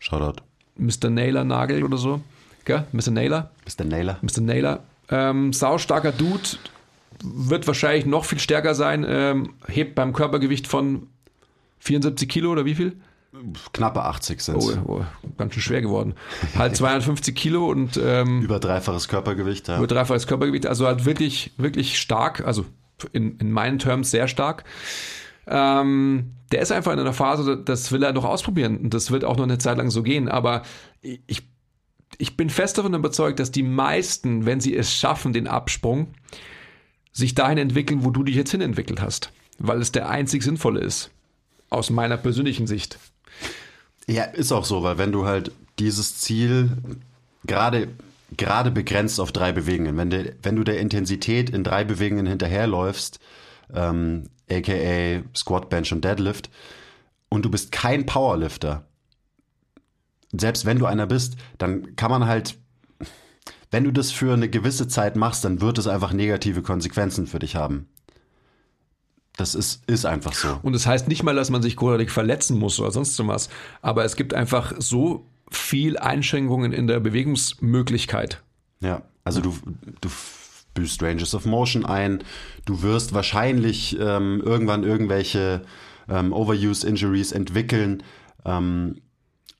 Shoutout. 0.00 0.42
Mr. 0.76 1.10
Naylor 1.10 1.44
Nagel 1.44 1.84
oder 1.84 1.96
so. 1.96 2.20
Gell? 2.64 2.86
Mr. 2.92 3.10
Naylor. 3.10 3.50
Mr. 3.64 3.84
Naylor. 3.84 4.18
Mr. 4.22 4.40
Naylor 4.40 4.80
ähm, 5.10 5.52
saustarker 5.52 6.12
Dude, 6.12 6.58
wird 7.22 7.66
wahrscheinlich 7.66 8.06
noch 8.06 8.24
viel 8.24 8.38
stärker 8.38 8.74
sein, 8.74 9.04
ähm, 9.08 9.54
hebt 9.66 9.94
beim 9.94 10.12
Körpergewicht 10.12 10.66
von 10.66 11.08
74 11.78 12.28
Kilo 12.28 12.52
oder 12.52 12.64
wie 12.64 12.74
viel? 12.74 12.96
Knappe 13.72 14.02
80 14.02 14.40
sind 14.40 14.56
oh, 14.56 14.72
oh, 14.86 15.04
ganz 15.36 15.52
schön 15.54 15.62
schwer 15.62 15.82
geworden. 15.82 16.14
Halt 16.56 16.74
250 16.76 17.34
Kilo 17.34 17.70
und 17.70 18.00
ähm, 18.02 18.40
über 18.40 18.58
dreifaches 18.58 19.08
Körpergewicht. 19.08 19.68
Ja. 19.68 19.76
Über 19.78 19.86
dreifaches 19.86 20.26
Körpergewicht, 20.26 20.66
also 20.66 20.86
halt 20.86 21.04
wirklich, 21.04 21.52
wirklich 21.58 21.98
stark, 22.00 22.46
also 22.46 22.64
in, 23.12 23.36
in 23.38 23.52
meinen 23.52 23.78
Terms 23.78 24.10
sehr 24.10 24.26
stark. 24.26 24.64
Ähm, 25.46 26.32
der 26.52 26.60
ist 26.60 26.72
einfach 26.72 26.92
in 26.92 26.98
einer 26.98 27.12
Phase, 27.12 27.56
das 27.56 27.92
will 27.92 28.02
er 28.02 28.12
noch 28.12 28.24
ausprobieren 28.24 28.78
und 28.78 28.94
das 28.94 29.10
wird 29.10 29.24
auch 29.24 29.36
noch 29.36 29.44
eine 29.44 29.58
Zeit 29.58 29.78
lang 29.78 29.90
so 29.90 30.02
gehen. 30.02 30.28
Aber 30.28 30.62
ich 31.02 31.42
ich 32.18 32.36
bin 32.36 32.50
fest 32.50 32.78
davon 32.78 32.94
überzeugt, 32.94 33.38
dass 33.40 33.50
die 33.50 33.62
meisten, 33.62 34.46
wenn 34.46 34.60
sie 34.60 34.74
es 34.74 34.94
schaffen, 34.94 35.32
den 35.32 35.46
Absprung, 35.46 36.08
sich 37.12 37.34
dahin 37.34 37.58
entwickeln, 37.58 38.04
wo 38.04 38.10
du 38.10 38.22
dich 38.22 38.36
jetzt 38.36 38.50
hin 38.50 38.60
entwickelt 38.60 39.00
hast. 39.00 39.32
Weil 39.58 39.80
es 39.80 39.92
der 39.92 40.08
einzig 40.08 40.42
sinnvolle 40.42 40.80
ist. 40.80 41.10
Aus 41.70 41.90
meiner 41.90 42.16
persönlichen 42.16 42.66
Sicht. 42.66 42.98
Ja, 44.06 44.24
ist 44.24 44.52
auch 44.52 44.64
so, 44.64 44.82
weil 44.82 44.98
wenn 44.98 45.12
du 45.12 45.26
halt 45.26 45.50
dieses 45.78 46.18
Ziel 46.18 46.70
gerade 47.44 47.88
gerade 48.36 48.70
begrenzt 48.70 49.20
auf 49.20 49.30
drei 49.30 49.52
Bewegungen, 49.52 49.96
wenn, 49.96 50.10
de, 50.10 50.34
wenn 50.42 50.56
du 50.56 50.64
der 50.64 50.80
Intensität 50.80 51.48
in 51.48 51.62
drei 51.62 51.84
Bewegungen 51.84 52.26
hinterherläufst, 52.26 53.20
ähm, 53.72 54.24
aka 54.50 55.22
Squat, 55.34 55.68
Bench 55.68 55.92
und 55.92 56.04
Deadlift, 56.04 56.50
und 57.28 57.44
du 57.44 57.50
bist 57.50 57.72
kein 57.72 58.06
Powerlifter, 58.06 58.86
selbst 60.32 60.64
wenn 60.64 60.78
du 60.78 60.86
einer 60.86 61.06
bist, 61.06 61.36
dann 61.58 61.96
kann 61.96 62.10
man 62.10 62.26
halt, 62.26 62.58
wenn 63.70 63.84
du 63.84 63.92
das 63.92 64.12
für 64.12 64.32
eine 64.32 64.48
gewisse 64.48 64.88
Zeit 64.88 65.16
machst, 65.16 65.44
dann 65.44 65.60
wird 65.60 65.78
es 65.78 65.86
einfach 65.86 66.12
negative 66.12 66.62
Konsequenzen 66.62 67.26
für 67.26 67.38
dich 67.38 67.56
haben. 67.56 67.88
Das 69.36 69.54
ist, 69.54 69.82
ist 69.86 70.06
einfach 70.06 70.32
so. 70.32 70.58
Und 70.62 70.72
das 70.72 70.86
heißt 70.86 71.08
nicht 71.08 71.22
mal, 71.22 71.34
dass 71.34 71.50
man 71.50 71.62
sich 71.62 71.76
großartig 71.76 72.10
verletzen 72.10 72.58
muss 72.58 72.80
oder 72.80 72.90
sonst 72.90 73.18
was. 73.26 73.50
Aber 73.82 74.04
es 74.04 74.16
gibt 74.16 74.32
einfach 74.32 74.72
so 74.78 75.26
viel 75.50 75.98
Einschränkungen 75.98 76.72
in 76.72 76.86
der 76.86 77.00
Bewegungsmöglichkeit. 77.00 78.42
Ja, 78.80 79.02
also 79.24 79.42
du, 79.42 79.54
du 80.00 80.08
büßt 80.76 81.02
Ranges 81.02 81.34
of 81.34 81.44
Motion 81.44 81.84
ein. 81.84 82.22
Du 82.64 82.82
wirst 82.82 83.12
wahrscheinlich 83.12 83.98
ähm, 83.98 84.40
irgendwann 84.44 84.84
irgendwelche 84.84 85.62
ähm, 86.08 86.32
Overuse-Injuries 86.32 87.32
entwickeln. 87.32 88.04
Ähm, 88.44 89.00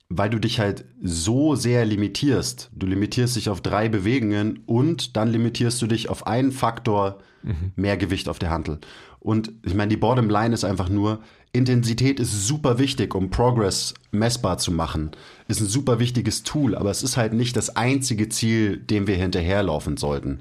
weil 0.09 0.29
du 0.29 0.39
dich 0.39 0.59
halt 0.59 0.85
so 1.01 1.55
sehr 1.55 1.85
limitierst. 1.85 2.69
Du 2.73 2.87
limitierst 2.87 3.35
dich 3.35 3.49
auf 3.49 3.61
drei 3.61 3.89
Bewegungen 3.89 4.61
und 4.65 5.17
dann 5.17 5.27
limitierst 5.27 5.81
du 5.81 5.87
dich 5.87 6.09
auf 6.09 6.27
einen 6.27 6.51
Faktor 6.51 7.19
mhm. 7.43 7.73
mehr 7.75 7.97
Gewicht 7.97 8.29
auf 8.29 8.39
der 8.39 8.49
Handel. 8.49 8.79
Und 9.19 9.51
ich 9.63 9.73
meine, 9.73 9.89
die 9.89 9.97
Bottom 9.97 10.29
Line 10.29 10.53
ist 10.53 10.63
einfach 10.63 10.87
nur, 10.87 11.19
Intensität 11.51 12.19
ist 12.19 12.47
super 12.47 12.77
wichtig, 12.77 13.15
um 13.15 13.29
Progress 13.29 13.93
messbar 14.11 14.57
zu 14.57 14.71
machen. 14.71 15.11
Ist 15.47 15.59
ein 15.59 15.67
super 15.67 15.99
wichtiges 15.99 16.43
Tool, 16.43 16.75
aber 16.75 16.91
es 16.91 17.03
ist 17.03 17.17
halt 17.17 17.33
nicht 17.33 17.57
das 17.57 17.75
einzige 17.75 18.29
Ziel, 18.29 18.77
dem 18.77 19.07
wir 19.07 19.15
hinterherlaufen 19.15 19.97
sollten. 19.97 20.39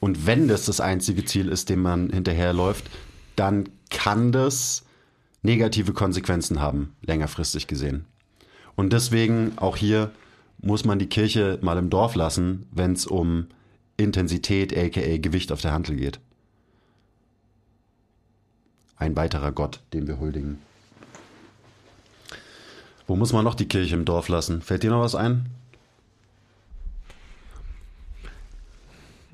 Und 0.00 0.26
wenn 0.26 0.48
das 0.48 0.66
das 0.66 0.80
einzige 0.80 1.24
Ziel 1.24 1.48
ist, 1.48 1.68
dem 1.68 1.82
man 1.82 2.10
hinterherläuft, 2.10 2.90
dann 3.36 3.68
kann 3.90 4.32
das 4.32 4.84
negative 5.42 5.92
Konsequenzen 5.92 6.60
haben, 6.60 6.94
längerfristig 7.02 7.66
gesehen. 7.66 8.06
Und 8.76 8.92
deswegen 8.92 9.52
auch 9.56 9.76
hier 9.76 10.10
muss 10.60 10.84
man 10.84 10.98
die 10.98 11.08
Kirche 11.08 11.58
mal 11.62 11.78
im 11.78 11.90
Dorf 11.90 12.14
lassen, 12.14 12.66
wenn 12.72 12.92
es 12.92 13.06
um 13.06 13.46
Intensität, 13.96 14.76
aka 14.76 15.18
Gewicht 15.18 15.52
auf 15.52 15.60
der 15.60 15.72
Hantel 15.72 15.96
geht. 15.96 16.18
Ein 18.96 19.16
weiterer 19.16 19.52
Gott, 19.52 19.80
den 19.92 20.06
wir 20.06 20.18
huldigen. 20.18 20.58
Wo 23.06 23.16
muss 23.16 23.32
man 23.32 23.44
noch 23.44 23.54
die 23.54 23.68
Kirche 23.68 23.94
im 23.94 24.04
Dorf 24.04 24.28
lassen? 24.28 24.62
Fällt 24.62 24.82
dir 24.82 24.90
noch 24.90 25.02
was 25.02 25.14
ein? 25.14 25.46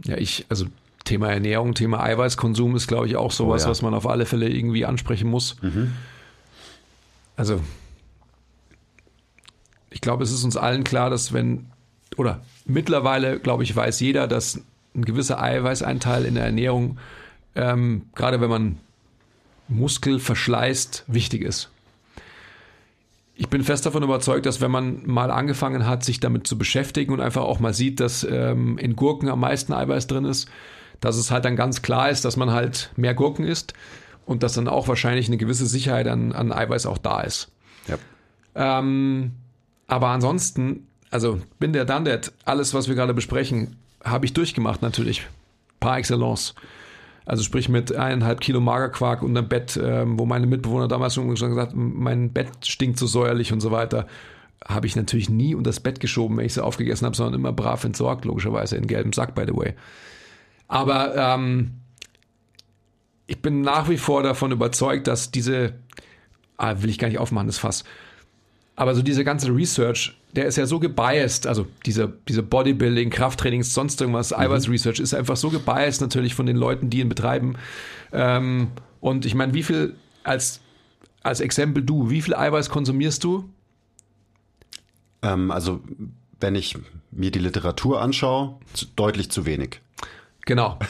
Ja, 0.04 0.16
ich, 0.16 0.46
also 0.48 0.66
Thema 1.04 1.30
Ernährung, 1.30 1.74
Thema 1.74 2.02
Eiweißkonsum 2.02 2.76
ist, 2.76 2.86
glaube 2.86 3.06
ich, 3.06 3.16
auch 3.16 3.32
sowas, 3.32 3.62
oh 3.62 3.66
ja. 3.66 3.70
was 3.70 3.82
man 3.82 3.94
auf 3.94 4.06
alle 4.06 4.26
Fälle 4.26 4.48
irgendwie 4.48 4.84
ansprechen 4.84 5.28
muss. 5.28 5.56
Mhm. 5.62 5.92
Also 7.36 7.60
ich 9.90 10.00
glaube, 10.00 10.22
es 10.22 10.30
ist 10.30 10.44
uns 10.44 10.56
allen 10.56 10.84
klar, 10.84 11.10
dass 11.10 11.32
wenn, 11.32 11.66
oder 12.16 12.42
mittlerweile, 12.64 13.40
glaube 13.40 13.64
ich, 13.64 13.74
weiß 13.74 14.00
jeder, 14.00 14.28
dass 14.28 14.60
ein 14.94 15.04
gewisser 15.04 15.42
Eiweißeinteil 15.42 16.24
in 16.24 16.34
der 16.34 16.44
Ernährung, 16.44 16.98
ähm, 17.54 18.02
gerade 18.14 18.40
wenn 18.40 18.50
man 18.50 18.78
Muskel 19.68 20.18
verschleißt, 20.18 21.04
wichtig 21.06 21.42
ist. 21.42 21.70
Ich 23.40 23.48
bin 23.48 23.64
fest 23.64 23.86
davon 23.86 24.02
überzeugt, 24.02 24.44
dass 24.44 24.60
wenn 24.60 24.70
man 24.70 25.00
mal 25.06 25.30
angefangen 25.30 25.86
hat, 25.86 26.04
sich 26.04 26.20
damit 26.20 26.46
zu 26.46 26.58
beschäftigen 26.58 27.10
und 27.10 27.22
einfach 27.22 27.40
auch 27.40 27.58
mal 27.58 27.72
sieht, 27.72 27.98
dass 27.98 28.22
ähm, 28.22 28.76
in 28.76 28.96
Gurken 28.96 29.30
am 29.30 29.40
meisten 29.40 29.72
Eiweiß 29.72 30.08
drin 30.08 30.26
ist, 30.26 30.46
dass 31.00 31.16
es 31.16 31.30
halt 31.30 31.46
dann 31.46 31.56
ganz 31.56 31.80
klar 31.80 32.10
ist, 32.10 32.26
dass 32.26 32.36
man 32.36 32.50
halt 32.50 32.92
mehr 32.96 33.14
Gurken 33.14 33.46
isst 33.46 33.72
und 34.26 34.42
dass 34.42 34.52
dann 34.52 34.68
auch 34.68 34.88
wahrscheinlich 34.88 35.28
eine 35.28 35.38
gewisse 35.38 35.64
Sicherheit 35.64 36.06
an, 36.06 36.32
an 36.32 36.52
Eiweiß 36.52 36.84
auch 36.84 36.98
da 36.98 37.22
ist. 37.22 37.50
Ja. 37.88 37.96
Ähm, 38.54 39.32
aber 39.86 40.08
ansonsten, 40.08 40.86
also 41.10 41.40
bin 41.58 41.72
der 41.72 41.86
Dandet, 41.86 42.32
alles, 42.44 42.74
was 42.74 42.88
wir 42.88 42.94
gerade 42.94 43.14
besprechen, 43.14 43.76
habe 44.04 44.26
ich 44.26 44.34
durchgemacht 44.34 44.82
natürlich. 44.82 45.26
Par 45.80 45.96
excellence. 45.96 46.54
Also 47.30 47.44
sprich 47.44 47.68
mit 47.68 47.94
eineinhalb 47.94 48.40
Kilo 48.40 48.58
Magerquark 48.58 49.22
und 49.22 49.38
einem 49.38 49.48
Bett, 49.48 49.78
ähm, 49.80 50.18
wo 50.18 50.26
meine 50.26 50.48
Mitbewohner 50.48 50.88
damals 50.88 51.14
schon 51.14 51.28
gesagt 51.28 51.70
haben, 51.70 51.92
mein 52.02 52.32
Bett 52.32 52.66
stinkt 52.66 52.98
so 52.98 53.06
säuerlich 53.06 53.52
und 53.52 53.60
so 53.60 53.70
weiter, 53.70 54.08
habe 54.66 54.88
ich 54.88 54.96
natürlich 54.96 55.30
nie 55.30 55.54
unter 55.54 55.68
das 55.68 55.78
Bett 55.78 56.00
geschoben, 56.00 56.36
wenn 56.36 56.46
ich 56.46 56.54
sie 56.54 56.64
aufgegessen 56.64 57.06
habe, 57.06 57.14
sondern 57.14 57.38
immer 57.38 57.52
brav 57.52 57.84
entsorgt, 57.84 58.24
logischerweise 58.24 58.76
in 58.76 58.88
gelbem 58.88 59.12
Sack, 59.12 59.36
by 59.36 59.44
the 59.46 59.54
way. 59.54 59.74
Aber 60.66 61.14
ähm, 61.14 61.74
ich 63.28 63.40
bin 63.40 63.60
nach 63.60 63.88
wie 63.88 63.96
vor 63.96 64.24
davon 64.24 64.50
überzeugt, 64.50 65.06
dass 65.06 65.30
diese, 65.30 65.74
ah, 66.56 66.82
will 66.82 66.90
ich 66.90 66.98
gar 66.98 67.06
nicht 67.06 67.20
aufmachen, 67.20 67.46
das 67.46 67.58
Fass, 67.58 67.84
aber 68.74 68.96
so 68.96 69.02
diese 69.02 69.22
ganze 69.22 69.54
Research, 69.54 70.19
der 70.36 70.46
ist 70.46 70.56
ja 70.56 70.66
so 70.66 70.78
gebiased, 70.78 71.46
also 71.46 71.66
diese, 71.84 72.12
diese 72.28 72.42
Bodybuilding, 72.42 73.10
Krafttrainings, 73.10 73.74
sonst 73.74 74.00
irgendwas, 74.00 74.30
mhm. 74.30 74.38
Eiweiß-Research 74.38 75.00
ist 75.00 75.14
einfach 75.14 75.36
so 75.36 75.50
gebiased 75.50 76.00
natürlich 76.00 76.34
von 76.34 76.46
den 76.46 76.56
Leuten, 76.56 76.90
die 76.90 77.00
ihn 77.00 77.08
betreiben. 77.08 77.56
Ähm, 78.12 78.68
und 79.00 79.26
ich 79.26 79.34
meine, 79.34 79.54
wie 79.54 79.62
viel, 79.62 79.94
als, 80.22 80.60
als 81.22 81.40
Exempel 81.40 81.82
du, 81.82 82.10
wie 82.10 82.22
viel 82.22 82.34
Eiweiß 82.34 82.70
konsumierst 82.70 83.24
du? 83.24 83.48
Ähm, 85.22 85.50
also, 85.50 85.80
wenn 86.38 86.54
ich 86.54 86.76
mir 87.10 87.30
die 87.30 87.38
Literatur 87.38 88.00
anschaue, 88.00 88.56
deutlich 88.96 89.30
zu 89.30 89.46
wenig. 89.46 89.80
Genau. 90.50 90.80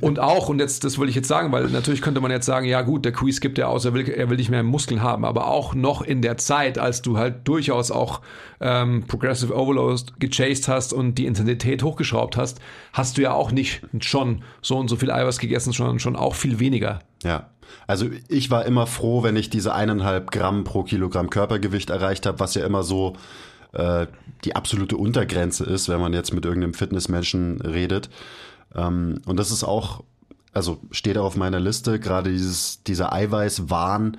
Und 0.00 0.18
auch, 0.20 0.48
und 0.48 0.58
jetzt, 0.58 0.82
das 0.82 0.96
wollte 0.96 1.10
ich 1.10 1.16
jetzt 1.16 1.28
sagen, 1.28 1.52
weil 1.52 1.64
natürlich 1.64 2.00
könnte 2.00 2.22
man 2.22 2.30
jetzt 2.30 2.46
sagen, 2.46 2.66
ja 2.66 2.80
gut, 2.80 3.04
der 3.04 3.12
Quiz 3.12 3.40
gibt 3.40 3.58
ja 3.58 3.66
aus, 3.66 3.84
er 3.84 3.92
will, 3.92 4.08
er 4.08 4.30
will 4.30 4.38
nicht 4.38 4.48
mehr 4.48 4.62
Muskeln 4.62 5.02
haben, 5.02 5.26
aber 5.26 5.48
auch 5.48 5.74
noch 5.74 6.00
in 6.00 6.22
der 6.22 6.38
Zeit, 6.38 6.78
als 6.78 7.02
du 7.02 7.18
halt 7.18 7.46
durchaus 7.46 7.90
auch 7.90 8.22
ähm, 8.58 9.04
Progressive 9.06 9.54
Overload 9.54 10.02
gechased 10.18 10.68
hast 10.68 10.94
und 10.94 11.16
die 11.16 11.26
Intensität 11.26 11.82
hochgeschraubt 11.82 12.38
hast, 12.38 12.58
hast 12.94 13.18
du 13.18 13.22
ja 13.22 13.34
auch 13.34 13.52
nicht 13.52 13.82
schon 14.00 14.42
so 14.62 14.78
und 14.78 14.88
so 14.88 14.96
viel 14.96 15.10
Eiweiß 15.10 15.40
gegessen, 15.40 15.74
sondern 15.74 15.98
schon 15.98 16.16
auch 16.16 16.34
viel 16.34 16.58
weniger. 16.58 17.00
Ja. 17.22 17.50
Also 17.86 18.06
ich 18.28 18.50
war 18.50 18.64
immer 18.64 18.86
froh, 18.86 19.22
wenn 19.22 19.36
ich 19.36 19.50
diese 19.50 19.74
eineinhalb 19.74 20.30
Gramm 20.30 20.64
pro 20.64 20.84
Kilogramm 20.84 21.28
Körpergewicht 21.28 21.90
erreicht 21.90 22.24
habe, 22.24 22.40
was 22.40 22.54
ja 22.54 22.64
immer 22.64 22.82
so 22.82 23.14
äh, 23.74 24.06
die 24.46 24.56
absolute 24.56 24.96
Untergrenze 24.96 25.64
ist, 25.64 25.90
wenn 25.90 26.00
man 26.00 26.14
jetzt 26.14 26.32
mit 26.32 26.46
irgendeinem 26.46 26.72
Fitnessmenschen 26.72 27.60
redet. 27.60 28.08
Ähm, 28.74 29.20
und 29.26 29.38
das 29.38 29.50
ist 29.50 29.64
auch, 29.64 30.04
also 30.52 30.78
steht 30.90 31.18
auch 31.18 31.24
auf 31.24 31.36
meiner 31.36 31.60
Liste, 31.60 32.00
gerade 32.00 32.30
dieses, 32.30 32.82
dieser 32.82 33.12
Eiweißwahn. 33.12 34.16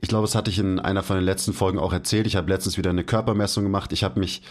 Ich 0.00 0.08
glaube, 0.08 0.26
das 0.26 0.34
hatte 0.34 0.50
ich 0.50 0.58
in 0.58 0.78
einer 0.78 1.02
von 1.02 1.16
den 1.16 1.24
letzten 1.24 1.52
Folgen 1.52 1.78
auch 1.78 1.92
erzählt. 1.92 2.26
Ich 2.26 2.36
habe 2.36 2.50
letztens 2.50 2.78
wieder 2.78 2.90
eine 2.90 3.04
Körpermessung 3.04 3.64
gemacht. 3.64 3.92
Ich 3.92 4.04
habe 4.04 4.20
mich 4.20 4.42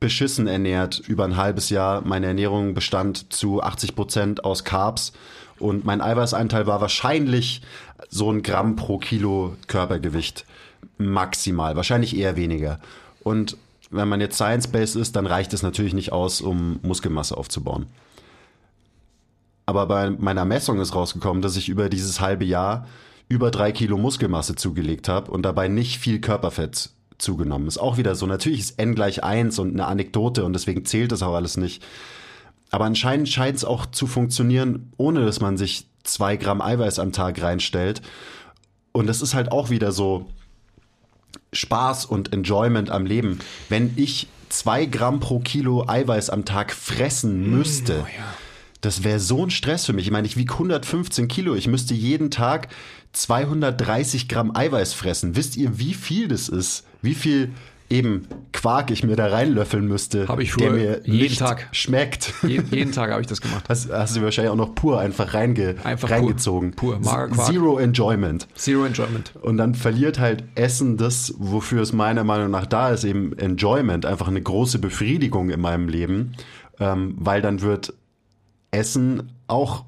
beschissen 0.00 0.46
ernährt 0.46 0.98
über 0.98 1.24
ein 1.24 1.36
halbes 1.36 1.70
Jahr. 1.70 2.02
Meine 2.02 2.26
Ernährung 2.26 2.74
bestand 2.74 3.32
zu 3.32 3.62
80 3.62 3.94
Prozent 3.96 4.44
aus 4.44 4.64
Carbs 4.64 5.12
und 5.58 5.84
mein 5.84 6.00
Eiweißeinteil 6.00 6.66
war 6.66 6.80
wahrscheinlich 6.80 7.62
so 8.10 8.30
ein 8.30 8.42
Gramm 8.42 8.76
pro 8.76 8.98
Kilo 8.98 9.56
Körpergewicht 9.66 10.44
maximal, 10.98 11.76
wahrscheinlich 11.76 12.16
eher 12.16 12.36
weniger. 12.36 12.80
Und 13.22 13.56
wenn 13.94 14.08
man 14.08 14.20
jetzt 14.20 14.36
Science-Based 14.36 14.96
ist, 14.96 15.16
dann 15.16 15.26
reicht 15.26 15.52
es 15.52 15.62
natürlich 15.62 15.94
nicht 15.94 16.12
aus, 16.12 16.40
um 16.40 16.80
Muskelmasse 16.82 17.36
aufzubauen. 17.36 17.86
Aber 19.66 19.86
bei 19.86 20.10
meiner 20.10 20.44
Messung 20.44 20.80
ist 20.80 20.94
rausgekommen, 20.94 21.42
dass 21.42 21.56
ich 21.56 21.68
über 21.68 21.88
dieses 21.88 22.20
halbe 22.20 22.44
Jahr 22.44 22.86
über 23.28 23.50
drei 23.50 23.72
Kilo 23.72 23.96
Muskelmasse 23.96 24.54
zugelegt 24.54 25.08
habe 25.08 25.30
und 25.30 25.42
dabei 25.42 25.68
nicht 25.68 25.98
viel 25.98 26.20
Körperfett 26.20 26.90
zugenommen. 27.18 27.66
Ist 27.68 27.78
auch 27.78 27.96
wieder 27.96 28.14
so. 28.14 28.26
Natürlich 28.26 28.60
ist 28.60 28.78
n 28.78 28.94
gleich 28.94 29.24
eins 29.24 29.58
und 29.58 29.72
eine 29.72 29.86
Anekdote 29.86 30.44
und 30.44 30.52
deswegen 30.52 30.84
zählt 30.84 31.12
das 31.12 31.22
auch 31.22 31.34
alles 31.34 31.56
nicht. 31.56 31.82
Aber 32.70 32.84
anscheinend 32.84 33.28
scheint 33.28 33.56
es 33.56 33.64
auch 33.64 33.86
zu 33.86 34.06
funktionieren, 34.06 34.92
ohne 34.96 35.24
dass 35.24 35.40
man 35.40 35.56
sich 35.56 35.86
zwei 36.02 36.36
Gramm 36.36 36.60
Eiweiß 36.60 36.98
am 36.98 37.12
Tag 37.12 37.40
reinstellt. 37.40 38.02
Und 38.92 39.06
das 39.06 39.22
ist 39.22 39.34
halt 39.34 39.52
auch 39.52 39.70
wieder 39.70 39.92
so, 39.92 40.26
Spaß 41.54 42.04
und 42.06 42.32
Enjoyment 42.32 42.90
am 42.90 43.06
Leben. 43.06 43.38
Wenn 43.68 43.92
ich 43.96 44.28
zwei 44.48 44.86
Gramm 44.86 45.20
pro 45.20 45.40
Kilo 45.40 45.88
Eiweiß 45.88 46.30
am 46.30 46.44
Tag 46.44 46.72
fressen 46.72 47.50
mm, 47.50 47.56
müsste, 47.58 48.04
oh 48.04 48.06
ja. 48.06 48.24
das 48.80 49.04
wäre 49.04 49.20
so 49.20 49.44
ein 49.44 49.50
Stress 49.50 49.86
für 49.86 49.92
mich. 49.92 50.06
Ich 50.06 50.12
meine, 50.12 50.26
ich 50.26 50.36
wiege 50.36 50.52
115 50.52 51.28
Kilo. 51.28 51.54
Ich 51.54 51.66
müsste 51.66 51.94
jeden 51.94 52.30
Tag 52.30 52.68
230 53.12 54.28
Gramm 54.28 54.54
Eiweiß 54.54 54.92
fressen. 54.92 55.36
Wisst 55.36 55.56
ihr, 55.56 55.78
wie 55.78 55.94
viel 55.94 56.28
das 56.28 56.48
ist? 56.48 56.84
Wie 57.02 57.14
viel 57.14 57.52
eben 57.94 58.26
Quark 58.52 58.90
ich 58.90 59.04
mir 59.04 59.16
da 59.16 59.28
reinlöffeln 59.28 59.86
müsste, 59.86 60.28
hab 60.28 60.40
ich 60.40 60.52
früher, 60.52 60.72
der 60.72 60.72
mir 60.72 61.00
jeden 61.04 61.36
Tag 61.36 61.68
schmeckt. 61.72 62.32
Jeden, 62.42 62.70
jeden 62.74 62.92
Tag 62.92 63.10
habe 63.10 63.20
ich 63.20 63.26
das 63.26 63.40
gemacht. 63.40 63.64
Hast, 63.68 63.90
hast, 63.90 64.16
du 64.16 64.22
wahrscheinlich 64.22 64.50
auch 64.50 64.56
noch 64.56 64.74
pur 64.74 65.00
einfach, 65.00 65.34
reinge, 65.34 65.76
einfach 65.84 66.10
reingezogen. 66.10 66.72
Pur, 66.72 67.00
pur. 67.00 67.30
Zero 67.32 67.78
Enjoyment. 67.78 68.48
Zero 68.54 68.84
Enjoyment. 68.84 69.32
Und 69.40 69.56
dann 69.56 69.74
verliert 69.74 70.18
halt 70.18 70.44
Essen 70.54 70.96
das, 70.96 71.34
wofür 71.38 71.82
es 71.82 71.92
meiner 71.92 72.24
Meinung 72.24 72.50
nach 72.50 72.66
da 72.66 72.90
ist, 72.90 73.04
eben 73.04 73.36
Enjoyment, 73.38 74.06
einfach 74.06 74.28
eine 74.28 74.42
große 74.42 74.78
Befriedigung 74.78 75.50
in 75.50 75.60
meinem 75.60 75.88
Leben, 75.88 76.34
ähm, 76.80 77.14
weil 77.18 77.42
dann 77.42 77.60
wird 77.60 77.94
Essen 78.70 79.30
auch 79.46 79.84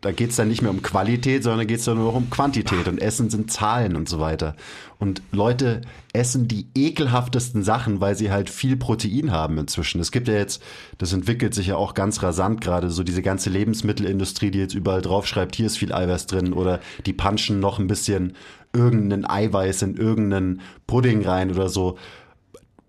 da 0.00 0.12
geht 0.12 0.30
es 0.30 0.36
dann 0.36 0.48
nicht 0.48 0.62
mehr 0.62 0.70
um 0.70 0.82
Qualität, 0.82 1.42
sondern 1.42 1.66
geht 1.66 1.80
es 1.80 1.84
dann 1.84 1.96
nur 1.96 2.06
noch 2.06 2.14
um 2.14 2.30
Quantität. 2.30 2.86
Und 2.86 3.02
Essen 3.02 3.30
sind 3.30 3.50
Zahlen 3.50 3.96
und 3.96 4.08
so 4.08 4.20
weiter. 4.20 4.54
Und 4.98 5.22
Leute 5.30 5.82
essen 6.12 6.48
die 6.48 6.66
ekelhaftesten 6.74 7.62
Sachen, 7.62 8.00
weil 8.00 8.16
sie 8.16 8.32
halt 8.32 8.50
viel 8.50 8.76
Protein 8.76 9.30
haben 9.30 9.56
inzwischen. 9.56 10.00
Es 10.00 10.10
gibt 10.10 10.26
ja 10.26 10.34
jetzt, 10.34 10.60
das 10.98 11.12
entwickelt 11.12 11.54
sich 11.54 11.68
ja 11.68 11.76
auch 11.76 11.94
ganz 11.94 12.22
rasant 12.22 12.60
gerade, 12.60 12.90
so 12.90 13.04
diese 13.04 13.22
ganze 13.22 13.48
Lebensmittelindustrie, 13.48 14.50
die 14.50 14.58
jetzt 14.58 14.74
überall 14.74 15.00
draufschreibt, 15.00 15.54
hier 15.54 15.66
ist 15.66 15.78
viel 15.78 15.92
Eiweiß 15.92 16.26
drin 16.26 16.52
oder 16.52 16.80
die 17.06 17.12
punchen 17.12 17.60
noch 17.60 17.78
ein 17.78 17.86
bisschen 17.86 18.34
irgendeinen 18.72 19.24
Eiweiß 19.24 19.82
in 19.82 19.96
irgendeinen 19.96 20.62
Pudding 20.88 21.24
rein 21.24 21.52
oder 21.52 21.68
so. 21.68 21.96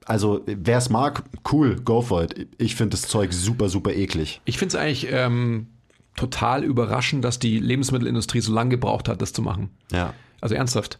Also, 0.05 0.41
wer 0.47 0.79
es 0.79 0.89
mag, 0.89 1.23
cool, 1.51 1.75
go 1.75 2.01
for 2.01 2.23
it. 2.23 2.47
Ich 2.57 2.75
finde 2.75 2.97
das 2.97 3.03
Zeug 3.03 3.31
super, 3.31 3.69
super 3.69 3.93
eklig. 3.93 4.41
Ich 4.45 4.57
finde 4.57 4.75
es 4.75 4.81
eigentlich 4.81 5.07
ähm, 5.11 5.67
total 6.15 6.63
überraschend, 6.63 7.23
dass 7.23 7.37
die 7.37 7.59
Lebensmittelindustrie 7.59 8.41
so 8.41 8.51
lange 8.51 8.71
gebraucht 8.71 9.07
hat, 9.07 9.21
das 9.21 9.33
zu 9.33 9.43
machen. 9.43 9.69
Ja. 9.91 10.15
Also 10.41 10.55
ernsthaft. 10.55 10.97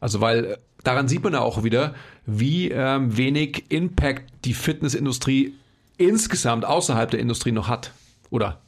Also 0.00 0.20
weil 0.20 0.44
äh, 0.44 0.56
daran 0.82 1.08
sieht 1.08 1.22
man 1.22 1.34
ja 1.34 1.40
auch 1.40 1.62
wieder, 1.62 1.94
wie 2.26 2.70
ähm, 2.70 3.16
wenig 3.16 3.70
Impact 3.70 4.24
die 4.44 4.54
Fitnessindustrie 4.54 5.54
insgesamt 5.98 6.64
außerhalb 6.64 7.10
der 7.10 7.20
Industrie 7.20 7.52
noch 7.52 7.68
hat. 7.68 7.92
Oder 8.30 8.60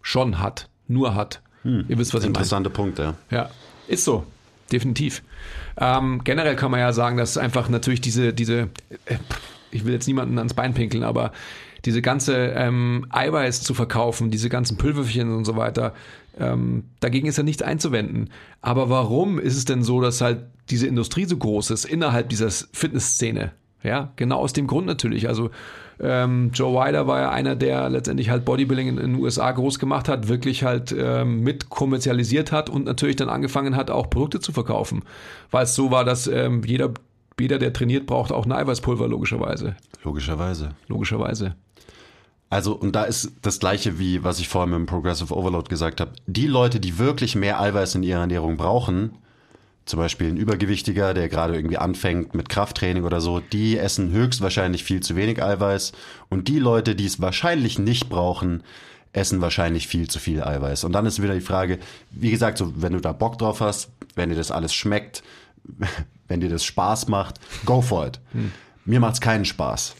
schon 0.00 0.38
hat, 0.38 0.68
nur 0.86 1.14
hat. 1.14 1.42
Hm. 1.62 1.84
Ihr 1.88 1.98
wisst, 1.98 2.14
was 2.14 2.22
ich 2.22 2.28
meine. 2.28 2.38
Interessante 2.38 2.70
Punkt, 2.70 2.98
ja. 2.98 3.14
Ja, 3.30 3.50
ist 3.86 4.04
so. 4.04 4.24
Definitiv. 4.72 5.22
Ähm, 5.78 6.22
generell 6.24 6.56
kann 6.56 6.70
man 6.70 6.80
ja 6.80 6.92
sagen, 6.92 7.16
dass 7.16 7.38
einfach 7.38 7.68
natürlich 7.68 8.00
diese, 8.00 8.34
diese, 8.34 8.68
äh, 9.06 9.16
ich 9.70 9.84
will 9.84 9.92
jetzt 9.92 10.06
niemanden 10.06 10.38
ans 10.38 10.54
Bein 10.54 10.74
pinkeln, 10.74 11.04
aber 11.04 11.32
diese 11.84 12.02
ganze 12.02 12.34
ähm, 12.48 13.06
Eiweiß 13.10 13.62
zu 13.62 13.72
verkaufen, 13.72 14.30
diese 14.30 14.48
ganzen 14.48 14.76
Pülverchen 14.76 15.34
und 15.34 15.44
so 15.44 15.56
weiter, 15.56 15.94
ähm, 16.38 16.84
dagegen 17.00 17.26
ist 17.26 17.36
ja 17.36 17.42
nichts 17.42 17.62
einzuwenden. 17.62 18.30
Aber 18.60 18.90
warum 18.90 19.38
ist 19.38 19.56
es 19.56 19.64
denn 19.64 19.82
so, 19.82 20.00
dass 20.00 20.20
halt 20.20 20.46
diese 20.70 20.86
Industrie 20.86 21.24
so 21.24 21.36
groß 21.36 21.70
ist 21.70 21.84
innerhalb 21.84 22.28
dieser 22.28 22.50
Fitnessszene? 22.50 23.52
Ja, 23.82 24.12
genau 24.16 24.38
aus 24.38 24.52
dem 24.52 24.66
Grund 24.66 24.86
natürlich. 24.86 25.28
Also 25.28 25.50
ähm, 26.00 26.50
Joe 26.52 26.74
Weider 26.74 27.06
war 27.06 27.20
ja 27.20 27.30
einer, 27.30 27.56
der 27.56 27.88
letztendlich 27.88 28.30
halt 28.30 28.44
Bodybuilding 28.44 28.88
in, 28.88 28.98
in 28.98 29.12
den 29.14 29.22
USA 29.22 29.50
groß 29.50 29.78
gemacht 29.78 30.08
hat, 30.08 30.28
wirklich 30.28 30.64
halt 30.64 30.94
ähm, 30.96 31.42
mit 31.42 31.70
kommerzialisiert 31.70 32.52
hat 32.52 32.70
und 32.70 32.84
natürlich 32.84 33.16
dann 33.16 33.28
angefangen 33.28 33.76
hat, 33.76 33.90
auch 33.90 34.10
Produkte 34.10 34.40
zu 34.40 34.52
verkaufen. 34.52 35.02
Weil 35.50 35.64
es 35.64 35.74
so 35.74 35.90
war, 35.90 36.04
dass 36.04 36.26
ähm, 36.26 36.62
jeder, 36.64 36.90
jeder, 37.38 37.58
der 37.58 37.72
trainiert, 37.72 38.06
braucht 38.06 38.32
auch 38.32 38.46
ein 38.46 38.52
Eiweißpulver, 38.52 39.08
logischerweise. 39.08 39.76
Logischerweise. 40.04 40.70
Logischerweise. 40.88 41.54
Also, 42.50 42.74
und 42.74 42.92
da 42.92 43.04
ist 43.04 43.32
das 43.42 43.58
gleiche 43.58 43.98
wie, 43.98 44.24
was 44.24 44.40
ich 44.40 44.48
vorhin 44.48 44.70
mit 44.70 44.78
dem 44.78 44.86
Progressive 44.86 45.36
Overload 45.36 45.68
gesagt 45.68 46.00
habe. 46.00 46.12
Die 46.26 46.46
Leute, 46.46 46.80
die 46.80 46.98
wirklich 46.98 47.34
mehr 47.34 47.60
Eiweiß 47.60 47.96
in 47.96 48.02
ihrer 48.02 48.20
Ernährung 48.20 48.56
brauchen, 48.56 49.12
zum 49.84 49.98
Beispiel 49.98 50.28
ein 50.28 50.36
Übergewichtiger, 50.36 51.14
der 51.14 51.28
gerade 51.28 51.54
irgendwie 51.54 51.78
anfängt 51.78 52.34
mit 52.34 52.48
Krafttraining 52.48 53.04
oder 53.04 53.20
so, 53.20 53.40
die 53.40 53.78
essen 53.78 54.12
höchstwahrscheinlich 54.12 54.84
viel 54.84 55.00
zu 55.00 55.16
wenig 55.16 55.42
Eiweiß. 55.42 55.92
Und 56.28 56.48
die 56.48 56.58
Leute, 56.58 56.94
die 56.94 57.06
es 57.06 57.20
wahrscheinlich 57.20 57.78
nicht 57.78 58.08
brauchen, 58.08 58.62
essen 59.12 59.40
wahrscheinlich 59.40 59.88
viel 59.88 60.08
zu 60.08 60.18
viel 60.18 60.42
Eiweiß. 60.42 60.84
Und 60.84 60.92
dann 60.92 61.06
ist 61.06 61.22
wieder 61.22 61.34
die 61.34 61.40
Frage, 61.40 61.78
wie 62.10 62.30
gesagt, 62.30 62.58
so, 62.58 62.72
wenn 62.76 62.92
du 62.92 63.00
da 63.00 63.12
Bock 63.12 63.38
drauf 63.38 63.60
hast, 63.60 63.90
wenn 64.14 64.28
dir 64.28 64.36
das 64.36 64.50
alles 64.50 64.74
schmeckt, 64.74 65.22
wenn 66.28 66.40
dir 66.40 66.50
das 66.50 66.64
Spaß 66.64 67.08
macht, 67.08 67.36
go 67.64 67.80
for 67.80 68.06
it. 68.06 68.20
Hm. 68.32 68.52
Mir 68.84 69.00
macht's 69.00 69.20
keinen 69.20 69.44
Spaß. 69.44 69.96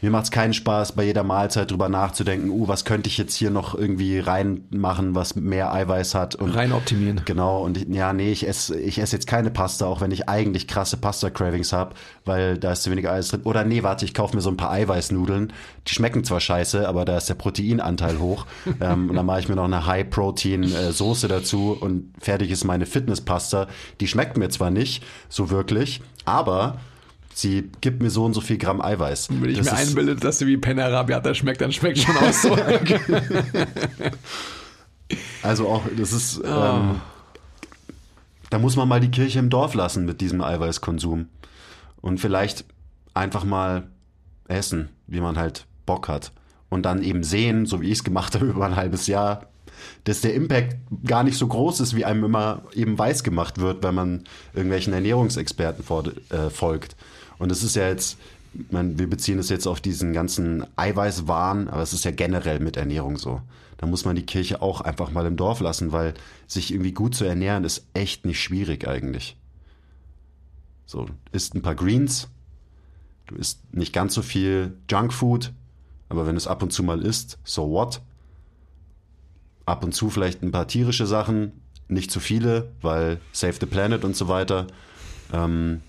Mir 0.00 0.10
macht 0.10 0.24
es 0.24 0.30
keinen 0.30 0.54
Spaß, 0.54 0.92
bei 0.92 1.02
jeder 1.02 1.24
Mahlzeit 1.24 1.72
drüber 1.72 1.88
nachzudenken, 1.88 2.50
uh, 2.50 2.68
was 2.68 2.84
könnte 2.84 3.08
ich 3.08 3.18
jetzt 3.18 3.34
hier 3.34 3.50
noch 3.50 3.74
irgendwie 3.74 4.20
reinmachen, 4.20 5.16
was 5.16 5.34
mehr 5.34 5.72
Eiweiß 5.72 6.14
hat. 6.14 6.36
Und, 6.36 6.54
Rein 6.54 6.70
optimieren. 6.70 7.22
Genau, 7.24 7.64
und 7.64 7.92
ja, 7.92 8.12
nee, 8.12 8.30
ich 8.30 8.46
esse 8.46 8.78
ich 8.78 9.00
ess 9.00 9.10
jetzt 9.10 9.26
keine 9.26 9.50
Pasta, 9.50 9.86
auch 9.86 10.00
wenn 10.00 10.12
ich 10.12 10.28
eigentlich 10.28 10.68
krasse 10.68 10.98
Pasta-Cravings 10.98 11.72
habe, 11.72 11.96
weil 12.24 12.58
da 12.58 12.72
ist 12.72 12.84
zu 12.84 12.92
wenig 12.92 13.08
Eiweiß 13.08 13.30
drin. 13.30 13.40
Oder 13.42 13.64
nee, 13.64 13.82
warte, 13.82 14.04
ich 14.04 14.14
kaufe 14.14 14.36
mir 14.36 14.40
so 14.40 14.50
ein 14.50 14.56
paar 14.56 14.70
Eiweißnudeln. 14.70 15.52
Die 15.88 15.92
schmecken 15.92 16.22
zwar 16.22 16.38
scheiße, 16.38 16.88
aber 16.88 17.04
da 17.04 17.16
ist 17.16 17.28
der 17.28 17.34
Proteinanteil 17.34 18.20
hoch. 18.20 18.46
ähm, 18.80 19.10
und 19.10 19.16
dann 19.16 19.26
mache 19.26 19.40
ich 19.40 19.48
mir 19.48 19.56
noch 19.56 19.64
eine 19.64 19.84
High-Protein-Soße 19.84 21.26
dazu 21.26 21.76
und 21.78 22.12
fertig 22.20 22.52
ist 22.52 22.62
meine 22.62 22.86
Fitness-Pasta. 22.86 23.66
Die 24.00 24.06
schmeckt 24.06 24.36
mir 24.36 24.48
zwar 24.48 24.70
nicht 24.70 25.02
so 25.28 25.50
wirklich, 25.50 26.02
aber 26.24 26.76
sie 27.38 27.70
gibt 27.80 28.02
mir 28.02 28.10
so 28.10 28.24
und 28.24 28.34
so 28.34 28.40
viel 28.40 28.58
Gramm 28.58 28.80
Eiweiß. 28.80 29.28
Wenn 29.30 29.50
ich 29.50 29.58
das 29.58 29.70
mir 29.70 29.76
einbilde, 29.76 30.16
dass 30.16 30.38
sie 30.38 30.46
wie 30.46 30.56
Penna 30.56 30.88
Rabiata 30.88 31.34
schmeckt, 31.34 31.60
dann 31.60 31.72
schmeckt 31.72 31.98
schon 31.98 32.16
auch 32.16 32.32
so. 32.32 32.56
also 35.42 35.68
auch, 35.68 35.82
das 35.96 36.12
ist, 36.12 36.40
oh. 36.42 36.46
ähm, 36.46 37.00
da 38.50 38.58
muss 38.58 38.76
man 38.76 38.88
mal 38.88 39.00
die 39.00 39.10
Kirche 39.10 39.38
im 39.38 39.50
Dorf 39.50 39.74
lassen 39.74 40.04
mit 40.04 40.20
diesem 40.20 40.42
Eiweißkonsum. 40.42 41.28
Und 42.00 42.18
vielleicht 42.18 42.64
einfach 43.14 43.44
mal 43.44 43.88
essen, 44.48 44.88
wie 45.06 45.20
man 45.20 45.36
halt 45.36 45.66
Bock 45.86 46.08
hat. 46.08 46.32
Und 46.70 46.82
dann 46.82 47.02
eben 47.02 47.22
sehen, 47.22 47.66
so 47.66 47.80
wie 47.80 47.86
ich 47.86 47.98
es 47.98 48.04
gemacht 48.04 48.34
habe 48.36 48.46
über 48.46 48.66
ein 48.66 48.76
halbes 48.76 49.06
Jahr, 49.06 49.46
dass 50.04 50.22
der 50.22 50.34
Impact 50.34 50.76
gar 51.04 51.22
nicht 51.22 51.38
so 51.38 51.46
groß 51.46 51.78
ist, 51.80 51.94
wie 51.94 52.04
einem 52.04 52.24
immer 52.24 52.62
eben 52.74 52.98
weiß 52.98 53.22
gemacht 53.22 53.58
wird, 53.58 53.84
wenn 53.84 53.94
man 53.94 54.24
irgendwelchen 54.54 54.92
Ernährungsexperten 54.92 55.84
äh, 56.30 56.50
folgt. 56.50 56.96
Und 57.38 57.52
es 57.52 57.62
ist 57.62 57.76
ja 57.76 57.88
jetzt, 57.88 58.18
man, 58.70 58.98
wir 58.98 59.08
beziehen 59.08 59.38
es 59.38 59.48
jetzt 59.48 59.66
auf 59.66 59.80
diesen 59.80 60.12
ganzen 60.12 60.64
Eiweißwahn, 60.76 61.68
aber 61.68 61.82
es 61.82 61.92
ist 61.92 62.04
ja 62.04 62.10
generell 62.10 62.60
mit 62.60 62.76
Ernährung 62.76 63.16
so. 63.16 63.40
Da 63.76 63.86
muss 63.86 64.04
man 64.04 64.16
die 64.16 64.26
Kirche 64.26 64.60
auch 64.60 64.80
einfach 64.80 65.12
mal 65.12 65.26
im 65.26 65.36
Dorf 65.36 65.60
lassen, 65.60 65.92
weil 65.92 66.14
sich 66.46 66.72
irgendwie 66.72 66.92
gut 66.92 67.14
zu 67.14 67.24
ernähren 67.24 67.64
ist 67.64 67.86
echt 67.94 68.26
nicht 68.26 68.42
schwierig 68.42 68.88
eigentlich. 68.88 69.36
So, 70.84 71.06
isst 71.32 71.54
ein 71.54 71.62
paar 71.62 71.76
Greens, 71.76 72.28
du 73.26 73.36
isst 73.36 73.72
nicht 73.72 73.92
ganz 73.92 74.14
so 74.14 74.22
viel 74.22 74.76
Junkfood, 74.90 75.52
aber 76.08 76.26
wenn 76.26 76.36
es 76.36 76.46
ab 76.46 76.62
und 76.62 76.72
zu 76.72 76.82
mal 76.82 77.02
isst, 77.02 77.38
so 77.44 77.70
what? 77.70 78.00
Ab 79.64 79.84
und 79.84 79.94
zu 79.94 80.10
vielleicht 80.10 80.42
ein 80.42 80.50
paar 80.50 80.66
tierische 80.66 81.06
Sachen, 81.06 81.52
nicht 81.88 82.10
zu 82.10 82.20
viele, 82.20 82.72
weil 82.80 83.20
Save 83.32 83.56
the 83.60 83.66
Planet 83.66 84.04
und 84.04 84.16
so 84.16 84.28
weiter. 84.28 84.66
Ähm, 85.32 85.82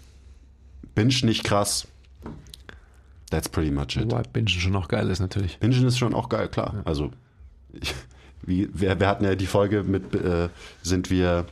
Binge 1.00 1.16
nicht 1.24 1.46
krass. 1.46 1.88
That's 3.30 3.48
pretty 3.48 3.72
much 3.72 3.96
it. 3.96 4.12
Wobei 4.12 4.24
Bingen 4.24 4.50
schon 4.50 4.76
auch 4.76 4.90
geil 4.90 5.10
ist, 5.10 5.22
natürlich. 5.22 5.58
Bingen 5.60 5.88
ist 5.88 5.98
schon 5.98 6.14
auch 6.14 6.28
geil, 6.28 6.50
klar. 6.50 6.74
Ja. 6.76 6.82
Also, 6.84 7.12
ich, 7.72 7.96
wie, 8.42 8.70
wir, 8.74 9.00
wir, 9.00 9.08
hatten 9.08 9.24
ja 9.24 9.36
die 9.36 9.46
Folge 9.46 9.84
mit, 9.84 10.14
äh, 10.14 10.50
sind 10.82 11.10
wir 11.10 11.46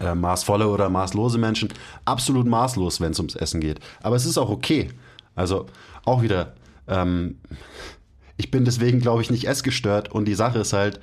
äh, 0.00 0.14
maßvolle 0.14 0.68
oder 0.68 0.88
maßlose 0.88 1.36
Menschen? 1.36 1.68
Absolut 2.06 2.46
maßlos, 2.46 3.02
wenn 3.02 3.12
es 3.12 3.18
ums 3.18 3.34
Essen 3.34 3.60
geht. 3.60 3.80
Aber 4.02 4.16
es 4.16 4.24
ist 4.24 4.38
auch 4.38 4.48
okay. 4.48 4.88
Also, 5.34 5.66
auch 6.06 6.22
wieder, 6.22 6.54
ähm, 6.88 7.36
ich 8.38 8.50
bin 8.50 8.64
deswegen, 8.64 9.00
glaube 9.00 9.20
ich, 9.20 9.30
nicht 9.30 9.46
essgestört 9.46 10.10
und 10.12 10.24
die 10.24 10.34
Sache 10.34 10.60
ist 10.60 10.72
halt, 10.72 10.98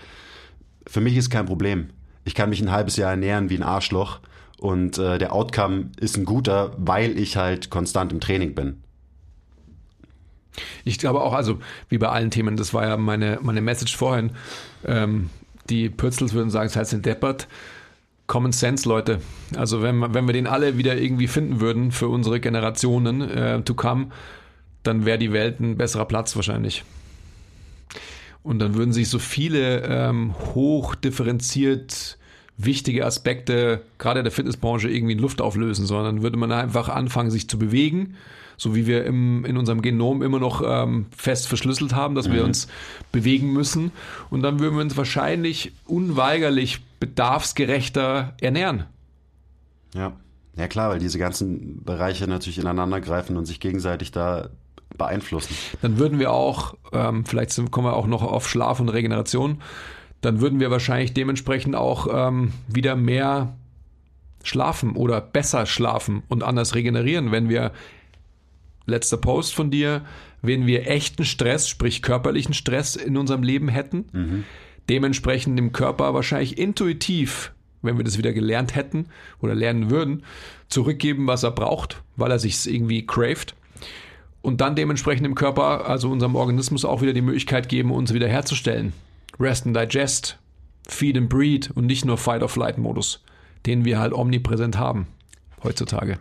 für 0.88 1.01
mich 1.01 1.15
ist 1.15 1.30
kein 1.30 1.45
Problem. 1.45 1.91
Ich 2.26 2.34
kann 2.34 2.49
mich 2.49 2.61
ein 2.61 2.72
halbes 2.72 2.95
Jahr 2.97 3.11
ernähren 3.11 3.51
wie 3.51 3.57
ein 3.57 3.63
Arschloch 3.63 4.22
und 4.62 4.99
äh, 4.99 5.18
der 5.18 5.34
Outcome 5.34 5.89
ist 5.99 6.16
ein 6.18 6.24
guter, 6.24 6.72
weil 6.78 7.18
ich 7.18 7.36
halt 7.36 7.72
konstant 7.72 8.12
im 8.12 8.20
Training 8.20 8.53
bin. 8.53 8.84
Ich 10.86 10.99
glaube 10.99 11.22
auch, 11.22 11.34
also 11.34 11.57
wie 11.89 11.97
bei 11.97 12.09
allen 12.09 12.30
Themen, 12.30 12.57
das 12.57 12.72
war 12.72 12.88
ja 12.88 12.95
meine, 12.95 13.39
meine 13.41 13.62
Message 13.62 13.97
vorhin. 13.97 14.34
Ähm, 14.86 15.32
die 15.72 15.89
Pürzels 15.89 16.34
würden 16.34 16.51
sagen, 16.51 16.68
es 16.68 16.76
heißt 16.76 16.93
in 16.93 17.01
deppert. 17.01 17.47
Common 18.28 18.51
Sense, 18.51 18.88
Leute. 18.88 19.20
Also 19.55 19.82
wenn, 19.82 20.14
wenn 20.14 20.28
wir 20.28 20.34
den 20.34 20.45
alle 20.45 20.78
wieder 20.78 20.95
irgendwie 20.95 21.28
finden 21.28 21.59
würden 21.59 21.91
für 21.91 22.09
unsere 22.09 22.39
Generationen 22.39 23.22
äh, 23.22 23.64
to 23.64 23.74
come, 23.74 24.09
dann 24.84 25.05
wäre 25.05 25.18
die 25.18 25.34
Welt 25.34 25.59
ein 25.59 25.76
besserer 25.76 26.05
Platz 26.05 26.36
wahrscheinlich. 26.36 26.84
Und 28.43 28.59
dann 28.59 28.76
würden 28.76 28.93
sich 28.93 29.09
so 29.09 29.18
viele 29.18 29.82
ähm, 29.88 30.36
hoch 30.53 30.93
differenziert 30.93 32.20
wichtige 32.58 33.06
Aspekte 33.06 33.82
gerade 33.97 34.24
der 34.24 34.32
Fitnessbranche 34.32 34.89
irgendwie 34.89 35.14
in 35.14 35.20
Luft 35.20 35.41
auflösen, 35.41 35.86
sondern 35.86 36.22
würde 36.22 36.38
man 36.38 36.52
einfach 36.52 36.89
anfangen, 36.89 37.32
sich 37.32 37.49
zu 37.49 37.58
bewegen, 37.58 38.16
so 38.58 38.76
wie 38.76 38.86
wir 38.86 39.06
im, 39.06 39.45
in 39.45 39.58
unserem 39.58 39.82
Genom 39.82 40.22
immer 40.22 40.39
noch 40.39 40.62
ähm, 40.66 41.08
fest 41.16 41.47
verschlüsselt 41.47 41.95
haben, 41.95 42.16
dass 42.16 42.28
mhm. 42.28 42.34
wir 42.34 42.43
uns 42.43 42.68
bewegen 43.12 43.52
müssen. 43.52 43.91
Und 44.30 44.43
dann 44.43 44.60
würden 44.60 44.76
wir 44.76 44.84
uns 44.84 44.95
wahrscheinlich 44.97 45.72
unweigerlich 45.86 46.82
bedarfsgerechter 46.99 48.36
ernähren. 48.39 48.86
Ja. 49.93 50.14
Ja 50.58 50.68
klar, 50.68 50.89
weil 50.89 50.99
diese 50.99 51.18
ganzen 51.18 51.82
Bereiche 51.84 52.28
natürlich 52.28 52.60
ineinander 52.60 52.99
greifen 52.99 53.38
und 53.38 53.45
sich 53.45 53.62
gegenseitig 53.62 54.12
da 54.12 54.49
beeinflussen. 54.97 55.56
Dann 55.82 55.97
würden 55.97 56.20
wir 56.20 56.32
auch, 56.32 56.76
ähm, 56.91 57.26
vielleicht 57.26 57.56
kommen 57.72 57.88
wir 57.88 57.95
auch 57.95 58.06
noch 58.06 58.22
auf 58.22 58.49
Schlaf 58.49 58.80
und 58.80 58.89
Regeneration, 58.89 59.62
dann 60.22 60.39
würden 60.39 60.59
wir 60.59 60.72
wahrscheinlich 60.72 61.13
dementsprechend 61.13 61.76
auch 61.76 62.07
ähm, 62.11 62.53
wieder 62.67 62.95
mehr 62.95 63.53
schlafen 64.43 64.95
oder 64.95 65.22
besser 65.22 65.65
schlafen 65.65 66.24
und 66.28 66.43
anders 66.43 66.76
regenerieren, 66.76 67.32
wenn 67.32 67.49
wir, 67.49 67.72
letzter 68.86 69.17
Post 69.17 69.53
von 69.53 69.72
dir, 69.72 70.01
wenn 70.41 70.65
wir 70.65 70.88
echten 70.88 71.24
Stress, 71.24 71.69
sprich 71.69 72.01
körperlichen 72.01 72.53
Stress 72.53 72.95
in 72.95 73.17
unserem 73.17 73.43
Leben 73.43 73.67
hätten, 73.67 74.05
mhm. 74.11 74.43
dementsprechend 74.89 75.57
dem 75.57 75.72
Körper 75.72 76.13
wahrscheinlich 76.13 76.57
intuitiv, 76.57 77.53
wenn 77.82 77.97
wir 77.97 78.03
das 78.03 78.17
wieder 78.17 78.34
gelernt 78.34 78.76
hätten 78.76 79.07
oder 79.39 79.55
lernen 79.55 79.91
würden, 79.91 80.24
zurückgeben, 80.67 81.28
was 81.28 81.43
er 81.43 81.51
braucht, 81.51 82.01
weil 82.15 82.32
er 82.32 82.39
sich 82.39 82.65
irgendwie 82.67 83.05
craved. 83.05 83.55
Und 84.41 84.61
dann 84.61 84.76
dementsprechend 84.76 85.26
dem 85.26 85.36
Körper, 85.36 85.88
also 85.88 86.09
unserem 86.09 86.36
Organismus 86.36 86.84
auch 86.84 87.03
wieder 87.03 87.13
die 87.13 87.22
Möglichkeit 87.22 87.69
geben, 87.69 87.91
uns 87.91 88.13
wieder 88.13 88.28
herzustellen. 88.28 88.93
Rest 89.39 89.65
and 89.65 89.75
Digest, 89.75 90.38
Feed 90.88 91.17
and 91.17 91.29
Breed 91.29 91.71
und 91.71 91.86
nicht 91.86 92.05
nur 92.05 92.17
Fight-of-Flight-Modus, 92.17 93.23
den 93.65 93.86
wir 93.86 93.99
halt 93.99 94.13
omnipräsent 94.13 94.77
haben 94.77 95.07
heutzutage. 95.63 96.19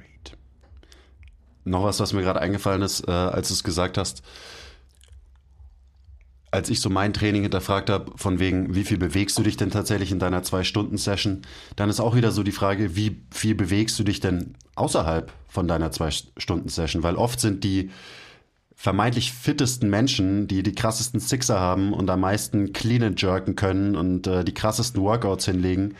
Noch 1.64 1.84
was, 1.84 2.00
was 2.00 2.12
mir 2.12 2.22
gerade 2.22 2.40
eingefallen 2.40 2.82
ist, 2.82 3.06
äh, 3.06 3.10
als 3.10 3.48
du 3.48 3.54
es 3.54 3.64
gesagt 3.64 3.98
hast, 3.98 4.22
als 6.50 6.68
ich 6.68 6.80
so 6.80 6.90
mein 6.90 7.12
Training 7.12 7.42
hinterfragt 7.42 7.90
habe, 7.90 8.12
von 8.16 8.40
wegen, 8.40 8.74
wie 8.74 8.84
viel 8.84 8.98
bewegst 8.98 9.38
du 9.38 9.42
dich 9.42 9.56
denn 9.56 9.70
tatsächlich 9.70 10.10
in 10.10 10.18
deiner 10.18 10.42
Zwei-Stunden-Session, 10.42 11.42
dann 11.76 11.90
ist 11.90 12.00
auch 12.00 12.16
wieder 12.16 12.32
so 12.32 12.42
die 12.42 12.50
Frage, 12.50 12.96
wie 12.96 13.22
viel 13.30 13.54
bewegst 13.54 13.98
du 13.98 14.04
dich 14.04 14.20
denn 14.20 14.56
außerhalb 14.74 15.32
von 15.48 15.68
deiner 15.68 15.92
Zwei-Stunden-Session? 15.92 17.02
Weil 17.02 17.14
oft 17.14 17.40
sind 17.40 17.62
die 17.62 17.90
vermeintlich 18.80 19.34
fittesten 19.34 19.90
Menschen, 19.90 20.48
die 20.48 20.62
die 20.62 20.74
krassesten 20.74 21.20
Sixer 21.20 21.60
haben 21.60 21.92
und 21.92 22.08
am 22.08 22.20
meisten 22.20 22.72
clean 22.72 23.02
and 23.02 23.20
jerken 23.20 23.54
können 23.54 23.94
und 23.94 24.26
äh, 24.26 24.42
die 24.42 24.54
krassesten 24.54 25.02
Workouts 25.02 25.44
hinlegen, 25.44 25.96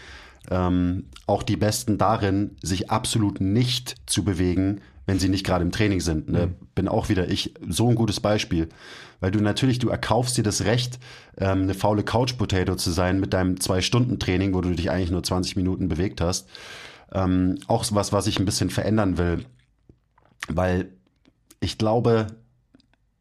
ähm, 0.50 1.04
auch 1.26 1.42
die 1.42 1.58
besten 1.58 1.98
darin, 1.98 2.56
sich 2.62 2.90
absolut 2.90 3.38
nicht 3.38 3.96
zu 4.06 4.24
bewegen, 4.24 4.80
wenn 5.04 5.18
sie 5.18 5.28
nicht 5.28 5.44
gerade 5.44 5.62
im 5.62 5.72
Training 5.72 6.00
sind. 6.00 6.30
Ne? 6.30 6.46
Mhm. 6.46 6.54
Bin 6.74 6.88
auch 6.88 7.10
wieder 7.10 7.28
ich 7.28 7.52
so 7.68 7.90
ein 7.90 7.96
gutes 7.96 8.20
Beispiel. 8.20 8.70
Weil 9.20 9.30
du 9.30 9.40
natürlich, 9.40 9.78
du 9.78 9.90
erkaufst 9.90 10.38
dir 10.38 10.42
das 10.42 10.64
Recht, 10.64 10.98
ähm, 11.36 11.64
eine 11.64 11.74
faule 11.74 12.02
Couch-Potato 12.02 12.76
zu 12.76 12.92
sein 12.92 13.20
mit 13.20 13.34
deinem 13.34 13.60
Zwei-Stunden-Training, 13.60 14.54
wo 14.54 14.62
du 14.62 14.70
dich 14.70 14.90
eigentlich 14.90 15.10
nur 15.10 15.22
20 15.22 15.54
Minuten 15.54 15.88
bewegt 15.88 16.22
hast. 16.22 16.48
Ähm, 17.12 17.58
auch 17.66 17.84
was, 17.90 18.10
was 18.14 18.26
ich 18.26 18.38
ein 18.38 18.46
bisschen 18.46 18.70
verändern 18.70 19.18
will. 19.18 19.44
Weil 20.48 20.88
ich 21.60 21.76
glaube, 21.76 22.28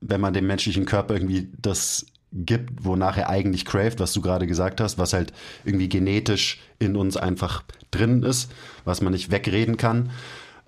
wenn 0.02 0.22
man 0.22 0.34
dem 0.34 0.48
menschlichen 0.48 0.86
Körper 0.86 1.16
irgendwie 1.16 1.50
das 1.62 2.06
gibt, 2.32 2.86
wonach 2.86 3.18
er 3.18 3.30
eigentlich 3.30 3.66
craved, 3.66 4.00
was 4.00 4.14
du 4.14 4.22
gerade 4.22 4.48
gesagt 4.48 4.82
hast, 4.82 4.98
was 4.98 5.14
halt 5.14 5.34
irgendwie 5.66 5.90
genetisch 5.90 6.60
in 6.78 6.96
uns 6.96 7.18
einfach 7.18 7.64
drin 7.92 8.24
ist, 8.24 8.52
was 8.86 9.02
man 9.02 9.14
nicht 9.14 9.32
wegreden 9.32 9.78
kann, 9.78 10.12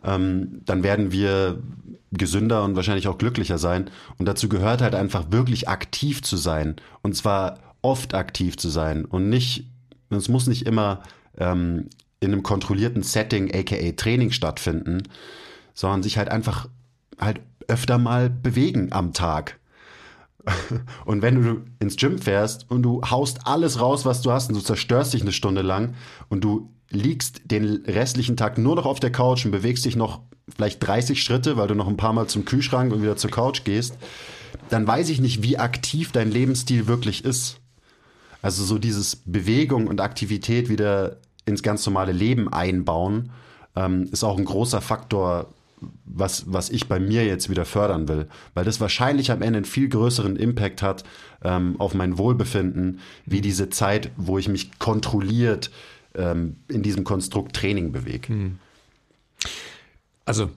ähm, 0.04 0.62
dann 0.66 0.84
werden 0.84 1.12
wir 1.12 1.62
gesünder 2.12 2.64
und 2.64 2.76
wahrscheinlich 2.76 3.08
auch 3.08 3.18
glücklicher 3.18 3.58
sein. 3.58 3.90
Und 4.18 4.26
dazu 4.26 4.50
gehört 4.50 4.82
halt 4.82 4.96
einfach 4.96 5.32
wirklich 5.32 5.70
aktiv 5.70 6.24
zu 6.24 6.36
sein. 6.36 6.76
Und 7.04 7.16
zwar 7.16 7.60
oft 7.82 8.14
aktiv 8.14 8.58
zu 8.58 8.70
sein 8.70 9.06
und 9.06 9.30
nicht, 9.30 9.66
es 10.10 10.30
muss 10.30 10.48
nicht 10.48 10.66
immer 10.66 11.04
ähm, 11.38 11.90
in 12.20 12.32
einem 12.32 12.44
kontrollierten 12.44 13.04
Setting, 13.04 13.54
aka 13.54 13.92
Training 13.94 14.32
stattfinden, 14.32 15.04
sondern 15.74 16.04
sich 16.04 16.18
halt 16.18 16.30
einfach 16.30 16.68
halt 17.20 17.40
öfter 17.72 17.97
mal 17.97 18.30
bewegen 18.30 18.91
am 18.91 19.13
Tag. 19.13 19.59
Und 21.05 21.22
wenn 21.22 21.41
du 21.41 21.61
ins 21.80 21.95
Gym 21.95 22.17
fährst 22.17 22.69
und 22.69 22.84
du 22.84 23.01
haust 23.03 23.45
alles 23.45 23.80
raus, 23.80 24.05
was 24.05 24.22
du 24.22 24.32
hast 24.32 24.49
und 24.49 24.55
du 24.55 24.61
zerstörst 24.61 25.13
dich 25.13 25.22
eine 25.22 25.32
Stunde 25.32 25.61
lang 25.61 25.93
und 26.30 26.43
du 26.43 26.72
liegst 26.89 27.41
den 27.45 27.84
restlichen 27.86 28.38
Tag 28.38 28.57
nur 28.57 28.76
noch 28.76 28.86
auf 28.86 28.99
der 28.99 29.11
Couch 29.11 29.45
und 29.45 29.51
bewegst 29.51 29.86
dich 29.86 29.95
noch 29.95 30.22
vielleicht 30.53 30.86
30 30.86 31.22
Schritte, 31.22 31.57
weil 31.57 31.67
du 31.67 31.76
noch 31.76 31.88
ein 31.88 31.97
paar 31.97 32.13
Mal 32.13 32.28
zum 32.28 32.45
Kühlschrank 32.45 32.91
und 32.91 33.01
wieder 33.01 33.15
zur 33.15 33.32
Couch 33.32 33.63
gehst, 33.63 33.97
dann 34.69 34.86
weiß 34.86 35.09
ich 35.09 35.22
nicht, 35.22 35.43
wie 35.43 35.57
aktiv 35.57 36.11
dein 36.11 36.32
Lebensstil 36.32 36.88
wirklich 36.88 37.24
ist. 37.24 37.57
Also 38.41 38.63
so 38.63 38.78
dieses 38.78 39.17
Bewegung 39.17 39.88
und 39.88 40.01
Aktivität 40.01 40.69
wieder 40.69 41.17
ins 41.45 41.63
ganz 41.63 41.86
normale 41.86 42.11
Leben 42.11 42.51
einbauen, 42.51 43.32
ähm, 43.76 44.09
ist 44.11 44.24
auch 44.24 44.38
ein 44.38 44.45
großer 44.45 44.82
Faktor, 44.82 45.53
was, 46.06 46.52
was 46.52 46.70
ich 46.70 46.88
bei 46.88 47.00
mir 47.00 47.26
jetzt 47.26 47.50
wieder 47.50 47.66
fördern 47.66 48.08
will. 48.08 48.28
Weil 48.54 48.66
das 48.66 48.80
wahrscheinlich 48.80 49.32
am 49.32 49.42
Ende 49.42 49.58
einen 49.58 49.66
viel 49.66 49.90
größeren 49.90 50.36
Impact 50.36 50.82
hat 50.82 51.04
ähm, 51.44 51.76
auf 51.80 51.94
mein 51.94 52.18
Wohlbefinden, 52.18 53.00
wie 53.26 53.42
diese 53.42 53.70
Zeit, 53.70 54.12
wo 54.18 54.38
ich 54.38 54.48
mich 54.48 54.78
kontrolliert 54.80 55.72
ähm, 56.16 56.58
in 56.68 56.84
diesem 56.84 57.04
Konstrukt 57.04 57.56
Training 57.56 57.92
bewege. 57.92 58.28
Hm. 58.28 58.60
Also 60.26 60.50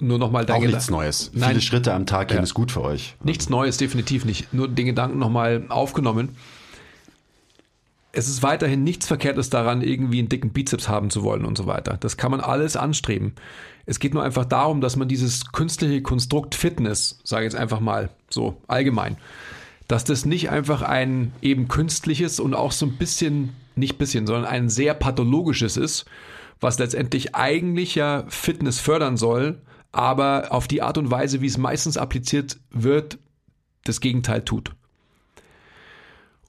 nur 0.00 0.18
nochmal 0.18 0.50
Auch 0.50 0.60
nichts 0.60 0.90
Neues. 0.90 1.30
Nein. 1.34 1.50
Viele 1.50 1.60
Schritte 1.60 1.94
am 1.94 2.06
Tag 2.06 2.28
gehen 2.28 2.38
ja. 2.38 2.42
ist 2.42 2.54
gut 2.54 2.72
für 2.72 2.82
euch. 2.82 3.14
Nichts 3.22 3.48
Neues, 3.48 3.76
definitiv 3.76 4.24
nicht. 4.24 4.52
Nur 4.52 4.68
den 4.68 4.86
Gedanken 4.86 5.18
nochmal 5.18 5.64
aufgenommen. 5.68 6.30
Es 8.16 8.28
ist 8.28 8.42
weiterhin 8.42 8.84
nichts 8.84 9.06
Verkehrtes 9.06 9.50
daran, 9.50 9.82
irgendwie 9.82 10.20
einen 10.20 10.28
dicken 10.28 10.50
Bizeps 10.50 10.88
haben 10.88 11.10
zu 11.10 11.22
wollen 11.24 11.44
und 11.44 11.58
so 11.58 11.66
weiter. 11.66 11.96
Das 11.98 12.16
kann 12.16 12.30
man 12.30 12.40
alles 12.40 12.76
anstreben. 12.76 13.34
Es 13.86 13.98
geht 13.98 14.14
nur 14.14 14.22
einfach 14.22 14.44
darum, 14.44 14.80
dass 14.80 14.96
man 14.96 15.08
dieses 15.08 15.52
künstliche 15.52 16.00
Konstrukt 16.00 16.54
Fitness, 16.54 17.18
sage 17.24 17.44
ich 17.44 17.52
jetzt 17.52 17.60
einfach 17.60 17.80
mal 17.80 18.10
so 18.30 18.56
allgemein, 18.68 19.16
dass 19.88 20.04
das 20.04 20.24
nicht 20.24 20.50
einfach 20.50 20.82
ein 20.82 21.32
eben 21.42 21.68
künstliches 21.68 22.40
und 22.40 22.54
auch 22.54 22.72
so 22.72 22.86
ein 22.86 22.96
bisschen, 22.96 23.50
nicht 23.74 23.98
bisschen, 23.98 24.26
sondern 24.26 24.46
ein 24.46 24.68
sehr 24.68 24.94
pathologisches 24.94 25.76
ist, 25.76 26.06
was 26.60 26.78
letztendlich 26.78 27.34
eigentlich 27.34 27.94
ja 27.94 28.24
Fitness 28.28 28.78
fördern 28.78 29.16
soll, 29.16 29.60
aber 29.92 30.48
auf 30.50 30.68
die 30.68 30.82
Art 30.82 30.98
und 30.98 31.10
Weise, 31.10 31.40
wie 31.40 31.46
es 31.46 31.58
meistens 31.58 31.96
appliziert 31.96 32.58
wird, 32.70 33.18
das 33.84 34.00
Gegenteil 34.00 34.42
tut. 34.44 34.74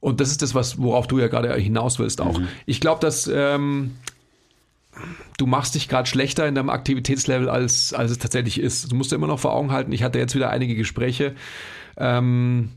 Und 0.05 0.21
das 0.21 0.29
ist 0.29 0.43
das, 0.43 0.53
was, 0.53 0.77
worauf 0.77 1.07
du 1.07 1.17
ja 1.17 1.29
gerade 1.29 1.51
hinaus 1.55 1.97
willst 1.97 2.21
auch. 2.21 2.37
Mhm. 2.37 2.47
Ich 2.67 2.79
glaube, 2.79 3.01
dass 3.01 3.25
ähm, 3.25 3.95
du 5.39 5.47
machst 5.47 5.73
dich 5.73 5.89
gerade 5.89 6.07
schlechter 6.07 6.47
in 6.47 6.53
deinem 6.53 6.69
Aktivitätslevel, 6.69 7.49
als, 7.49 7.91
als 7.91 8.11
es 8.11 8.19
tatsächlich 8.19 8.59
ist. 8.59 8.91
Du 8.91 8.95
musst 8.95 9.11
dir 9.11 9.15
immer 9.15 9.25
noch 9.25 9.39
vor 9.39 9.53
Augen 9.55 9.71
halten, 9.71 9.91
ich 9.91 10.03
hatte 10.03 10.19
jetzt 10.19 10.35
wieder 10.35 10.51
einige 10.51 10.75
Gespräche 10.75 11.33
ähm, 11.97 12.69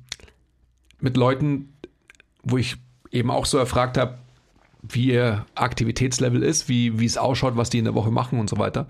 mit 1.01 1.19
Leuten, 1.19 1.75
wo 2.45 2.57
ich 2.57 2.77
eben 3.11 3.31
auch 3.31 3.45
so 3.45 3.59
erfragt 3.59 3.99
habe, 3.99 4.17
wie 4.81 5.13
ihr 5.13 5.45
Aktivitätslevel 5.55 6.43
ist, 6.43 6.71
wie, 6.71 6.99
wie 6.99 7.05
es 7.05 7.19
ausschaut, 7.19 7.59
was 7.59 7.69
die 7.69 7.79
in 7.79 7.85
der 7.85 7.95
Woche 7.95 8.11
machen 8.11 8.41
und 8.41 8.49
so 8.49 8.57
weiter. 8.57 8.89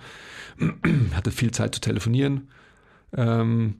hatte 1.13 1.33
viel 1.33 1.51
Zeit 1.51 1.75
zu 1.75 1.81
telefonieren. 1.81 2.47
Ähm, 3.17 3.79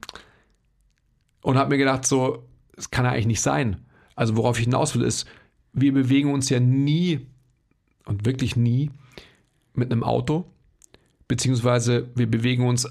und 1.43 1.57
habe 1.57 1.69
mir 1.69 1.77
gedacht, 1.77 2.05
so, 2.05 2.43
das 2.75 2.91
kann 2.91 3.05
ja 3.05 3.11
eigentlich 3.11 3.27
nicht 3.27 3.41
sein. 3.41 3.85
Also 4.19 4.35
worauf 4.35 4.57
ich 4.57 4.65
hinaus 4.65 4.95
will, 4.95 5.03
ist, 5.03 5.25
wir 5.71 5.93
bewegen 5.93 6.33
uns 6.33 6.49
ja 6.49 6.59
nie 6.59 7.25
und 8.05 8.25
wirklich 8.25 8.57
nie 8.57 8.91
mit 9.73 9.93
einem 9.93 10.03
Auto, 10.03 10.43
beziehungsweise 11.29 12.09
wir 12.15 12.29
bewegen 12.29 12.67
uns 12.67 12.85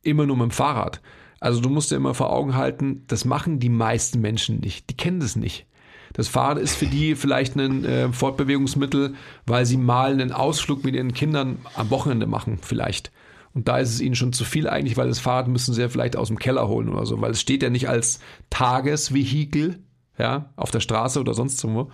immer 0.00 0.24
nur 0.24 0.38
mit 0.38 0.44
dem 0.44 0.50
Fahrrad. 0.50 1.02
Also 1.40 1.60
du 1.60 1.68
musst 1.68 1.90
dir 1.90 1.96
immer 1.96 2.14
vor 2.14 2.32
Augen 2.32 2.56
halten, 2.56 3.04
das 3.06 3.26
machen 3.26 3.60
die 3.60 3.68
meisten 3.68 4.22
Menschen 4.22 4.60
nicht. 4.60 4.88
Die 4.88 4.96
kennen 4.96 5.20
das 5.20 5.36
nicht. 5.36 5.66
Das 6.14 6.26
Fahrrad 6.26 6.56
ist 6.56 6.76
für 6.76 6.86
die 6.86 7.14
vielleicht 7.14 7.56
ein 7.56 7.84
äh, 7.84 8.10
Fortbewegungsmittel, 8.10 9.14
weil 9.44 9.66
sie 9.66 9.76
mal 9.76 10.12
einen 10.12 10.32
Ausflug 10.32 10.84
mit 10.84 10.94
ihren 10.94 11.12
Kindern 11.12 11.58
am 11.74 11.90
Wochenende 11.90 12.26
machen, 12.26 12.60
vielleicht. 12.62 13.12
Und 13.52 13.68
da 13.68 13.76
ist 13.76 13.90
es 13.90 14.00
ihnen 14.00 14.14
schon 14.14 14.32
zu 14.32 14.46
viel 14.46 14.70
eigentlich, 14.70 14.96
weil 14.96 15.08
das 15.08 15.18
Fahrrad 15.18 15.48
müssen 15.48 15.74
sie 15.74 15.82
ja 15.82 15.90
vielleicht 15.90 16.16
aus 16.16 16.28
dem 16.28 16.38
Keller 16.38 16.66
holen 16.66 16.88
oder 16.88 17.04
so, 17.04 17.20
weil 17.20 17.32
es 17.32 17.42
steht 17.42 17.62
ja 17.62 17.68
nicht 17.68 17.90
als 17.90 18.20
Tagesvehikel, 18.48 19.80
ja, 20.18 20.50
auf 20.56 20.70
der 20.70 20.80
Straße 20.80 21.20
oder 21.20 21.34
sonst 21.34 21.62
wo. 21.64 21.90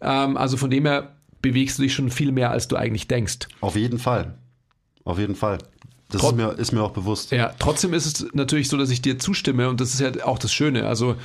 Ähm, 0.00 0.36
also 0.36 0.56
von 0.56 0.70
dem 0.70 0.86
her 0.86 1.16
bewegst 1.42 1.78
du 1.78 1.82
dich 1.82 1.94
schon 1.94 2.10
viel 2.10 2.32
mehr, 2.32 2.50
als 2.50 2.68
du 2.68 2.76
eigentlich 2.76 3.08
denkst. 3.08 3.48
Auf 3.60 3.76
jeden 3.76 3.98
Fall. 3.98 4.38
Auf 5.04 5.18
jeden 5.18 5.36
Fall. 5.36 5.58
Das 6.08 6.20
Trot 6.20 6.32
ist, 6.32 6.36
mir, 6.36 6.52
ist 6.52 6.72
mir 6.72 6.82
auch 6.82 6.92
bewusst. 6.92 7.32
Ja, 7.32 7.52
trotzdem 7.58 7.92
ist 7.92 8.06
es 8.06 8.32
natürlich 8.32 8.68
so, 8.68 8.76
dass 8.76 8.90
ich 8.90 9.02
dir 9.02 9.18
zustimme 9.18 9.68
und 9.68 9.80
das 9.80 9.94
ist 9.94 10.00
ja 10.00 10.24
auch 10.24 10.38
das 10.38 10.52
Schöne. 10.52 10.86
Also 10.86 11.16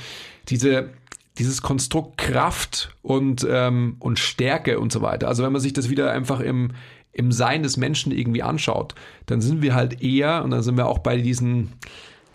diese, 0.48 0.90
dieses 1.38 1.62
Konstrukt 1.62 2.18
Kraft 2.18 2.94
und, 3.02 3.46
ähm, 3.48 3.96
und 4.00 4.18
Stärke 4.18 4.80
und 4.80 4.92
so 4.92 5.02
weiter. 5.02 5.28
Also 5.28 5.44
wenn 5.44 5.52
man 5.52 5.60
sich 5.60 5.72
das 5.72 5.88
wieder 5.88 6.10
einfach 6.10 6.40
im, 6.40 6.72
im 7.12 7.30
Sein 7.30 7.62
des 7.62 7.76
Menschen 7.76 8.12
irgendwie 8.12 8.42
anschaut, 8.42 8.94
dann 9.26 9.40
sind 9.40 9.62
wir 9.62 9.74
halt 9.74 10.02
eher, 10.02 10.42
und 10.42 10.50
dann 10.50 10.62
sind 10.62 10.76
wir 10.76 10.86
auch 10.86 10.98
bei 10.98 11.16
diesen 11.16 11.72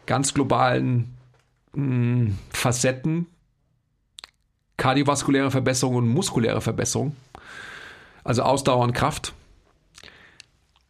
ganz 0.05 0.34
globalen 0.34 1.15
mh, 1.74 1.84
hm, 1.84 2.38
Facetten, 2.49 3.28
kardiovaskuläre 4.78 5.51
Verbesserung 5.51 5.95
und 5.95 6.07
muskuläre 6.07 6.61
Verbesserung, 6.61 7.15
also 8.23 8.43
Ausdauer 8.43 8.84
und 8.84 8.93
Kraft, 8.93 9.34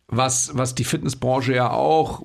was, 0.08 0.56
was 0.58 0.76
die 0.76 0.84
Fitnessbranche 0.84 1.56
ja 1.56 1.72
auch 1.72 2.24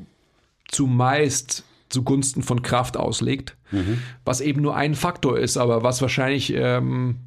zumeist 0.68 1.64
zugunsten 1.88 2.42
von 2.42 2.62
Kraft 2.62 2.96
auslegt, 2.96 3.56
mhm. 3.70 4.02
was 4.24 4.40
eben 4.40 4.62
nur 4.62 4.74
ein 4.74 4.94
Faktor 4.94 5.38
ist, 5.38 5.56
aber 5.56 5.82
was 5.82 6.00
wahrscheinlich 6.00 6.52
ähm, 6.54 7.18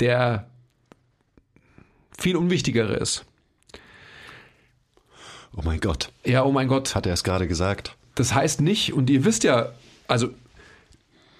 der 0.00 0.48
viel 2.18 2.36
unwichtigere 2.36 2.94
ist. 2.94 3.24
Oh 5.54 5.62
mein 5.62 5.80
Gott. 5.80 6.10
Ja, 6.24 6.44
oh 6.44 6.52
mein 6.52 6.68
Gott. 6.68 6.94
Hat 6.94 7.06
er 7.06 7.12
es 7.12 7.24
gerade 7.24 7.46
gesagt. 7.46 7.96
Das 8.14 8.34
heißt 8.34 8.60
nicht, 8.60 8.94
und 8.94 9.10
ihr 9.10 9.24
wisst 9.24 9.44
ja, 9.44 9.72
also 10.08 10.30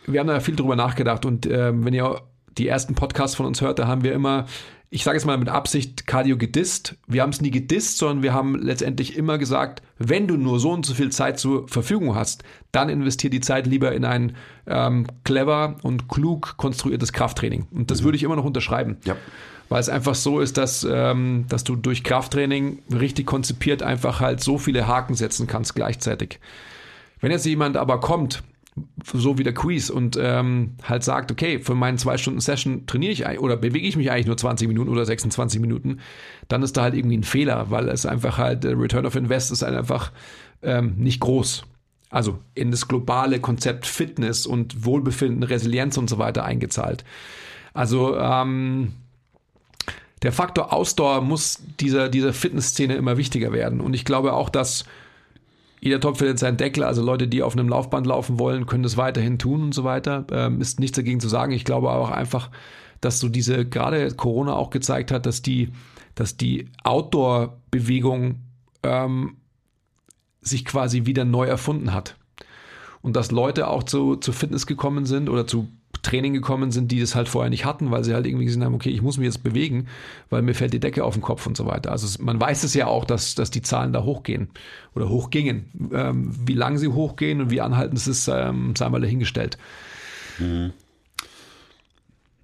wir 0.07 0.21
haben 0.21 0.27
da 0.27 0.41
viel 0.41 0.57
drüber 0.57 0.77
nachgedacht 0.77 1.25
und 1.25 1.47
äh, 1.47 1.73
wenn 1.75 1.95
ihr 1.95 2.21
die 2.59 2.69
ersten 2.69 2.95
Podcasts 2.95 3.37
von 3.37 3.47
uns 3.47 3.61
hört, 3.61 3.79
da 3.79 3.87
haben 3.87 4.05
wir 4.05 4.13
immer 4.13 4.47
ich 4.95 5.05
sage 5.05 5.17
es 5.17 5.25
mal 5.25 5.39
mit 5.39 5.49
Absicht, 5.49 6.07
Cardio 6.07 6.37
gedisst. 6.37 6.97
Wir 7.07 7.23
haben 7.23 7.31
es 7.31 7.41
nie 7.41 7.51
gedisst, 7.51 7.97
sondern 7.97 8.23
wir 8.23 8.35
haben 8.35 8.57
letztendlich 8.57 9.17
immer 9.17 9.39
gesagt, 9.39 9.81
wenn 9.97 10.29
du 10.29 10.37
nur 10.37 10.61
so 10.61 10.71
und 10.71 10.85
so 10.85 10.93
viel 10.93 11.09
Zeit 11.11 11.39
zur 11.39 11.67
Verfügung 11.67 12.15
hast, 12.15 12.45
dann 12.73 12.91
investier 12.91 13.31
die 13.31 13.41
Zeit 13.41 13.67
lieber 13.67 13.93
in 13.93 14.05
ein 14.05 14.37
ähm, 14.67 15.07
clever 15.25 15.77
und 15.83 16.11
klug 16.11 16.59
konstruiertes 16.59 17.15
Krafttraining. 17.15 17.69
Und 17.71 17.91
das 17.91 18.03
mhm. 18.03 18.05
würde 18.05 18.17
ich 18.17 18.23
immer 18.23 18.37
noch 18.37 18.45
unterschreiben. 18.45 18.99
Ja. 19.07 19.17
Weil 19.71 19.81
es 19.81 19.89
einfach 19.89 20.15
so 20.15 20.41
ist, 20.41 20.59
dass, 20.59 20.87
ähm, 20.89 21.47
dass 21.49 21.65
du 21.65 21.75
durch 21.75 22.05
Krafttraining 22.05 22.81
richtig 22.93 23.25
konzipiert 23.25 23.83
einfach 23.83 24.21
halt 24.21 24.43
so 24.43 24.59
viele 24.59 24.87
Haken 24.87 25.15
setzen 25.15 25.47
kannst 25.47 25.75
gleichzeitig. 25.75 26.39
Wenn 27.23 27.31
jetzt 27.31 27.47
jemand 27.47 27.79
aber 27.79 27.99
kommt 28.01 28.43
so 29.05 29.39
wie 29.39 29.43
der 29.43 29.53
Quiz 29.53 29.91
und 29.91 30.19
ähm, 30.21 30.77
halt 30.83 31.05
sagt, 31.05 31.31
okay, 31.31 31.59
für 31.59 31.75
meinen 31.75 31.99
zwei 31.99 32.17
Stunden 32.17 32.41
Session 32.41 32.87
trainiere 32.87 33.13
ich 33.13 33.39
oder 33.39 33.57
bewege 33.57 33.87
ich 33.87 33.97
mich 33.97 34.11
eigentlich 34.11 34.27
nur 34.27 34.37
20 34.37 34.67
Minuten 34.67 34.91
oder 34.91 35.05
26 35.05 35.61
Minuten, 35.61 35.99
dann 36.49 36.63
ist 36.63 36.77
da 36.77 36.83
halt 36.83 36.95
irgendwie 36.95 37.19
ein 37.19 37.25
Fehler, 37.25 37.71
weil 37.71 37.89
es 37.89 38.07
einfach 38.07 38.39
halt, 38.39 38.65
der 38.65 38.79
Return 38.79 39.05
of 39.05 39.15
Invest 39.15 39.53
ist 39.53 39.63
halt 39.63 39.77
einfach 39.77 40.13
ähm, 40.63 40.95
nicht 40.97 41.21
groß. 41.21 41.65
Also 42.09 42.39
in 42.55 42.71
das 42.71 42.89
globale 42.89 43.41
Konzept 43.41 43.87
Fitness 43.87 44.47
und 44.47 44.85
Wohlbefinden, 44.85 45.43
Resilienz 45.43 45.97
und 45.97 46.09
so 46.09 46.19
weiter 46.19 46.45
eingezahlt. 46.45 47.05
Also 47.75 48.17
ähm, 48.17 48.93
der 50.23 50.33
Faktor 50.33 50.73
Ausdauer 50.73 51.21
muss 51.21 51.63
dieser, 51.81 52.09
dieser 52.09 52.33
Fitnessszene 52.33 52.95
immer 52.95 53.17
wichtiger 53.17 53.53
werden. 53.53 53.81
Und 53.81 53.95
ich 53.95 54.05
glaube 54.05 54.35
auch, 54.35 54.51
dass 54.51 54.85
jeder 55.85 55.99
Topf 55.99 56.19
findet 56.19 56.39
seinen 56.39 56.57
Deckel, 56.57 56.85
also 56.85 57.03
Leute, 57.03 57.27
die 57.27 57.43
auf 57.43 57.55
einem 57.55 57.69
Laufband 57.69 58.07
laufen 58.07 58.39
wollen, 58.39 58.67
können 58.67 58.85
das 58.85 58.97
weiterhin 58.97 59.41
tun 59.41 59.65
und 59.65 59.75
so 59.75 59.83
weiter. 59.83 60.25
Ähm, 60.31 60.61
ist 60.61 60.79
nichts 60.79 60.95
dagegen 60.95 61.19
zu 61.19 61.29
sagen. 61.29 61.51
Ich 61.51 61.65
glaube 61.65 61.91
auch 61.91 62.13
einfach, 62.13 62.51
dass 63.01 63.19
so 63.19 63.29
diese, 63.29 63.67
gerade 63.67 64.09
Corona 64.15 64.55
auch 64.55 64.71
gezeigt 64.71 65.11
hat, 65.11 65.27
dass 65.27 65.43
die, 65.43 65.73
dass 66.15 66.37
die 66.37 66.69
Outdoor-Bewegung 66.85 68.43
ähm, 68.85 69.39
sich 70.41 70.65
quasi 70.65 71.05
wieder 71.05 71.25
neu 71.25 71.47
erfunden 71.47 71.93
hat. 71.93 72.17
Und 73.01 73.17
dass 73.17 73.33
Leute 73.33 73.67
auch 73.67 73.83
zu, 73.83 74.15
zu 74.15 74.31
Fitness 74.31 74.69
gekommen 74.69 75.05
sind 75.05 75.29
oder 75.29 75.49
zu 75.49 75.67
Training 76.03 76.33
gekommen 76.33 76.73
sind, 76.73 76.91
die 76.91 77.01
das 77.01 77.15
halt 77.15 77.29
vorher 77.29 77.51
nicht 77.51 77.65
hatten, 77.65 77.91
weil 77.91 78.05
sie 78.05 78.15
halt 78.15 78.27
irgendwie 78.27 78.45
gesehen 78.45 78.65
haben, 78.65 78.75
okay, 78.75 78.91
ich 78.91 79.03
muss 79.03 79.19
mich 79.19 79.27
jetzt 79.27 79.43
bewegen, 79.43 79.87
weil 80.31 80.43
mir 80.43 80.55
fällt 80.55 80.73
die 80.73 80.81
Decke 80.81 81.05
auf 81.05 81.15
den 81.15 81.23
Kopf 81.23 81.47
und 81.47 81.57
so 81.57 81.67
weiter. 81.67 81.93
Also 81.93 82.23
man 82.23 82.41
weiß 82.41 82.65
es 82.65 82.75
ja 82.75 82.87
auch, 82.87 83.05
dass, 83.05 83.35
dass 83.35 83.51
die 83.51 83.63
Zahlen 83.63 83.93
da 83.93 84.03
hochgehen 84.03 84.51
oder 84.95 85.09
hochgingen. 85.09 85.91
Ähm, 85.93 86.35
wie 86.47 86.55
lang 86.55 86.79
sie 86.79 86.89
hochgehen 86.89 87.41
und 87.41 87.51
wie 87.51 87.61
anhaltend 87.61 87.99
es 87.99 88.09
ist, 88.09 88.29
ähm, 88.29 88.75
sei 88.77 88.89
mal 88.89 89.01
dahingestellt. 89.01 89.59
Mhm. 90.39 90.73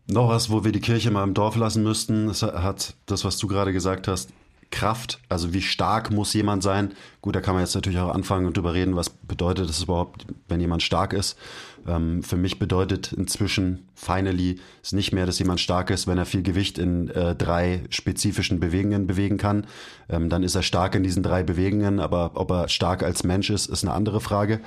Noch 0.07 0.29
was, 0.31 0.49
wo 0.49 0.65
wir 0.65 0.73
die 0.73 0.81
Kirche 0.81 1.11
mal 1.11 1.25
im 1.25 1.35
Dorf 1.35 1.57
lassen 1.57 1.83
müssten, 1.83 2.29
das 2.29 2.43
hat 2.43 2.95
das, 3.07 3.25
was 3.25 3.37
du 3.37 3.47
gerade 3.47 3.75
gesagt 3.75 4.09
hast, 4.09 4.31
Kraft, 4.71 5.21
also 5.29 5.53
wie 5.55 5.63
stark 5.63 6.11
muss 6.11 6.35
jemand 6.35 6.63
sein? 6.63 6.93
Gut, 7.23 7.35
da 7.35 7.41
kann 7.41 7.55
man 7.55 7.63
jetzt 7.63 7.75
natürlich 7.75 7.99
auch 7.99 8.15
anfangen 8.15 8.47
und 8.47 8.57
drüber 8.57 8.75
reden, 8.75 8.97
was 8.97 9.09
bedeutet 9.09 9.69
das 9.69 9.83
überhaupt, 9.83 10.27
wenn 10.47 10.61
jemand 10.61 10.83
stark 10.83 11.13
ist. 11.13 11.39
Ähm, 11.87 12.23
für 12.23 12.37
mich 12.37 12.59
bedeutet 12.59 13.13
inzwischen, 13.13 13.89
finally, 13.95 14.61
ist 14.83 14.93
nicht 14.93 15.13
mehr, 15.13 15.27
dass 15.27 15.39
jemand 15.39 15.61
stark 15.61 15.91
ist, 15.91 16.07
wenn 16.07 16.19
er 16.19 16.27
viel 16.27 16.43
Gewicht 16.43 16.79
in 16.79 17.09
äh, 17.09 17.35
drei 17.35 17.83
spezifischen 17.91 18.61
Bewegungen 18.61 19.07
bewegen 19.07 19.37
kann. 19.37 19.67
Ähm, 20.09 20.29
dann 20.29 20.43
ist 20.43 20.55
er 20.55 20.63
stark 20.63 20.95
in 20.95 21.03
diesen 21.03 21.23
drei 21.23 21.43
Bewegungen, 21.43 22.01
aber 22.01 22.33
ob 22.35 22.51
er 22.51 22.69
stark 22.69 23.03
als 23.03 23.25
Mensch 23.25 23.51
ist, 23.51 23.67
ist 23.67 23.85
eine 23.85 23.95
andere 23.95 24.21
Frage. 24.21 24.61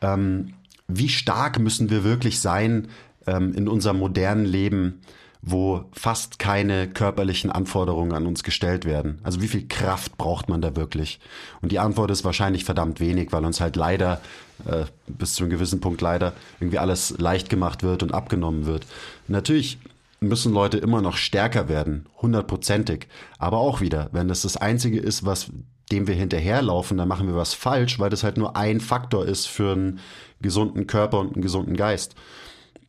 Ähm, 0.00 0.54
wie 0.88 1.08
stark 1.08 1.58
müssen 1.58 1.90
wir 1.90 2.04
wirklich 2.04 2.40
sein 2.40 2.88
ähm, 3.26 3.54
in 3.54 3.68
unserem 3.68 3.98
modernen 3.98 4.44
Leben? 4.44 5.00
Wo 5.48 5.84
fast 5.92 6.40
keine 6.40 6.88
körperlichen 6.88 7.52
Anforderungen 7.52 8.12
an 8.12 8.26
uns 8.26 8.42
gestellt 8.42 8.84
werden. 8.84 9.20
Also 9.22 9.40
wie 9.40 9.46
viel 9.46 9.68
Kraft 9.68 10.18
braucht 10.18 10.48
man 10.48 10.60
da 10.60 10.74
wirklich? 10.74 11.20
Und 11.62 11.70
die 11.70 11.78
Antwort 11.78 12.10
ist 12.10 12.24
wahrscheinlich 12.24 12.64
verdammt 12.64 12.98
wenig, 12.98 13.30
weil 13.30 13.44
uns 13.44 13.60
halt 13.60 13.76
leider, 13.76 14.20
äh, 14.64 14.86
bis 15.06 15.34
zu 15.34 15.44
einem 15.44 15.50
gewissen 15.50 15.80
Punkt 15.80 16.00
leider, 16.00 16.32
irgendwie 16.58 16.80
alles 16.80 17.14
leicht 17.18 17.48
gemacht 17.48 17.84
wird 17.84 18.02
und 18.02 18.12
abgenommen 18.12 18.66
wird. 18.66 18.86
Natürlich 19.28 19.78
müssen 20.18 20.52
Leute 20.52 20.78
immer 20.78 21.00
noch 21.00 21.16
stärker 21.16 21.68
werden, 21.68 22.06
hundertprozentig. 22.20 23.06
Aber 23.38 23.58
auch 23.58 23.80
wieder, 23.80 24.08
wenn 24.10 24.26
das 24.26 24.42
das 24.42 24.56
Einzige 24.56 24.98
ist, 24.98 25.24
was 25.24 25.52
dem 25.92 26.08
wir 26.08 26.16
hinterherlaufen, 26.16 26.98
dann 26.98 27.06
machen 27.06 27.28
wir 27.28 27.36
was 27.36 27.54
falsch, 27.54 28.00
weil 28.00 28.10
das 28.10 28.24
halt 28.24 28.36
nur 28.36 28.56
ein 28.56 28.80
Faktor 28.80 29.24
ist 29.24 29.46
für 29.46 29.74
einen 29.74 30.00
gesunden 30.40 30.88
Körper 30.88 31.20
und 31.20 31.34
einen 31.34 31.42
gesunden 31.42 31.76
Geist. 31.76 32.16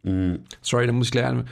Mhm. 0.01 0.39
Sorry, 0.63 0.87
da 0.87 0.93
muss 0.93 1.09
ich 1.09 1.13
lernen 1.13 1.47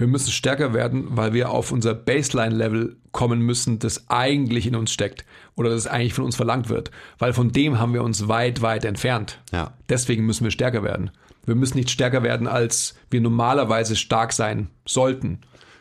wir 0.00 0.06
müssen 0.06 0.30
stärker 0.30 0.72
werden, 0.72 1.08
weil 1.10 1.32
wir 1.34 1.50
auf 1.50 1.72
unser 1.72 1.94
Baseline-Level 1.94 2.96
kommen 3.12 3.40
müssen, 3.40 3.78
das 3.78 4.08
eigentlich 4.08 4.66
in 4.66 4.74
uns 4.74 4.92
steckt 4.92 5.24
oder 5.56 5.70
das 5.70 5.86
eigentlich 5.86 6.14
von 6.14 6.24
uns 6.24 6.36
verlangt 6.36 6.68
wird. 6.70 6.90
Weil 7.18 7.32
von 7.32 7.52
dem 7.52 7.78
haben 7.78 7.92
wir 7.92 8.02
uns 8.02 8.26
weit, 8.26 8.62
weit 8.62 8.84
entfernt. 8.84 9.38
Ja. 9.52 9.74
Deswegen 9.88 10.24
müssen 10.24 10.44
wir 10.44 10.50
stärker 10.50 10.82
werden. 10.82 11.10
Wir 11.44 11.54
müssen 11.54 11.76
nicht 11.76 11.90
stärker 11.90 12.22
werden, 12.22 12.46
als 12.46 12.94
wir 13.10 13.20
normalerweise 13.20 13.94
stark 13.94 14.32
sein 14.32 14.68
sollten. 14.86 15.40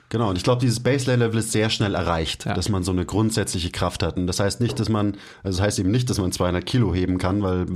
Genau, 0.09 0.31
und 0.31 0.37
ich 0.37 0.43
glaube, 0.43 0.61
dieses 0.61 0.81
Baseline-Level 0.81 1.39
ist 1.39 1.51
sehr 1.51 1.69
schnell 1.69 1.95
erreicht, 1.95 2.45
ja. 2.45 2.53
dass 2.53 2.67
man 2.67 2.83
so 2.83 2.91
eine 2.91 3.05
grundsätzliche 3.05 3.69
Kraft 3.69 4.03
hat. 4.03 4.17
Und 4.17 4.27
das 4.27 4.39
heißt 4.39 4.59
nicht, 4.59 4.79
dass 4.79 4.89
man, 4.89 5.17
also 5.43 5.59
das 5.59 5.61
heißt 5.61 5.79
eben 5.79 5.91
nicht, 5.91 6.09
dass 6.09 6.17
man 6.17 6.31
200 6.31 6.65
Kilo 6.65 6.93
heben 6.93 7.19
kann, 7.19 7.43
weil 7.43 7.67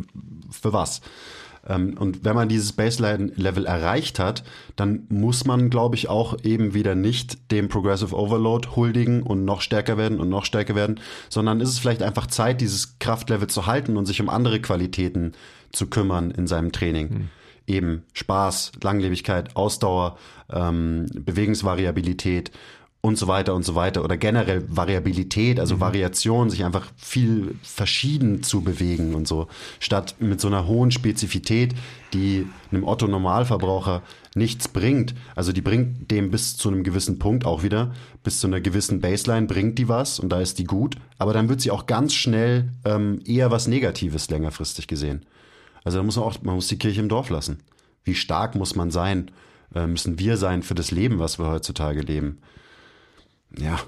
für 0.50 0.74
was? 0.74 1.02
Ähm, 1.68 1.98
und 1.98 2.24
wenn 2.24 2.36
man 2.36 2.50
dieses 2.50 2.74
Baseline-Level 2.74 3.66
erreicht 3.66 4.20
hat, 4.20 4.44
dann 4.76 5.06
muss 5.10 5.46
man, 5.46 5.70
glaube 5.70 5.96
ich, 5.96 6.10
auch 6.10 6.38
eben 6.44 6.74
wieder 6.74 6.96
nicht 6.96 7.52
dem 7.52 7.70
Progressive 7.70 8.16
Overload 8.16 8.70
huldigen 8.76 9.24
und 9.24 9.46
noch 9.46 9.62
stärker 9.62 9.98
werden 9.98 10.20
und 10.20 10.30
noch 10.30 10.46
stärker 10.46 10.76
werden, 10.76 11.00
sondern 11.30 11.60
ist 11.60 11.70
es 11.70 11.80
vielleicht 11.80 12.04
einfach 12.04 12.28
Zeit, 12.28 12.62
dieses 12.62 13.00
Kraftlevel 13.00 13.48
zu 13.48 13.66
halten 13.66 13.98
und 13.98 14.06
sich 14.06 14.22
um 14.22 14.30
andere 14.30 14.60
Qualitäten 14.60 15.34
zu 15.72 15.88
kümmern 15.88 16.32
in 16.32 16.48
seinem 16.48 16.72
Training. 16.72 17.10
Hm 17.10 17.30
eben 17.68 18.04
Spaß, 18.14 18.74
Langlebigkeit, 18.82 19.56
Ausdauer, 19.56 20.18
ähm, 20.52 21.06
Bewegungsvariabilität 21.14 22.52
und 23.06 23.18
so 23.18 23.28
weiter 23.28 23.54
und 23.54 23.64
so 23.64 23.76
weiter 23.76 24.02
oder 24.02 24.16
generell 24.16 24.64
Variabilität, 24.70 25.60
also 25.60 25.76
mhm. 25.76 25.82
Variation, 25.82 26.50
sich 26.50 26.64
einfach 26.64 26.88
viel 26.96 27.56
verschieden 27.62 28.44
zu 28.44 28.62
bewegen 28.62 29.14
und 29.14 29.28
so, 29.28 29.48
statt 29.82 30.16
mit 30.20 30.40
so 30.40 30.48
einer 30.48 30.68
hohen 30.68 30.90
Spezifität, 30.90 31.76
die 32.14 32.48
einem 32.72 32.86
Otto 32.86 33.08
Normalverbraucher 33.08 34.04
nichts 34.36 34.70
bringt. 34.70 35.16
Also 35.36 35.52
die 35.52 35.60
bringt 35.60 36.12
dem 36.12 36.32
bis 36.32 36.56
zu 36.56 36.70
einem 36.70 36.86
gewissen 36.86 37.20
Punkt 37.20 37.46
auch 37.46 37.62
wieder, 37.62 37.94
bis 38.24 38.40
zu 38.40 38.48
einer 38.48 38.62
gewissen 38.62 39.02
Baseline 39.02 39.48
bringt 39.48 39.78
die 39.80 39.90
was 39.90 40.18
und 40.18 40.30
da 40.30 40.40
ist 40.40 40.58
die 40.58 40.64
gut, 40.64 40.96
aber 41.18 41.34
dann 41.34 41.50
wird 41.50 41.60
sie 41.60 41.72
auch 41.72 41.88
ganz 41.88 42.14
schnell 42.14 42.70
ähm, 42.86 43.20
eher 43.26 43.52
was 43.52 43.68
Negatives 43.68 44.30
längerfristig 44.30 44.88
gesehen. 44.88 45.26
Also 45.84 45.98
da 45.98 46.04
muss 46.06 46.16
man 46.16 46.24
auch, 46.24 46.42
man 46.42 46.56
muss 46.56 46.70
die 46.70 46.80
Kirche 46.80 47.02
im 47.02 47.10
Dorf 47.10 47.30
lassen. 47.30 47.60
Wie 48.06 48.16
stark 48.16 48.56
muss 48.56 48.76
man 48.76 48.92
sein, 48.92 49.30
äh, 49.76 49.88
müssen 49.88 50.20
wir 50.20 50.38
sein 50.38 50.64
für 50.64 50.76
das 50.76 50.92
Leben, 50.92 51.20
was 51.20 51.38
wir 51.38 51.48
heutzutage 51.48 52.00
leben? 52.00 52.38
Ja, 53.58 53.80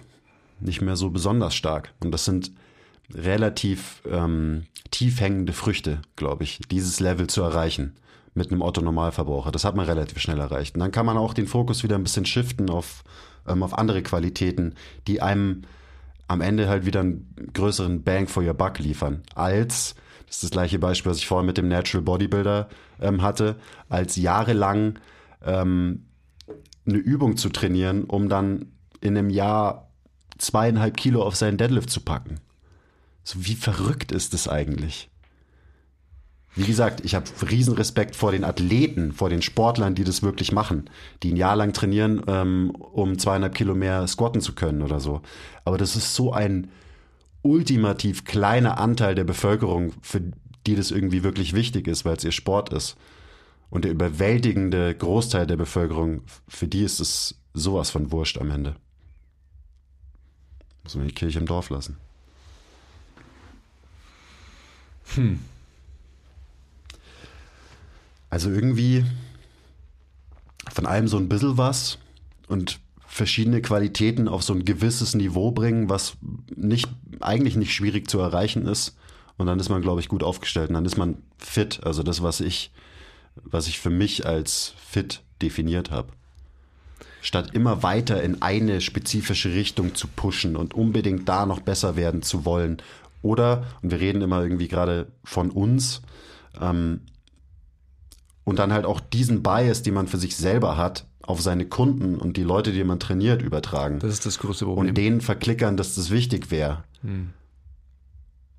nicht 0.60 0.82
mehr 0.82 0.96
so 0.96 1.10
besonders 1.10 1.56
stark. 1.56 1.94
Und 2.00 2.12
das 2.12 2.26
sind 2.26 2.52
relativ 3.14 4.02
ähm, 4.10 4.66
tief 4.92 5.20
hängende 5.20 5.54
Früchte, 5.54 6.02
glaube 6.16 6.44
ich, 6.44 6.60
dieses 6.72 7.00
Level 7.00 7.28
zu 7.28 7.42
erreichen 7.42 7.96
mit 8.34 8.52
einem 8.52 8.62
Otto-Normalverbraucher. 8.62 9.52
Das 9.52 9.64
hat 9.64 9.76
man 9.76 9.86
relativ 9.86 10.20
schnell 10.20 10.40
erreicht. 10.40 10.76
Und 10.76 10.82
dann 10.82 10.92
kann 10.92 11.06
man 11.06 11.18
auch 11.18 11.34
den 11.34 11.48
Fokus 11.48 11.84
wieder 11.84 11.96
ein 11.96 12.04
bisschen 12.04 12.26
shiften 12.26 12.70
auf, 12.70 13.04
ähm, 13.48 13.64
auf 13.64 13.78
andere 13.78 14.02
Qualitäten, 14.04 14.76
die 15.08 15.22
einem 15.22 15.64
am 16.28 16.42
Ende 16.42 16.68
halt 16.68 16.86
wieder 16.86 17.02
einen 17.02 17.34
größeren 17.54 18.04
Bang 18.04 18.28
for 18.28 18.44
your 18.44 18.54
Buck 18.54 18.80
liefern, 18.80 19.22
als, 19.36 19.96
das 20.26 20.38
ist 20.38 20.44
das 20.44 20.52
gleiche 20.52 20.80
Beispiel, 20.80 21.12
was 21.12 21.20
ich 21.20 21.28
vorhin 21.28 21.46
mit 21.46 21.58
dem 21.58 21.68
Natural 21.68 22.04
Bodybuilder 22.04 22.68
ähm, 23.00 23.22
hatte, 23.22 23.58
als 23.90 24.16
jahrelang 24.16 25.00
ähm, 25.46 26.06
eine 26.88 26.98
Übung 26.98 27.38
zu 27.38 27.50
trainieren, 27.50 28.06
um 28.06 28.28
dann 28.28 28.72
in 29.06 29.18
einem 29.18 29.30
Jahr 29.30 29.90
zweieinhalb 30.38 30.98
Kilo 30.98 31.24
auf 31.24 31.36
seinen 31.36 31.58
Deadlift 31.58 31.90
zu 31.90 32.02
packen. 32.02 32.40
So 33.24 33.46
wie 33.46 33.56
verrückt 33.56 34.12
ist 34.12 34.34
das 34.34 34.48
eigentlich? 34.48 35.10
Wie 36.56 36.64
gesagt, 36.64 37.04
ich 37.04 37.16
habe 37.16 37.26
Riesenrespekt 37.50 38.16
vor 38.16 38.32
den 38.32 38.46
Athleten, 38.46 39.12
vor 39.12 39.30
den 39.30 39.42
Sportlern, 39.42 39.94
die 39.94 40.06
das 40.06 40.24
wirklich 40.24 40.54
machen, 40.54 40.90
die 41.22 41.34
ein 41.34 41.38
Jahr 41.38 41.58
lang 41.58 41.74
trainieren, 41.74 42.22
ähm, 42.28 42.72
um 42.72 43.20
zweieinhalb 43.20 43.56
Kilo 43.56 43.76
mehr 43.76 44.08
squatten 44.08 44.40
zu 44.40 44.56
können 44.56 44.82
oder 44.82 45.02
so. 45.02 45.22
Aber 45.66 45.78
das 45.78 45.98
ist 45.98 46.16
so 46.16 46.32
ein 46.32 46.70
ultimativ 47.42 48.24
kleiner 48.24 48.80
Anteil 48.80 49.16
der 49.16 49.26
Bevölkerung, 49.26 49.92
für 50.02 50.22
die 50.66 50.76
das 50.76 50.92
irgendwie 50.92 51.24
wirklich 51.24 51.54
wichtig 51.54 51.88
ist, 51.88 52.06
weil 52.06 52.16
es 52.16 52.24
ihr 52.24 52.32
Sport 52.32 52.72
ist. 52.72 52.96
Und 53.70 53.84
der 53.84 53.92
überwältigende 53.92 54.96
Großteil 54.96 55.46
der 55.46 55.58
Bevölkerung, 55.58 56.22
für 56.48 56.68
die 56.68 56.84
ist 56.84 57.02
es 57.02 57.36
sowas 57.54 57.90
von 57.90 58.12
Wurscht 58.14 58.38
am 58.38 58.50
Ende. 58.50 58.76
Muss 60.86 60.96
man 60.96 61.08
die 61.08 61.14
Kirche 61.14 61.40
im 61.40 61.48
Dorf 61.48 61.72
lassen. 61.72 61.98
Hm. 65.16 65.40
Also 68.30 68.52
irgendwie 68.52 69.04
von 70.72 70.86
allem 70.86 71.08
so 71.08 71.18
ein 71.18 71.28
bisschen 71.28 71.58
was 71.58 71.98
und 72.48 72.80
verschiedene 73.08 73.64
Qualitäten 73.64 74.28
auf 74.28 74.44
so 74.44 74.54
ein 74.54 74.64
gewisses 74.64 75.16
Niveau 75.16 75.52
bringen, 75.52 75.90
was 75.90 76.18
nicht, 76.56 76.88
eigentlich 77.20 77.56
nicht 77.56 77.74
schwierig 77.74 78.08
zu 78.08 78.20
erreichen 78.20 78.68
ist. 78.68 78.96
Und 79.38 79.48
dann 79.48 79.60
ist 79.60 79.70
man, 79.70 79.82
glaube 79.82 80.02
ich, 80.02 80.08
gut 80.08 80.22
aufgestellt. 80.22 80.70
Und 80.70 80.76
dann 80.76 80.86
ist 80.86 80.98
man 80.98 81.18
fit. 81.40 81.84
Also 81.84 82.04
das, 82.04 82.22
was 82.22 82.42
ich, 82.42 82.72
was 83.36 83.68
ich 83.68 83.80
für 83.80 83.90
mich 83.90 84.28
als 84.28 84.76
fit 84.78 85.24
definiert 85.42 85.90
habe 85.90 86.10
statt 87.26 87.50
immer 87.54 87.82
weiter 87.82 88.22
in 88.22 88.44
eine 88.44 88.82
spezifische 88.82 89.52
Richtung 89.54 89.96
zu 89.96 90.08
pushen 90.08 90.56
und 90.56 90.76
unbedingt 90.76 91.28
da 91.28 91.48
noch 91.48 91.60
besser 91.60 91.96
werden 91.96 92.22
zu 92.22 92.46
wollen. 92.46 92.78
Oder, 93.24 93.66
und 93.82 93.90
wir 93.90 94.00
reden 94.00 94.22
immer 94.22 94.44
irgendwie 94.44 94.68
gerade 94.68 95.08
von 95.24 95.50
uns, 95.50 96.04
ähm, 96.62 97.02
und 98.44 98.60
dann 98.60 98.72
halt 98.72 98.86
auch 98.86 99.00
diesen 99.00 99.42
Bias, 99.42 99.82
den 99.82 99.96
man 99.96 100.08
für 100.08 100.20
sich 100.20 100.38
selber 100.38 100.78
hat, 100.78 101.08
auf 101.24 101.42
seine 101.42 101.66
Kunden 101.66 102.18
und 102.18 102.38
die 102.38 102.44
Leute, 102.44 102.72
die 102.72 102.84
man 102.84 103.00
trainiert, 103.00 103.42
übertragen. 103.42 103.98
Das 103.98 104.14
ist 104.14 104.28
das 104.28 104.38
größte 104.38 104.66
Problem. 104.66 104.90
Und 104.90 104.96
denen 104.96 105.22
verklickern, 105.22 105.78
dass 105.78 105.96
das 105.96 106.12
wichtig 106.12 106.52
wäre. 106.52 106.84
Hm. 107.02 107.34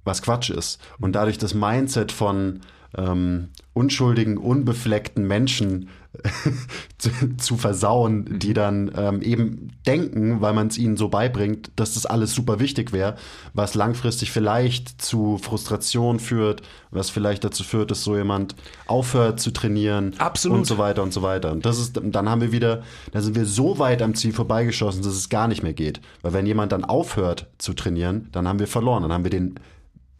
Was 0.03 0.23
Quatsch 0.23 0.51
ist. 0.51 0.81
Und 0.99 1.12
dadurch 1.12 1.39
das 1.39 1.55
Mindset 1.55 2.11
von 2.11 2.62
ähm, 2.97 3.49
unschuldigen, 3.73 4.39
unbefleckten 4.39 5.27
Menschen 5.27 5.89
zu, 6.99 7.11
zu, 7.37 7.57
versauen, 7.59 8.39
die 8.39 8.55
dann 8.55 8.91
ähm, 8.97 9.21
eben 9.21 9.73
denken, 9.87 10.41
weil 10.41 10.55
man 10.55 10.69
es 10.69 10.79
ihnen 10.79 10.97
so 10.97 11.11
beibringt, 11.11 11.71
dass 11.77 11.93
das 11.93 12.07
alles 12.07 12.33
super 12.33 12.59
wichtig 12.59 12.95
wäre, 12.95 13.17
was 13.53 13.75
langfristig 13.75 14.31
vielleicht 14.31 15.03
zu 15.03 15.37
Frustration 15.37 16.19
führt, 16.19 16.63
was 16.91 17.11
vielleicht 17.11 17.45
dazu 17.45 17.65
führt, 17.65 17.91
dass 17.91 18.03
so 18.03 18.17
jemand 18.17 18.57
aufhört 18.87 19.41
zu 19.41 19.51
trainieren 19.51 20.15
Absolut. 20.17 20.59
und 20.59 20.65
so 20.65 20.79
weiter 20.79 21.03
und 21.03 21.13
so 21.13 21.21
weiter. 21.21 21.53
Und 21.53 21.67
das 21.67 21.79
ist, 21.79 22.01
dann 22.03 22.31
haben 22.31 22.41
wir 22.41 22.53
wieder, 22.53 22.83
da 23.13 23.21
sind 23.21 23.37
wir 23.37 23.45
so 23.45 23.79
weit 23.79 24.01
am 24.01 24.15
Ziel 24.15 24.33
vorbeigeschossen, 24.33 25.03
dass 25.03 25.13
es 25.13 25.29
gar 25.29 25.49
nicht 25.49 25.63
mehr 25.63 25.75
geht. 25.75 26.01
Weil 26.23 26.33
wenn 26.33 26.47
jemand 26.47 26.73
dann 26.73 26.85
aufhört 26.85 27.47
zu 27.59 27.75
trainieren, 27.75 28.29
dann 28.33 28.49
haben 28.49 28.59
wir 28.59 28.69
verloren, 28.69 29.03
dann 29.03 29.13
haben 29.13 29.25
wir 29.25 29.31
den 29.31 29.61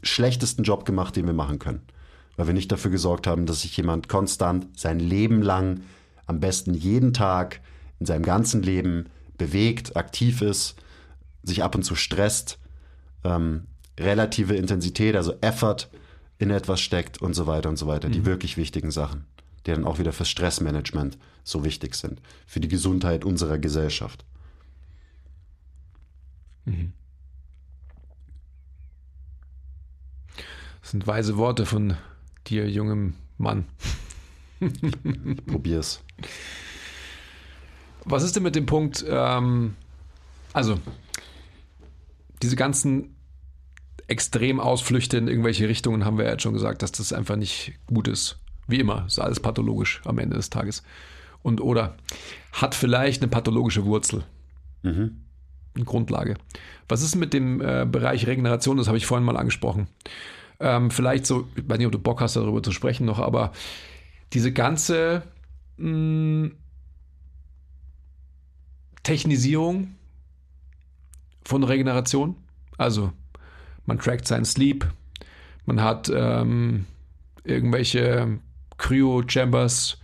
schlechtesten 0.03 0.63
Job 0.63 0.85
gemacht, 0.85 1.17
den 1.17 1.25
wir 1.25 1.33
machen 1.33 1.59
können 1.59 1.81
weil 2.37 2.47
wir 2.47 2.55
nicht 2.55 2.71
dafür 2.71 2.91
gesorgt 2.91 3.27
haben, 3.27 3.47
dass 3.47 3.63
sich 3.63 3.77
jemand 3.77 4.09
konstant 4.09 4.79
sein 4.79 5.01
Leben 5.01 5.43
lang, 5.43 5.81
am 6.27 6.41
besten 6.41 6.75
jeden 6.75 7.13
Tag 7.13 7.61
in 7.99 8.07
seinem 8.07 8.25
ganzen 8.25 8.63
Leben 8.63 9.07
bewegt, 9.39 9.97
aktiv 9.97 10.43
ist, 10.43 10.77
sich 11.43 11.63
ab 11.63 11.75
und 11.75 11.83
zu 11.83 11.95
stresst, 11.95 12.59
ähm, 13.25 13.67
relative 13.99 14.55
Intensität, 14.55 15.17
also 15.17 15.35
Effort 15.41 15.89
in 16.39 16.51
etwas 16.51 16.81
steckt 16.81 17.23
und 17.23 17.35
so 17.35 17.47
weiter 17.47 17.69
und 17.69 17.77
so 17.77 17.87
weiter. 17.87 18.09
Mhm. 18.09 18.13
Die 18.13 18.27
wirklich 18.27 18.57
wichtigen 18.57 18.91
Sachen, 18.91 19.25
die 19.67 19.71
dann 19.71 19.85
auch 19.85 19.99
wieder 19.99 20.13
fürs 20.13 20.29
Stressmanagement 20.29 21.17
so 21.45 21.65
wichtig 21.65 21.95
sind, 21.95 22.21
für 22.47 22.61
die 22.61 22.69
Gesundheit 22.69 23.25
unserer 23.25 23.59
Gesellschaft. 23.59 24.25
Mhm. 26.65 26.93
Das 30.83 30.91
sind 30.91 31.07
weise 31.07 31.37
Worte 31.37 31.67
von 31.67 31.97
dir, 32.51 32.69
jungem 32.69 33.15
Mann. 33.39 33.67
Probier's. 35.47 36.03
Was 38.05 38.23
ist 38.23 38.37
denn 38.37 38.43
mit 38.43 38.55
dem 38.55 38.67
Punkt, 38.67 39.05
ähm, 39.09 39.75
also 40.53 40.79
diese 42.43 42.57
ganzen 42.57 43.17
Extremausflüchte 44.09 45.17
in 45.17 45.29
irgendwelche 45.29 45.69
Richtungen 45.69 46.05
haben 46.05 46.19
wir 46.19 46.27
ja 46.27 46.33
jetzt 46.33 46.43
schon 46.43 46.55
gesagt, 46.55 46.83
dass 46.83 46.93
das 46.93 47.13
einfach 47.13 47.37
nicht 47.37 47.73
gut 47.87 48.07
ist. 48.09 48.39
Wie 48.69 48.79
immer, 48.79 49.05
ist 49.07 49.19
alles 49.19 49.41
pathologisch 49.41 50.01
am 50.05 50.19
Ende 50.19 50.37
des 50.37 50.51
Tages. 50.51 50.83
Und 51.43 51.61
oder 51.61 51.97
hat 52.53 52.75
vielleicht 52.75 53.23
eine 53.23 53.31
pathologische 53.31 53.85
Wurzel. 53.85 54.25
Mhm. 54.83 55.23
Eine 55.75 55.85
Grundlage. 55.85 56.37
Was 56.89 57.03
ist 57.03 57.17
mit 57.17 57.33
dem 57.35 57.61
äh, 57.61 57.87
Bereich 57.91 58.27
Regeneration? 58.27 58.77
Das 58.77 58.87
habe 58.87 58.97
ich 58.97 59.07
vorhin 59.07 59.25
mal 59.25 59.37
angesprochen. 59.37 59.89
Ähm, 60.61 60.91
vielleicht 60.91 61.27
so, 61.27 61.49
ich 61.57 61.69
weiß 61.69 61.79
nicht, 61.79 61.87
ob 61.87 61.93
du 61.93 61.99
Bock 61.99 62.21
hast, 62.21 62.37
darüber 62.37 62.63
zu 62.63 62.73
sprechen 62.73 63.07
noch, 63.07 63.19
aber 63.19 63.53
diese 64.33 64.53
ganze 64.53 65.23
mh, 65.77 65.87
hm, 65.87 66.57
Technisierung 69.03 69.95
von 71.45 71.63
Regeneration, 71.63 72.37
also 72.77 73.13
man 73.85 73.99
trackt 73.99 74.27
seinen 74.27 74.45
Sleep, 74.45 74.87
man 75.65 75.81
hat 75.81 76.11
ähm, 76.13 76.87
irgendwelche 77.45 78.39
Cryo-Chambers, 78.79 79.99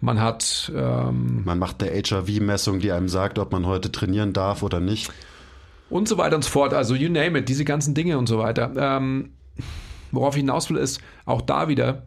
man 0.00 0.20
hat. 0.20 0.72
Ähm, 0.74 1.42
man 1.44 1.58
macht 1.58 1.82
eine 1.82 1.92
HRV-Messung, 1.92 2.80
die 2.80 2.92
einem 2.92 3.08
sagt, 3.08 3.38
ob 3.38 3.52
man 3.52 3.66
heute 3.66 3.90
trainieren 3.90 4.32
darf 4.32 4.62
oder 4.62 4.80
nicht. 4.80 5.12
Und 5.90 6.08
so 6.08 6.18
weiter 6.18 6.36
und 6.36 6.44
so 6.44 6.50
fort. 6.50 6.74
Also, 6.74 6.94
you 6.94 7.10
name 7.10 7.38
it, 7.38 7.48
diese 7.48 7.64
ganzen 7.64 7.94
Dinge 7.94 8.18
und 8.18 8.28
so 8.28 8.38
weiter. 8.38 8.72
Ähm, 8.76 9.30
worauf 10.12 10.34
ich 10.34 10.40
hinaus 10.40 10.70
will, 10.70 10.76
ist 10.76 11.00
auch 11.24 11.42
da 11.42 11.68
wieder, 11.68 12.04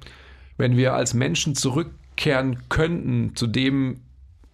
wenn 0.58 0.78
wir 0.78 0.94
als 0.94 1.14
Menschen 1.14 1.56
zurückkehren 1.56 2.68
könnten 2.70 3.36
zu 3.36 3.48
dem 3.48 4.02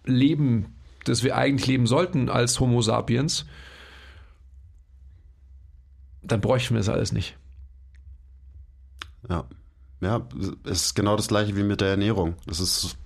Leben, 0.04 0.74
das 1.04 1.22
wir 1.22 1.36
eigentlich 1.36 1.66
leben 1.66 1.86
sollten 1.86 2.28
als 2.28 2.60
Homo 2.60 2.82
sapiens, 2.82 3.46
dann 6.22 6.40
bräuchten 6.40 6.74
wir 6.74 6.78
das 6.80 6.88
alles 6.88 7.12
nicht. 7.12 7.36
Ja. 9.28 9.44
Ja, 10.00 10.26
es 10.64 10.82
ist 10.82 10.94
genau 10.94 11.16
das 11.16 11.28
gleiche 11.28 11.56
wie 11.56 11.62
mit 11.62 11.80
der 11.80 11.88
Ernährung. 11.88 12.34
Es 12.46 12.60
ist 12.60 12.98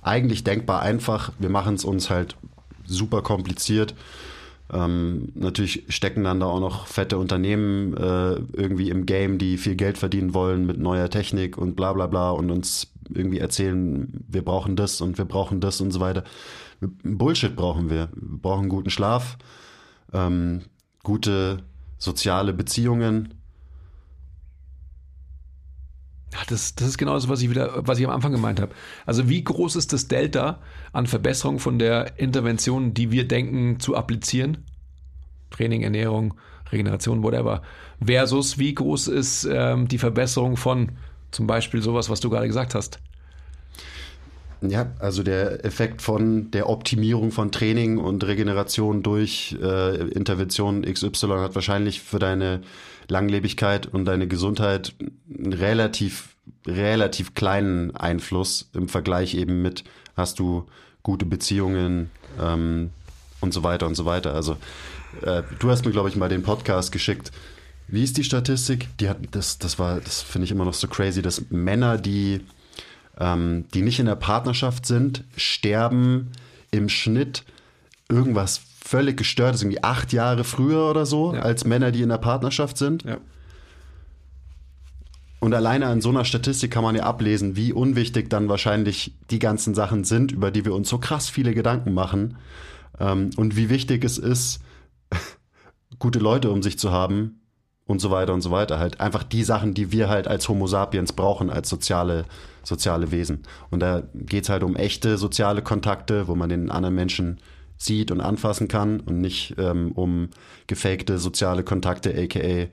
eigentlich 0.00 0.44
denkbar 0.44 0.80
einfach. 0.80 1.32
Wir 1.40 1.48
machen 1.48 1.74
es 1.74 1.84
uns 1.84 2.08
halt 2.08 2.36
super 2.84 3.22
kompliziert. 3.22 3.96
Ähm, 4.72 5.28
natürlich 5.34 5.84
stecken 5.88 6.24
dann 6.24 6.40
da 6.40 6.46
auch 6.46 6.60
noch 6.60 6.86
fette 6.86 7.18
Unternehmen 7.18 7.96
äh, 7.96 8.34
irgendwie 8.52 8.90
im 8.90 9.06
Game, 9.06 9.38
die 9.38 9.58
viel 9.58 9.76
Geld 9.76 9.96
verdienen 9.96 10.34
wollen 10.34 10.66
mit 10.66 10.78
neuer 10.78 11.08
Technik 11.08 11.56
und 11.56 11.76
bla 11.76 11.92
bla 11.92 12.06
bla 12.06 12.30
und 12.30 12.50
uns 12.50 12.92
irgendwie 13.14 13.38
erzählen, 13.38 14.24
wir 14.28 14.44
brauchen 14.44 14.74
das 14.74 15.00
und 15.00 15.18
wir 15.18 15.24
brauchen 15.24 15.60
das 15.60 15.80
und 15.80 15.92
so 15.92 16.00
weiter. 16.00 16.24
Bullshit 16.80 17.54
brauchen 17.54 17.90
wir. 17.90 18.08
Wir 18.14 18.38
brauchen 18.38 18.68
guten 18.68 18.90
Schlaf, 18.90 19.38
ähm, 20.12 20.62
gute 21.04 21.62
soziale 21.98 22.52
Beziehungen. 22.52 23.34
Das, 26.48 26.74
das 26.74 26.88
ist 26.88 26.98
genau 26.98 27.14
das, 27.14 27.28
was 27.28 27.42
ich 27.42 27.50
wieder, 27.50 27.86
was 27.86 27.98
ich 27.98 28.04
am 28.04 28.12
Anfang 28.12 28.32
gemeint 28.32 28.60
habe. 28.60 28.74
Also 29.06 29.28
wie 29.28 29.42
groß 29.42 29.76
ist 29.76 29.92
das 29.92 30.08
Delta 30.08 30.60
an 30.92 31.06
Verbesserung 31.06 31.58
von 31.58 31.78
der 31.78 32.18
Intervention, 32.18 32.94
die 32.94 33.10
wir 33.10 33.26
denken 33.26 33.80
zu 33.80 33.96
applizieren? 33.96 34.58
Training, 35.50 35.82
Ernährung, 35.82 36.34
Regeneration, 36.72 37.22
whatever. 37.22 37.62
Versus 38.04 38.58
wie 38.58 38.74
groß 38.74 39.08
ist 39.08 39.48
ähm, 39.50 39.88
die 39.88 39.98
Verbesserung 39.98 40.56
von 40.56 40.92
zum 41.30 41.46
Beispiel 41.46 41.82
sowas, 41.82 42.10
was 42.10 42.20
du 42.20 42.30
gerade 42.30 42.46
gesagt 42.46 42.74
hast? 42.74 42.98
Ja, 44.62 44.90
also 44.98 45.22
der 45.22 45.64
Effekt 45.64 46.00
von 46.00 46.50
der 46.50 46.68
Optimierung 46.68 47.30
von 47.30 47.52
Training 47.52 47.98
und 47.98 48.26
Regeneration 48.26 49.02
durch 49.02 49.56
äh, 49.60 50.08
Intervention 50.08 50.82
XY 50.82 51.28
hat 51.28 51.54
wahrscheinlich 51.54 52.00
für 52.00 52.18
deine 52.18 52.62
Langlebigkeit 53.08 53.86
und 53.86 54.06
deine 54.06 54.26
Gesundheit 54.26 54.94
einen 55.46 55.60
relativ, 55.60 56.36
relativ 56.66 57.34
kleinen 57.34 57.96
Einfluss 57.96 58.70
im 58.74 58.88
Vergleich 58.88 59.34
eben 59.34 59.62
mit, 59.62 59.84
hast 60.16 60.38
du 60.38 60.66
gute 61.02 61.26
Beziehungen 61.26 62.10
ähm, 62.40 62.90
und 63.40 63.52
so 63.52 63.62
weiter 63.62 63.86
und 63.86 63.94
so 63.94 64.04
weiter. 64.04 64.34
Also 64.34 64.56
äh, 65.22 65.42
du 65.58 65.70
hast 65.70 65.84
mir, 65.84 65.92
glaube 65.92 66.08
ich, 66.08 66.16
mal 66.16 66.28
den 66.28 66.42
Podcast 66.42 66.92
geschickt. 66.92 67.32
Wie 67.88 68.02
ist 68.02 68.16
die 68.16 68.24
Statistik? 68.24 68.88
Die 68.98 69.08
hat, 69.08 69.18
das, 69.30 69.58
das 69.58 69.78
war, 69.78 70.00
das 70.00 70.22
finde 70.22 70.46
ich 70.46 70.50
immer 70.50 70.64
noch 70.64 70.74
so 70.74 70.88
crazy, 70.88 71.22
dass 71.22 71.50
Männer, 71.50 71.98
die 71.98 72.40
ähm, 73.18 73.64
die 73.72 73.82
nicht 73.82 73.98
in 73.98 74.06
der 74.06 74.16
Partnerschaft 74.16 74.86
sind, 74.86 75.24
sterben 75.36 76.32
im 76.70 76.88
Schnitt 76.88 77.44
irgendwas 78.08 78.60
völlig 78.84 79.16
gestört 79.16 79.54
ist, 79.54 79.62
irgendwie 79.62 79.82
acht 79.82 80.12
Jahre 80.12 80.44
früher 80.44 80.90
oder 80.90 81.06
so, 81.06 81.34
ja. 81.34 81.40
als 81.40 81.64
Männer, 81.64 81.90
die 81.90 82.02
in 82.02 82.08
der 82.08 82.18
Partnerschaft 82.18 82.78
sind. 82.78 83.04
Ja. 83.04 83.18
Und 85.38 85.54
alleine 85.54 85.86
an 85.86 86.00
so 86.00 86.08
einer 86.08 86.24
Statistik 86.24 86.70
kann 86.70 86.82
man 86.82 86.96
ja 86.96 87.02
ablesen, 87.02 87.56
wie 87.56 87.72
unwichtig 87.72 88.30
dann 88.30 88.48
wahrscheinlich 88.48 89.14
die 89.30 89.38
ganzen 89.38 89.74
Sachen 89.74 90.04
sind, 90.04 90.32
über 90.32 90.50
die 90.50 90.64
wir 90.64 90.74
uns 90.74 90.88
so 90.88 90.98
krass 90.98 91.28
viele 91.28 91.54
Gedanken 91.54 91.94
machen. 91.94 92.38
Ähm, 92.98 93.30
und 93.36 93.56
wie 93.56 93.68
wichtig 93.68 94.04
es 94.04 94.18
ist, 94.18 94.60
gute 95.98 96.18
Leute 96.18 96.50
um 96.50 96.62
sich 96.62 96.78
zu 96.78 96.90
haben 96.90 97.40
und 97.84 98.00
so 98.00 98.10
weiter 98.10 98.32
und 98.34 98.40
so 98.40 98.50
weiter. 98.50 98.78
Halt 98.78 99.00
einfach 99.00 99.22
die 99.22 99.44
Sachen, 99.44 99.74
die 99.74 99.92
wir 99.92 100.08
halt 100.08 100.26
als 100.26 100.48
Homo 100.48 100.66
sapiens 100.66 101.12
brauchen, 101.12 101.50
als 101.50 101.68
soziale 101.68 102.24
soziale 102.66 103.10
Wesen. 103.10 103.42
Und 103.70 103.80
da 103.80 104.02
geht 104.14 104.44
es 104.44 104.48
halt 104.48 104.62
um 104.62 104.76
echte 104.76 105.16
soziale 105.16 105.62
Kontakte, 105.62 106.28
wo 106.28 106.34
man 106.34 106.48
den 106.48 106.70
anderen 106.70 106.94
Menschen 106.94 107.38
sieht 107.78 108.10
und 108.10 108.20
anfassen 108.20 108.68
kann 108.68 109.00
und 109.00 109.20
nicht 109.20 109.54
ähm, 109.58 109.92
um 109.92 110.30
gefakte 110.66 111.18
soziale 111.18 111.62
Kontakte, 111.62 112.10
aka 112.10 112.38
äh, 112.38 112.68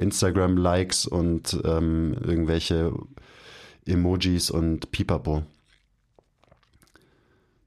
Instagram-Likes 0.00 1.06
und 1.06 1.60
ähm, 1.64 2.16
irgendwelche 2.20 2.92
Emojis 3.86 4.50
und 4.50 4.90
Pipapo. 4.90 5.44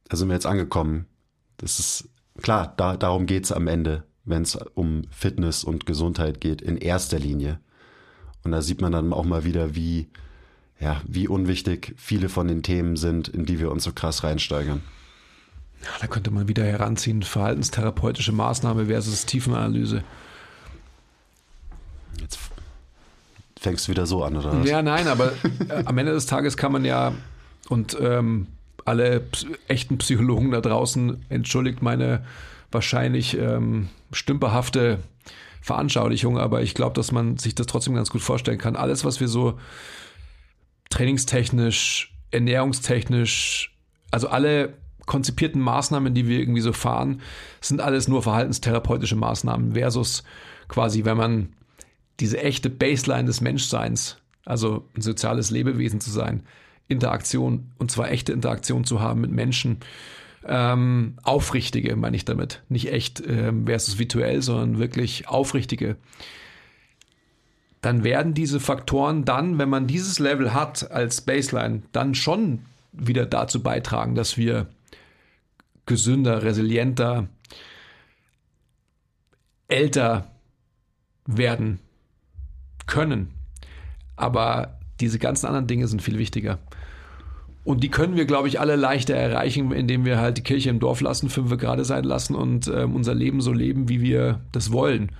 Da 0.09 0.17
sind 0.17 0.27
wir 0.27 0.35
jetzt 0.35 0.45
angekommen. 0.45 1.05
Das 1.57 1.79
ist 1.79 2.09
klar, 2.41 2.73
da, 2.77 2.97
darum 2.97 3.25
geht 3.25 3.45
es 3.45 3.51
am 3.51 3.67
Ende, 3.67 4.03
wenn 4.25 4.43
es 4.43 4.55
um 4.55 5.03
Fitness 5.09 5.63
und 5.63 5.85
Gesundheit 5.85 6.41
geht, 6.41 6.61
in 6.61 6.77
erster 6.77 7.19
Linie. 7.19 7.59
Und 8.43 8.51
da 8.51 8.61
sieht 8.61 8.81
man 8.81 8.91
dann 8.91 9.13
auch 9.13 9.23
mal 9.23 9.45
wieder, 9.45 9.75
wie 9.75 10.09
ja, 10.83 11.01
wie 11.07 11.27
unwichtig 11.27 11.93
viele 11.97 12.29
von 12.29 12.47
den 12.47 12.61
Themen 12.61 12.97
sind, 12.97 13.29
in 13.29 13.45
die 13.45 13.59
wir 13.59 13.71
uns 13.71 13.85
so 13.85 13.93
krass 13.93 14.23
reinsteigern. 14.23 14.81
Da 15.99 16.07
könnte 16.07 16.31
man 16.31 16.47
wieder 16.47 16.63
heranziehen, 16.63 17.23
verhaltenstherapeutische 17.23 18.31
Maßnahme 18.31 18.87
versus 18.87 19.25
Tiefenanalyse. 19.25 20.03
Jetzt 22.19 22.39
fängst 23.59 23.87
du 23.87 23.91
wieder 23.91 24.05
so 24.05 24.23
an, 24.23 24.37
oder? 24.37 24.63
Ja, 24.63 24.81
nein, 24.81 25.07
aber 25.07 25.33
äh, 25.69 25.83
am 25.85 25.97
Ende 25.97 26.13
des 26.13 26.25
Tages 26.25 26.57
kann 26.57 26.71
man 26.71 26.85
ja, 26.85 27.13
und 27.69 27.97
ähm, 27.99 28.47
alle 28.85 29.25
echten 29.67 29.97
Psychologen 29.97 30.51
da 30.51 30.61
draußen, 30.61 31.25
entschuldigt 31.29 31.81
meine 31.81 32.25
wahrscheinlich 32.71 33.37
ähm, 33.37 33.89
stümperhafte 34.11 34.99
Veranschaulichung, 35.61 36.37
aber 36.37 36.61
ich 36.61 36.73
glaube, 36.73 36.95
dass 36.95 37.11
man 37.11 37.37
sich 37.37 37.55
das 37.55 37.67
trotzdem 37.67 37.95
ganz 37.95 38.09
gut 38.09 38.21
vorstellen 38.21 38.57
kann. 38.57 38.75
Alles, 38.75 39.05
was 39.05 39.19
wir 39.19 39.29
so 39.29 39.59
trainingstechnisch, 40.89 42.13
ernährungstechnisch, 42.31 43.73
also 44.11 44.27
alle 44.27 44.73
konzipierten 45.05 45.61
Maßnahmen, 45.61 46.13
die 46.13 46.27
wir 46.27 46.39
irgendwie 46.39 46.61
so 46.61 46.73
fahren, 46.73 47.21
sind 47.61 47.81
alles 47.81 48.07
nur 48.07 48.23
verhaltenstherapeutische 48.23 49.15
Maßnahmen 49.15 49.73
versus 49.73 50.23
quasi, 50.67 51.05
wenn 51.05 51.17
man 51.17 51.53
diese 52.19 52.41
echte 52.41 52.69
Baseline 52.69 53.25
des 53.25 53.41
Menschseins, 53.41 54.17
also 54.45 54.87
ein 54.95 55.01
soziales 55.01 55.51
Lebewesen 55.51 55.99
zu 55.99 56.11
sein, 56.11 56.43
Interaktion 56.87 57.71
und 57.77 57.91
zwar 57.91 58.11
echte 58.11 58.33
Interaktion 58.33 58.83
zu 58.83 59.01
haben 59.01 59.21
mit 59.21 59.31
Menschen, 59.31 59.77
ähm, 60.45 61.15
aufrichtige 61.23 61.95
meine 61.95 62.15
ich 62.15 62.25
damit, 62.25 62.63
nicht 62.69 62.91
echt 62.91 63.23
ähm, 63.25 63.65
versus 63.65 63.97
virtuell, 63.97 64.41
sondern 64.41 64.77
wirklich 64.77 65.27
aufrichtige. 65.27 65.95
Dann 67.81 68.03
werden 68.03 68.33
diese 68.33 68.59
Faktoren 68.59 69.25
dann, 69.25 69.57
wenn 69.57 69.69
man 69.69 69.87
dieses 69.87 70.19
Level 70.19 70.53
hat 70.53 70.91
als 70.91 71.21
Baseline, 71.21 71.83
dann 71.91 72.15
schon 72.15 72.65
wieder 72.91 73.25
dazu 73.25 73.63
beitragen, 73.63 74.15
dass 74.15 74.37
wir 74.37 74.67
gesünder, 75.85 76.43
resilienter, 76.43 77.27
älter 79.67 80.31
werden 81.25 81.79
können. 82.85 83.33
Aber 84.15 84.79
diese 84.99 85.19
ganzen 85.19 85.47
anderen 85.47 85.67
Dinge 85.67 85.87
sind 85.87 86.01
viel 86.01 86.17
wichtiger. 86.17 86.59
Und 87.65 87.81
die 87.81 87.89
können 87.89 88.15
wir, 88.15 88.25
glaube 88.25 88.49
ich, 88.49 88.59
alle 88.59 88.75
leichter 88.75 89.15
erreichen, 89.15 89.71
indem 89.71 90.03
wir 90.03 90.19
halt 90.19 90.37
die 90.37 90.43
Kirche 90.43 90.69
im 90.69 90.79
Dorf 90.79 90.99
lassen, 90.99 91.29
fünf 91.29 91.57
gerade 91.57 91.85
sein 91.85 92.03
lassen 92.03 92.35
und 92.35 92.67
äh, 92.67 92.83
unser 92.83 93.15
Leben 93.15 93.39
so 93.39 93.53
leben, 93.53 93.87
wie 93.87 94.01
wir 94.01 94.41
das 94.51 94.71
wollen, 94.71 95.11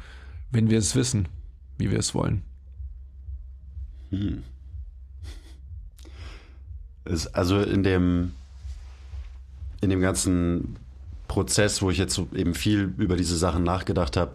wenn 0.52 0.70
wir 0.70 0.78
es 0.78 0.96
wissen, 0.96 1.30
wie 1.78 1.90
wir 1.90 2.00
es 2.00 2.14
wollen. 2.14 2.42
Hm. 4.10 4.44
Ist 7.06 7.28
also 7.28 7.62
in 7.62 7.84
dem, 7.84 8.34
in 9.84 9.90
dem 9.90 10.02
ganzen 10.02 10.78
Prozess, 11.28 11.82
wo 11.82 11.90
ich 11.90 11.98
jetzt 11.98 12.14
so 12.14 12.28
eben 12.36 12.54
viel 12.54 12.94
über 12.98 13.16
diese 13.16 13.38
Sachen 13.38 13.64
nachgedacht 13.64 14.18
habe, 14.18 14.34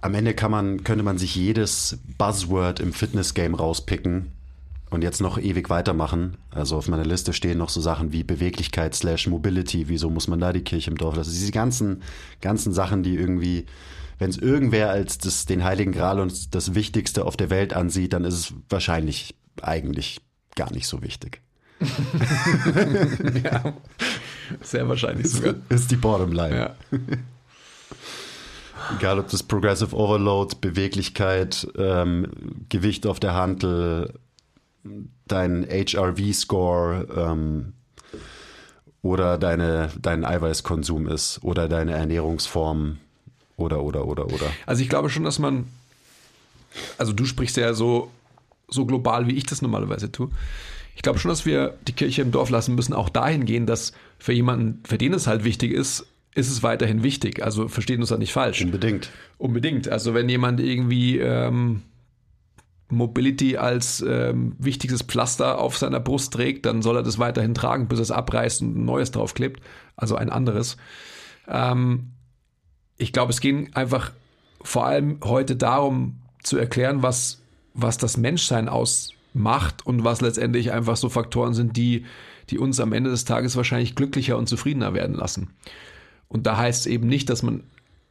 am 0.00 0.14
Ende 0.14 0.34
kann 0.34 0.50
man, 0.50 0.84
könnte 0.84 1.02
man 1.02 1.18
sich 1.18 1.34
jedes 1.34 1.98
Buzzword 2.18 2.80
im 2.80 2.92
Fitness-Game 2.92 3.54
rauspicken 3.54 4.32
und 4.90 5.02
jetzt 5.02 5.20
noch 5.20 5.38
ewig 5.38 5.70
weitermachen. 5.70 6.36
Also 6.50 6.76
auf 6.76 6.88
meiner 6.88 7.04
Liste 7.04 7.32
stehen 7.32 7.58
noch 7.58 7.68
so 7.68 7.80
Sachen 7.80 8.12
wie 8.12 8.22
Beweglichkeit 8.22 8.94
slash 8.94 9.26
Mobility, 9.26 9.88
wieso 9.88 10.08
muss 10.08 10.28
man 10.28 10.40
da 10.40 10.52
die 10.52 10.62
Kirche 10.62 10.90
im 10.90 10.96
Dorf 10.96 11.16
lassen. 11.16 11.30
Diese 11.30 11.52
ganzen, 11.52 12.02
ganzen 12.40 12.72
Sachen, 12.72 13.02
die 13.02 13.16
irgendwie, 13.16 13.66
wenn 14.18 14.30
es 14.30 14.38
irgendwer 14.38 14.90
als 14.90 15.18
das, 15.18 15.46
den 15.46 15.64
Heiligen 15.64 15.92
Gral 15.92 16.20
und 16.20 16.54
das 16.54 16.74
Wichtigste 16.74 17.24
auf 17.24 17.36
der 17.36 17.50
Welt 17.50 17.74
ansieht, 17.74 18.12
dann 18.12 18.24
ist 18.24 18.34
es 18.34 18.54
wahrscheinlich 18.68 19.34
eigentlich 19.62 20.20
gar 20.54 20.72
nicht 20.72 20.86
so 20.86 21.02
wichtig. 21.02 21.40
ja, 23.44 23.74
sehr 24.60 24.88
wahrscheinlich 24.88 25.30
sogar. 25.30 25.54
Ist 25.68 25.90
die 25.90 25.96
Bottomline. 25.96 26.56
Ja. 26.56 26.76
Egal 28.96 29.18
ob 29.18 29.28
das 29.28 29.42
Progressive 29.42 29.94
Overload, 29.94 30.56
Beweglichkeit, 30.60 31.66
ähm, 31.76 32.28
Gewicht 32.68 33.06
auf 33.06 33.20
der 33.20 33.34
Hantel, 33.34 34.14
dein 35.26 35.66
HRV-Score 35.68 37.06
ähm, 37.14 37.72
oder 39.02 39.38
deine, 39.38 39.90
dein 40.00 40.24
Eiweißkonsum 40.24 41.06
ist 41.08 41.40
oder 41.42 41.68
deine 41.68 41.92
Ernährungsform 41.92 42.98
oder, 43.56 43.82
oder, 43.82 44.06
oder, 44.06 44.26
oder. 44.26 44.46
Also 44.66 44.82
ich 44.82 44.88
glaube 44.88 45.10
schon, 45.10 45.24
dass 45.24 45.38
man, 45.38 45.66
also 46.96 47.12
du 47.12 47.24
sprichst 47.24 47.56
ja 47.56 47.74
so, 47.74 48.10
so 48.68 48.86
global, 48.86 49.26
wie 49.26 49.34
ich 49.34 49.44
das 49.44 49.62
normalerweise 49.62 50.10
tue. 50.10 50.30
Ich 50.98 51.02
glaube 51.02 51.20
schon, 51.20 51.28
dass 51.28 51.46
wir 51.46 51.74
die 51.86 51.92
Kirche 51.92 52.22
im 52.22 52.32
Dorf 52.32 52.50
lassen 52.50 52.74
müssen, 52.74 52.92
auch 52.92 53.08
dahin 53.08 53.44
gehen, 53.44 53.66
dass 53.66 53.92
für 54.18 54.32
jemanden, 54.32 54.82
für 54.84 54.98
den 54.98 55.14
es 55.14 55.28
halt 55.28 55.44
wichtig 55.44 55.70
ist, 55.70 56.08
ist 56.34 56.50
es 56.50 56.64
weiterhin 56.64 57.04
wichtig. 57.04 57.40
Also 57.40 57.68
versteht 57.68 58.00
uns 58.00 58.08
da 58.08 58.18
nicht 58.18 58.32
falsch. 58.32 58.62
Unbedingt. 58.62 59.10
Unbedingt. 59.38 59.88
Also 59.88 60.12
wenn 60.12 60.28
jemand 60.28 60.58
irgendwie 60.58 61.18
ähm, 61.18 61.82
Mobility 62.88 63.56
als 63.56 64.04
ähm, 64.04 64.56
wichtigstes 64.58 65.02
Pflaster 65.02 65.60
auf 65.60 65.78
seiner 65.78 66.00
Brust 66.00 66.32
trägt, 66.32 66.66
dann 66.66 66.82
soll 66.82 66.96
er 66.96 67.04
das 67.04 67.20
weiterhin 67.20 67.54
tragen, 67.54 67.86
bis 67.86 68.00
es 68.00 68.10
abreißt 68.10 68.62
und 68.62 68.76
ein 68.76 68.84
neues 68.84 69.12
draufklebt. 69.12 69.62
Also 69.94 70.16
ein 70.16 70.30
anderes. 70.30 70.78
Ähm, 71.46 72.10
ich 72.96 73.12
glaube, 73.12 73.30
es 73.30 73.40
ging 73.40 73.72
einfach 73.74 74.10
vor 74.62 74.86
allem 74.86 75.20
heute 75.22 75.54
darum 75.54 76.16
zu 76.42 76.58
erklären, 76.58 77.04
was, 77.04 77.40
was 77.72 77.98
das 77.98 78.16
Menschsein 78.16 78.68
ausmacht 79.38 79.86
und 79.86 80.04
was 80.04 80.20
letztendlich 80.20 80.72
einfach 80.72 80.96
so 80.96 81.08
Faktoren 81.08 81.54
sind, 81.54 81.76
die, 81.76 82.04
die 82.50 82.58
uns 82.58 82.80
am 82.80 82.92
Ende 82.92 83.10
des 83.10 83.24
Tages 83.24 83.56
wahrscheinlich 83.56 83.94
glücklicher 83.94 84.36
und 84.36 84.48
zufriedener 84.48 84.94
werden 84.94 85.14
lassen. 85.14 85.50
Und 86.28 86.46
da 86.46 86.56
heißt 86.56 86.80
es 86.80 86.86
eben 86.86 87.06
nicht, 87.06 87.30
dass 87.30 87.42
man 87.42 87.62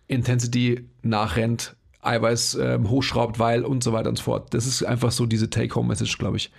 Intensity 0.08 0.86
nachrennt, 1.04 1.76
Eiweiß 2.02 2.56
äh, 2.56 2.80
hochschraubt, 2.88 3.40
weil 3.40 3.66
und 3.66 3.84
so 3.84 3.92
weiter 3.92 4.10
und 4.10 4.18
so 4.18 4.24
fort. 4.24 4.54
Das 4.54 4.66
ist 4.66 4.84
einfach 4.84 5.12
so 5.12 5.26
diese 5.26 5.50
Take-Home-Message, 5.50 6.18
glaube 6.18 6.38
ich. 6.38 6.52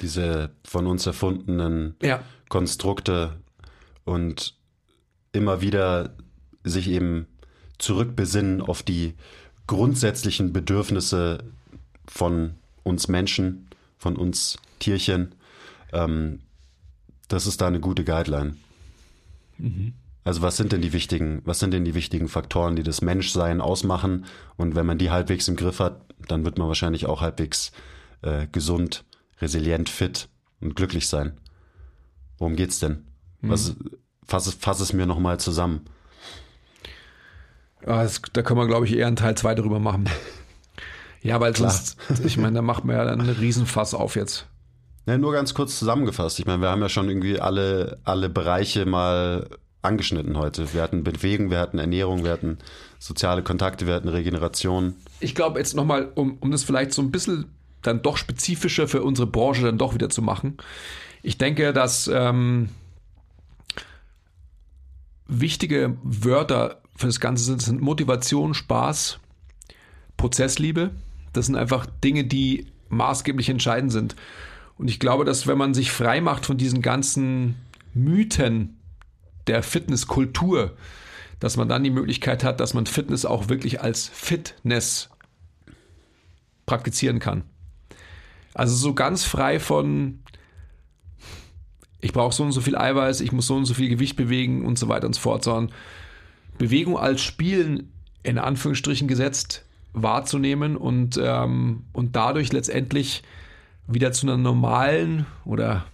Diese 0.00 0.50
von 0.64 0.86
uns 0.86 1.04
erfundenen 1.06 1.96
Ja. 2.00 2.20
Konstrukte 2.48 3.36
und 4.04 4.54
immer 5.32 5.60
wieder 5.60 6.14
sich 6.62 6.88
eben 6.88 7.26
zurückbesinnen 7.78 8.60
auf 8.60 8.82
die 8.82 9.14
grundsätzlichen 9.66 10.52
Bedürfnisse 10.52 11.38
von 12.06 12.54
uns 12.84 13.08
Menschen, 13.08 13.67
von 13.98 14.16
uns 14.16 14.56
Tierchen. 14.78 15.34
Ähm, 15.92 16.40
das 17.28 17.46
ist 17.46 17.60
da 17.60 17.66
eine 17.66 17.80
gute 17.80 18.04
Guideline. 18.04 18.56
Also 20.24 20.42
was 20.42 20.56
sind 20.56 20.72
denn 20.72 20.82
die 20.82 20.92
wichtigen, 20.92 21.42
was 21.44 21.58
sind 21.58 21.72
denn 21.72 21.84
die 21.84 21.94
wichtigen 21.94 22.28
Faktoren, 22.28 22.76
die 22.76 22.82
das 22.82 23.02
Menschsein 23.02 23.60
ausmachen? 23.60 24.24
Und 24.56 24.74
wenn 24.74 24.86
man 24.86 24.98
die 24.98 25.10
halbwegs 25.10 25.48
im 25.48 25.56
Griff 25.56 25.80
hat, 25.80 26.00
dann 26.28 26.44
wird 26.44 26.58
man 26.58 26.68
wahrscheinlich 26.68 27.06
auch 27.06 27.20
halbwegs 27.20 27.72
äh, 28.22 28.46
gesund, 28.50 29.04
resilient, 29.40 29.88
fit 29.88 30.28
und 30.60 30.76
glücklich 30.76 31.08
sein. 31.08 31.38
Worum 32.38 32.56
geht's 32.56 32.78
denn? 32.78 33.04
Was, 33.40 33.74
fass, 34.26 34.46
es, 34.46 34.54
fass 34.54 34.80
es 34.80 34.92
mir 34.92 35.06
nochmal 35.06 35.38
zusammen. 35.40 35.86
Ah, 37.82 38.02
das, 38.02 38.20
da 38.32 38.42
können 38.42 38.60
wir, 38.60 38.66
glaube 38.66 38.86
ich, 38.86 38.94
eher 38.94 39.06
einen 39.06 39.16
Teil 39.16 39.36
2 39.36 39.54
drüber 39.54 39.78
machen. 39.78 40.08
Ja, 41.22 41.40
weil 41.40 41.52
Klar. 41.52 41.70
sonst, 41.70 41.96
ich 42.24 42.36
meine, 42.36 42.56
da 42.56 42.62
macht 42.62 42.84
man 42.84 42.96
ja 42.96 43.04
dann 43.04 43.20
einen 43.20 43.30
Riesenfass 43.30 43.94
auf 43.94 44.16
jetzt. 44.16 44.46
Ja, 45.06 45.16
nur 45.16 45.32
ganz 45.32 45.54
kurz 45.54 45.78
zusammengefasst. 45.78 46.38
Ich 46.38 46.46
meine, 46.46 46.60
wir 46.60 46.68
haben 46.68 46.82
ja 46.82 46.88
schon 46.88 47.08
irgendwie 47.08 47.40
alle, 47.40 47.98
alle 48.04 48.28
Bereiche 48.28 48.84
mal 48.84 49.48
angeschnitten 49.82 50.36
heute. 50.36 50.74
Wir 50.74 50.82
hatten 50.82 51.04
Bewegung, 51.04 51.50
wir 51.50 51.60
hatten 51.60 51.78
Ernährung, 51.78 52.24
wir 52.24 52.32
hatten 52.32 52.58
soziale 52.98 53.42
Kontakte, 53.42 53.86
wir 53.86 53.94
hatten 53.94 54.08
Regeneration. 54.08 54.94
Ich 55.20 55.34
glaube 55.34 55.58
jetzt 55.58 55.74
nochmal, 55.74 56.12
um, 56.14 56.36
um 56.40 56.50
das 56.50 56.64
vielleicht 56.64 56.92
so 56.92 57.00
ein 57.00 57.10
bisschen 57.10 57.46
dann 57.82 58.02
doch 58.02 58.16
spezifischer 58.16 58.88
für 58.88 59.02
unsere 59.02 59.26
Branche 59.26 59.62
dann 59.62 59.78
doch 59.78 59.94
wieder 59.94 60.10
zu 60.10 60.20
machen. 60.20 60.58
Ich 61.22 61.38
denke, 61.38 61.72
dass 61.72 62.10
ähm, 62.12 62.68
wichtige 65.26 65.96
Wörter 66.02 66.82
für 66.96 67.06
das 67.06 67.20
Ganze 67.20 67.44
sind, 67.44 67.62
sind 67.62 67.80
Motivation, 67.80 68.54
Spaß, 68.54 69.20
Prozessliebe. 70.16 70.90
Das 71.32 71.46
sind 71.46 71.56
einfach 71.56 71.86
Dinge, 71.86 72.24
die 72.24 72.66
maßgeblich 72.88 73.48
entscheidend 73.48 73.92
sind. 73.92 74.16
Und 74.76 74.88
ich 74.88 75.00
glaube, 75.00 75.24
dass 75.24 75.46
wenn 75.46 75.58
man 75.58 75.74
sich 75.74 75.90
frei 75.90 76.20
macht 76.20 76.46
von 76.46 76.56
diesen 76.56 76.82
ganzen 76.82 77.56
Mythen 77.94 78.78
der 79.46 79.62
Fitnesskultur, 79.62 80.76
dass 81.40 81.56
man 81.56 81.68
dann 81.68 81.84
die 81.84 81.90
Möglichkeit 81.90 82.44
hat, 82.44 82.60
dass 82.60 82.74
man 82.74 82.86
Fitness 82.86 83.24
auch 83.24 83.48
wirklich 83.48 83.80
als 83.80 84.08
Fitness 84.08 85.10
praktizieren 86.66 87.18
kann. 87.18 87.44
Also 88.54 88.74
so 88.74 88.94
ganz 88.94 89.24
frei 89.24 89.60
von, 89.60 90.20
ich 92.00 92.12
brauche 92.12 92.34
so 92.34 92.42
und 92.42 92.52
so 92.52 92.60
viel 92.60 92.76
Eiweiß, 92.76 93.20
ich 93.20 93.32
muss 93.32 93.46
so 93.46 93.56
und 93.56 93.66
so 93.66 93.74
viel 93.74 93.88
Gewicht 93.88 94.16
bewegen 94.16 94.64
und 94.64 94.78
so 94.78 94.88
weiter 94.88 95.06
und 95.06 95.14
so 95.14 95.20
fort, 95.20 95.44
sondern 95.44 95.74
Bewegung 96.58 96.98
als 96.98 97.22
Spielen 97.22 97.92
in 98.22 98.38
Anführungsstrichen 98.38 99.08
gesetzt 99.08 99.64
wahrzunehmen 100.02 100.76
und, 100.76 101.18
ähm, 101.22 101.84
und 101.92 102.16
dadurch 102.16 102.52
letztendlich 102.52 103.22
wieder 103.86 104.12
zu 104.12 104.26
einer 104.26 104.36
normalen 104.36 105.26
oder 105.44 105.84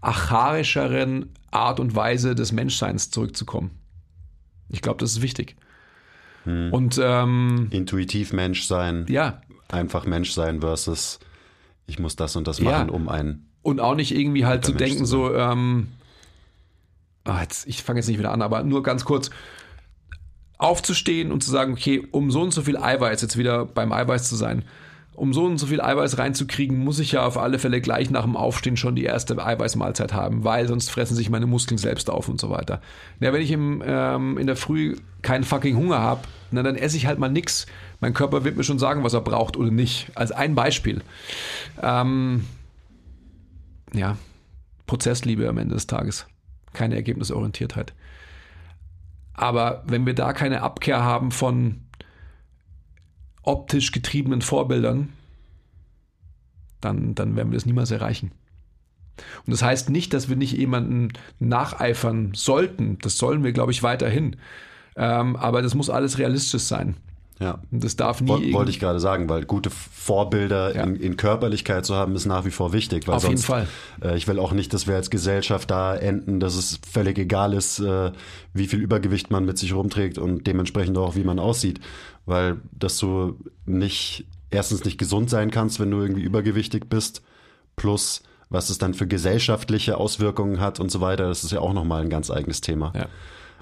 archaischeren 0.00 1.30
Art 1.50 1.80
und 1.80 1.94
Weise 1.96 2.34
des 2.34 2.52
Menschseins 2.52 3.10
zurückzukommen. 3.10 3.70
Ich 4.68 4.82
glaube, 4.82 4.98
das 5.00 5.12
ist 5.12 5.22
wichtig. 5.22 5.56
Und 6.46 7.00
ähm, 7.02 7.68
Intuitiv 7.70 8.34
Mensch 8.34 8.64
sein, 8.64 9.06
ja, 9.08 9.40
einfach 9.68 10.04
Mensch 10.04 10.32
sein 10.32 10.60
versus 10.60 11.18
ich 11.86 11.98
muss 11.98 12.16
das 12.16 12.36
und 12.36 12.46
das 12.46 12.58
Ja. 12.58 12.64
machen, 12.70 12.90
um 12.90 13.08
ein. 13.08 13.46
und 13.62 13.80
auch 13.80 13.94
nicht 13.94 14.14
irgendwie 14.14 14.44
halt 14.44 14.62
zu 14.64 14.72
Mensch 14.72 14.82
denken, 14.84 15.06
zu 15.06 15.10
so, 15.10 15.34
ähm, 15.34 15.88
ah, 17.24 17.40
jetzt, 17.40 17.66
ich 17.66 17.82
fange 17.82 18.00
jetzt 18.00 18.08
nicht 18.08 18.18
wieder 18.18 18.32
an, 18.32 18.42
aber 18.42 18.62
nur 18.62 18.82
ganz 18.82 19.06
kurz 19.06 19.30
aufzustehen 20.58 21.32
und 21.32 21.42
zu 21.42 21.50
sagen, 21.50 21.72
okay, 21.72 22.06
um 22.10 22.30
so 22.30 22.42
und 22.42 22.52
so 22.52 22.62
viel 22.62 22.76
Eiweiß, 22.76 23.22
jetzt 23.22 23.36
wieder 23.36 23.64
beim 23.64 23.92
Eiweiß 23.92 24.28
zu 24.28 24.36
sein, 24.36 24.64
um 25.14 25.32
so 25.32 25.44
und 25.44 25.58
so 25.58 25.66
viel 25.66 25.80
Eiweiß 25.80 26.18
reinzukriegen, 26.18 26.78
muss 26.78 26.98
ich 26.98 27.12
ja 27.12 27.24
auf 27.24 27.38
alle 27.38 27.58
Fälle 27.58 27.80
gleich 27.80 28.10
nach 28.10 28.24
dem 28.24 28.36
Aufstehen 28.36 28.76
schon 28.76 28.96
die 28.96 29.04
erste 29.04 29.44
Eiweißmahlzeit 29.44 30.12
haben, 30.12 30.44
weil 30.44 30.66
sonst 30.66 30.90
fressen 30.90 31.14
sich 31.14 31.30
meine 31.30 31.46
Muskeln 31.46 31.78
selbst 31.78 32.10
auf 32.10 32.28
und 32.28 32.40
so 32.40 32.50
weiter. 32.50 32.80
Ja, 33.20 33.32
wenn 33.32 33.42
ich 33.42 33.52
im, 33.52 33.82
ähm, 33.86 34.38
in 34.38 34.46
der 34.46 34.56
Früh 34.56 34.96
keinen 35.22 35.44
fucking 35.44 35.76
Hunger 35.76 35.98
habe, 35.98 36.22
dann 36.50 36.76
esse 36.76 36.96
ich 36.96 37.06
halt 37.06 37.18
mal 37.18 37.30
nix. 37.30 37.66
Mein 38.00 38.14
Körper 38.14 38.44
wird 38.44 38.56
mir 38.56 38.64
schon 38.64 38.78
sagen, 38.78 39.02
was 39.02 39.14
er 39.14 39.20
braucht 39.20 39.56
oder 39.56 39.70
nicht. 39.70 40.10
Als 40.14 40.30
ein 40.30 40.54
Beispiel. 40.54 41.02
Ähm, 41.82 42.44
ja, 43.92 44.16
Prozessliebe 44.86 45.48
am 45.48 45.58
Ende 45.58 45.74
des 45.74 45.86
Tages. 45.86 46.26
Keine 46.72 46.96
Ergebnisorientiertheit. 46.96 47.92
Aber 49.34 49.82
wenn 49.86 50.06
wir 50.06 50.14
da 50.14 50.32
keine 50.32 50.62
Abkehr 50.62 51.02
haben 51.02 51.30
von 51.30 51.82
optisch 53.42 53.92
getriebenen 53.92 54.42
Vorbildern, 54.42 55.12
dann, 56.80 57.14
dann 57.14 57.36
werden 57.36 57.50
wir 57.50 57.56
das 57.56 57.66
niemals 57.66 57.90
erreichen. 57.90 58.32
Und 59.46 59.52
das 59.52 59.62
heißt 59.62 59.90
nicht, 59.90 60.12
dass 60.12 60.28
wir 60.28 60.36
nicht 60.36 60.56
jemanden 60.56 61.12
nacheifern 61.38 62.32
sollten. 62.34 62.98
Das 62.98 63.18
sollen 63.18 63.44
wir, 63.44 63.52
glaube 63.52 63.72
ich, 63.72 63.82
weiterhin. 63.82 64.36
Ähm, 64.96 65.36
aber 65.36 65.62
das 65.62 65.74
muss 65.74 65.90
alles 65.90 66.18
realistisch 66.18 66.62
sein. 66.62 66.96
Ja. 67.40 67.60
Und 67.72 67.82
das 67.82 67.96
darf 67.96 68.20
nie. 68.20 68.28
Woll- 68.28 68.52
Wollte 68.52 68.70
ich 68.70 68.78
gerade 68.78 69.00
sagen, 69.00 69.28
weil 69.28 69.44
gute 69.44 69.68
Vorbilder 69.70 70.74
Ja. 70.76 70.84
in, 70.84 70.96
in 70.96 71.16
Körperlichkeit 71.16 71.84
zu 71.84 71.94
haben, 71.96 72.14
ist 72.14 72.26
nach 72.26 72.44
wie 72.44 72.50
vor 72.50 72.72
wichtig. 72.72 73.08
Auf 73.08 73.22
jeden 73.24 73.36
sonst, 73.38 73.46
Fall. 73.46 73.66
Äh, 74.02 74.16
ich 74.16 74.28
will 74.28 74.38
auch 74.38 74.52
nicht, 74.52 74.72
dass 74.72 74.86
wir 74.86 74.94
als 74.94 75.10
Gesellschaft 75.10 75.70
da 75.70 75.96
enden, 75.96 76.38
dass 76.38 76.54
es 76.54 76.78
völlig 76.88 77.18
egal 77.18 77.52
ist, 77.54 77.80
äh, 77.80 78.12
wie 78.52 78.66
viel 78.68 78.80
Übergewicht 78.80 79.30
man 79.30 79.44
mit 79.44 79.58
sich 79.58 79.74
rumträgt 79.74 80.18
und 80.18 80.46
dementsprechend 80.46 80.96
auch, 80.96 81.16
wie 81.16 81.24
man 81.24 81.38
aussieht. 81.40 81.80
Weil 82.24 82.58
das 82.72 82.98
so 82.98 83.36
nicht 83.66 84.26
erstens 84.50 84.84
nicht 84.84 84.98
gesund 84.98 85.28
sein 85.28 85.50
kannst, 85.50 85.80
wenn 85.80 85.90
du 85.90 86.00
irgendwie 86.00 86.22
übergewichtig 86.22 86.88
bist, 86.88 87.22
plus 87.76 88.22
was 88.50 88.70
es 88.70 88.78
dann 88.78 88.94
für 88.94 89.08
gesellschaftliche 89.08 89.96
Auswirkungen 89.96 90.60
hat 90.60 90.78
und 90.78 90.90
so 90.90 91.00
weiter. 91.00 91.26
Das 91.26 91.42
ist 91.42 91.50
ja 91.50 91.58
auch 91.60 91.72
nochmal 91.72 92.02
ein 92.02 92.10
ganz 92.10 92.30
eigenes 92.30 92.60
Thema. 92.60 92.92
Ja. 92.94 93.06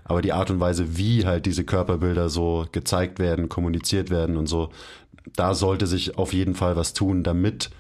Aber 0.04 0.22
die 0.22 0.32
Art 0.32 0.50
und 0.50 0.60
Weise, 0.60 0.96
wie 0.96 1.26
halt 1.26 1.46
diese 1.46 1.64
Körperbilder 1.64 2.28
so 2.28 2.66
gezeigt 2.72 3.18
werden, 3.18 3.48
kommuniziert 3.48 4.10
werden 4.10 4.36
und 4.36 4.46
so, 4.46 4.70
da 5.36 5.54
sollte 5.54 5.86
sich 5.86 6.18
auf 6.18 6.32
jeden 6.32 6.54
Fall 6.54 6.76
was 6.76 6.92
tun, 6.92 7.22
damit 7.22 7.70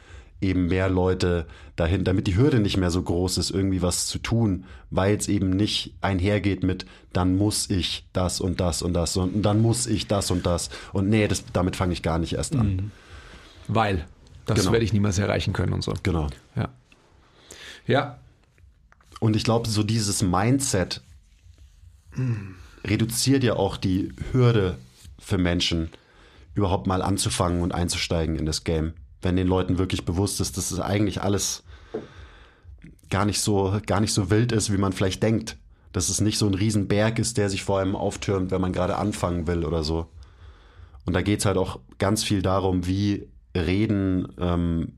eben 0.40 0.66
mehr 0.66 0.88
Leute 0.88 1.46
dahin, 1.76 2.02
damit 2.04 2.26
die 2.26 2.36
Hürde 2.36 2.58
nicht 2.60 2.76
mehr 2.76 2.90
so 2.90 3.02
groß 3.02 3.38
ist, 3.38 3.50
irgendwie 3.50 3.80
was 3.82 4.06
zu 4.06 4.18
tun, 4.18 4.64
weil 4.90 5.16
es 5.16 5.28
eben 5.28 5.50
nicht 5.50 5.94
einhergeht 6.00 6.64
mit, 6.64 6.84
dann 7.12 7.36
muss 7.36 7.70
ich 7.70 8.04
das 8.12 8.40
und 8.40 8.60
das 8.60 8.82
und 8.82 8.92
das 8.92 9.16
und 9.16 9.42
dann 9.42 9.60
muss 9.62 9.86
ich 9.86 10.08
das 10.08 10.30
und 10.32 10.44
das. 10.46 10.68
Und 10.92 11.08
nee, 11.08 11.28
das, 11.28 11.44
damit 11.52 11.76
fange 11.76 11.92
ich 11.92 12.02
gar 12.02 12.18
nicht 12.18 12.32
erst 12.34 12.56
an. 12.56 12.76
Mhm. 12.76 12.90
Weil, 13.68 14.04
das 14.46 14.58
Genau. 14.60 14.72
werde 14.72 14.84
ich 14.84 14.92
niemals 14.92 15.18
erreichen 15.18 15.52
können 15.52 15.72
und 15.72 15.82
so. 15.84 15.94
Genau. 16.02 16.26
Ja. 16.56 16.68
Ja, 17.86 18.18
Und 19.20 19.36
ich 19.36 19.44
glaube, 19.44 19.68
so 19.68 19.82
dieses 19.84 20.22
Mindset 20.22 21.00
reduziert 22.84 23.44
ja 23.44 23.54
auch 23.54 23.76
die 23.76 24.12
Hürde 24.32 24.78
für 25.18 25.38
Menschen, 25.38 25.90
überhaupt 26.54 26.86
mal 26.86 27.02
anzufangen 27.02 27.62
und 27.62 27.72
einzusteigen 27.72 28.36
in 28.36 28.46
das 28.46 28.64
Game. 28.64 28.92
Wenn 29.22 29.36
den 29.36 29.46
Leuten 29.46 29.78
wirklich 29.78 30.04
bewusst 30.04 30.40
ist, 30.40 30.56
dass 30.56 30.70
es 30.70 30.80
eigentlich 30.80 31.22
alles 31.22 31.62
gar 33.08 33.24
nicht 33.24 33.40
so, 33.40 33.78
gar 33.86 34.00
nicht 34.00 34.12
so 34.12 34.30
wild 34.30 34.52
ist, 34.52 34.72
wie 34.72 34.78
man 34.78 34.92
vielleicht 34.92 35.22
denkt. 35.22 35.56
Dass 35.92 36.08
es 36.08 36.20
nicht 36.20 36.38
so 36.38 36.46
ein 36.46 36.54
Riesenberg 36.54 37.18
ist, 37.18 37.36
der 37.36 37.50
sich 37.50 37.62
vor 37.62 37.78
allem 37.78 37.94
auftürmt, 37.94 38.50
wenn 38.50 38.60
man 38.60 38.72
gerade 38.72 38.96
anfangen 38.96 39.46
will 39.46 39.64
oder 39.64 39.84
so. 39.84 40.08
Und 41.04 41.12
da 41.14 41.22
geht 41.22 41.40
es 41.40 41.46
halt 41.46 41.58
auch 41.58 41.80
ganz 41.98 42.24
viel 42.24 42.42
darum, 42.42 42.86
wie 42.86 43.28
reden 43.54 44.32
ähm, 44.38 44.92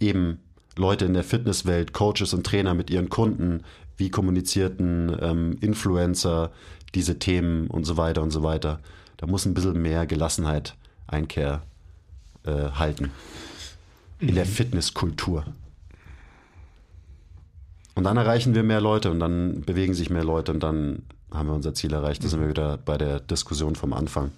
eben 0.00 0.40
Leute 0.76 1.04
in 1.04 1.14
der 1.14 1.24
Fitnesswelt, 1.24 1.92
Coaches 1.92 2.34
und 2.34 2.44
Trainer 2.44 2.74
mit 2.74 2.90
ihren 2.90 3.08
Kunden, 3.08 3.62
wie 4.00 4.10
kommunizierten 4.10 5.16
ähm, 5.20 5.58
Influencer 5.60 6.50
diese 6.94 7.18
Themen 7.20 7.68
und 7.68 7.84
so 7.84 7.96
weiter 7.96 8.22
und 8.22 8.30
so 8.30 8.42
weiter. 8.42 8.80
Da 9.18 9.26
muss 9.26 9.46
ein 9.46 9.54
bisschen 9.54 9.80
mehr 9.80 10.06
Gelassenheit 10.06 10.74
Einkehr 11.06 11.62
äh, 12.44 12.70
halten 12.72 13.12
in 14.18 14.34
der 14.34 14.46
Fitnesskultur. 14.46 15.44
Und 17.94 18.04
dann 18.04 18.16
erreichen 18.16 18.54
wir 18.54 18.62
mehr 18.62 18.80
Leute 18.80 19.10
und 19.10 19.20
dann 19.20 19.62
bewegen 19.62 19.94
sich 19.94 20.10
mehr 20.10 20.24
Leute 20.24 20.52
und 20.52 20.62
dann 20.62 21.02
haben 21.32 21.48
wir 21.48 21.54
unser 21.54 21.74
Ziel 21.74 21.92
erreicht. 21.92 22.24
Da 22.24 22.28
sind 22.28 22.40
wir 22.40 22.48
wieder 22.48 22.78
bei 22.78 22.96
der 22.96 23.20
Diskussion 23.20 23.76
vom 23.76 23.92
Anfang. 23.92 24.32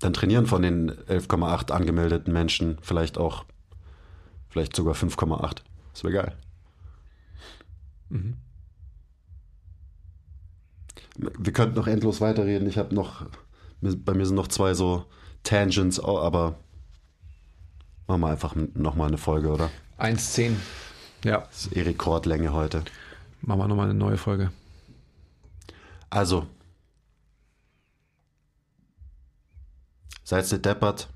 Dann 0.00 0.14
trainieren 0.14 0.46
von 0.46 0.62
den 0.62 0.90
11,8 0.90 1.70
angemeldeten 1.70 2.32
Menschen 2.32 2.78
vielleicht 2.80 3.18
auch, 3.18 3.44
vielleicht 4.48 4.74
sogar 4.74 4.94
5,8. 4.94 5.58
Das 5.92 6.04
wäre 6.04 6.14
geil. 6.14 6.36
Wir 11.16 11.52
könnten 11.52 11.76
noch 11.76 11.86
endlos 11.86 12.20
weiterreden. 12.20 12.68
Ich 12.68 12.78
habe 12.78 12.94
noch, 12.94 13.26
bei 13.80 14.14
mir 14.14 14.26
sind 14.26 14.36
noch 14.36 14.48
zwei 14.48 14.74
so 14.74 15.04
Tangents, 15.42 16.00
aber 16.00 16.58
machen 18.06 18.20
wir 18.20 18.28
einfach 18.28 18.54
nochmal 18.74 19.08
eine 19.08 19.18
Folge, 19.18 19.48
oder? 19.50 19.70
1,10. 19.98 20.56
Ja, 21.24 21.38
Das 21.42 21.66
ist 21.66 21.76
eh 21.76 21.82
Rekordlänge 21.82 22.52
heute. 22.52 22.82
machen 23.42 23.60
wir 23.60 23.68
nochmal 23.68 23.86
eine 23.90 23.98
neue 23.98 24.16
Folge. 24.16 24.50
Also, 26.08 26.46
seid 30.24 30.50
nicht 30.50 30.64
deppert. 30.64 31.08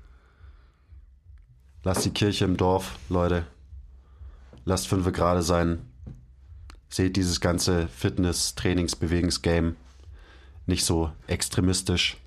Lasst 1.83 2.05
die 2.05 2.11
Kirche 2.11 2.45
im 2.45 2.57
Dorf, 2.57 2.97
Leute. 3.09 3.45
Lasst 4.63 4.87
fünf 4.87 5.11
gerade 5.11 5.41
sein. 5.43 5.79
Seht 6.89 7.15
dieses 7.15 7.41
ganze 7.41 7.87
Fitness-, 7.87 8.55
Trainings-, 8.55 8.95
Bewegungsgame 8.95 9.75
nicht 10.67 10.85
so 10.85 11.11
extremistisch. 11.27 12.17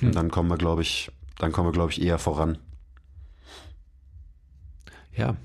Und 0.00 0.14
dann 0.14 0.30
kommen 0.30 0.48
wir, 0.48 0.56
glaube 0.56 0.82
ich, 0.82 1.10
dann 1.38 1.52
kommen 1.52 1.68
wir, 1.68 1.72
glaube 1.72 1.92
ich, 1.92 2.00
eher 2.00 2.18
voran. 2.18 2.56
Ja. 5.14 5.36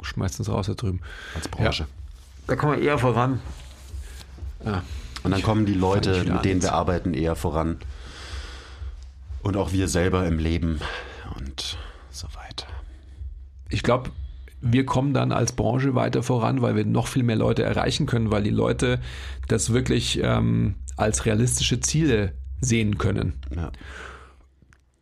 Schmeißt 0.00 0.38
uns 0.38 0.48
raus 0.48 0.66
da 0.66 0.74
drüben. 0.74 1.00
als 1.34 1.48
Branche. 1.48 1.86
Da 2.46 2.54
kommen 2.54 2.76
wir 2.76 2.82
eher 2.82 2.98
voran. 2.98 3.40
Ja. 4.64 4.84
Und 5.24 5.32
dann 5.32 5.42
kommen 5.42 5.66
die 5.66 5.74
Leute, 5.74 6.22
ich 6.24 6.32
mit 6.32 6.44
denen 6.44 6.62
wir 6.62 6.72
arbeiten, 6.72 7.14
eher 7.14 7.34
voran. 7.34 7.78
Und 9.42 9.56
auch 9.56 9.72
wir 9.72 9.88
selber 9.88 10.26
im 10.26 10.38
Leben 10.38 10.80
und 11.38 11.78
so 12.10 12.26
weiter. 12.34 12.66
Ich 13.68 13.82
glaube, 13.82 14.10
wir 14.60 14.84
kommen 14.86 15.14
dann 15.14 15.30
als 15.32 15.52
Branche 15.52 15.94
weiter 15.94 16.22
voran, 16.22 16.62
weil 16.62 16.74
wir 16.74 16.84
noch 16.84 17.06
viel 17.06 17.22
mehr 17.22 17.36
Leute 17.36 17.62
erreichen 17.62 18.06
können, 18.06 18.30
weil 18.30 18.42
die 18.42 18.50
Leute 18.50 19.00
das 19.46 19.72
wirklich 19.72 20.20
ähm, 20.22 20.74
als 20.96 21.26
realistische 21.26 21.80
Ziele 21.80 22.34
sehen 22.60 22.98
können, 22.98 23.34
Ja. 23.54 23.70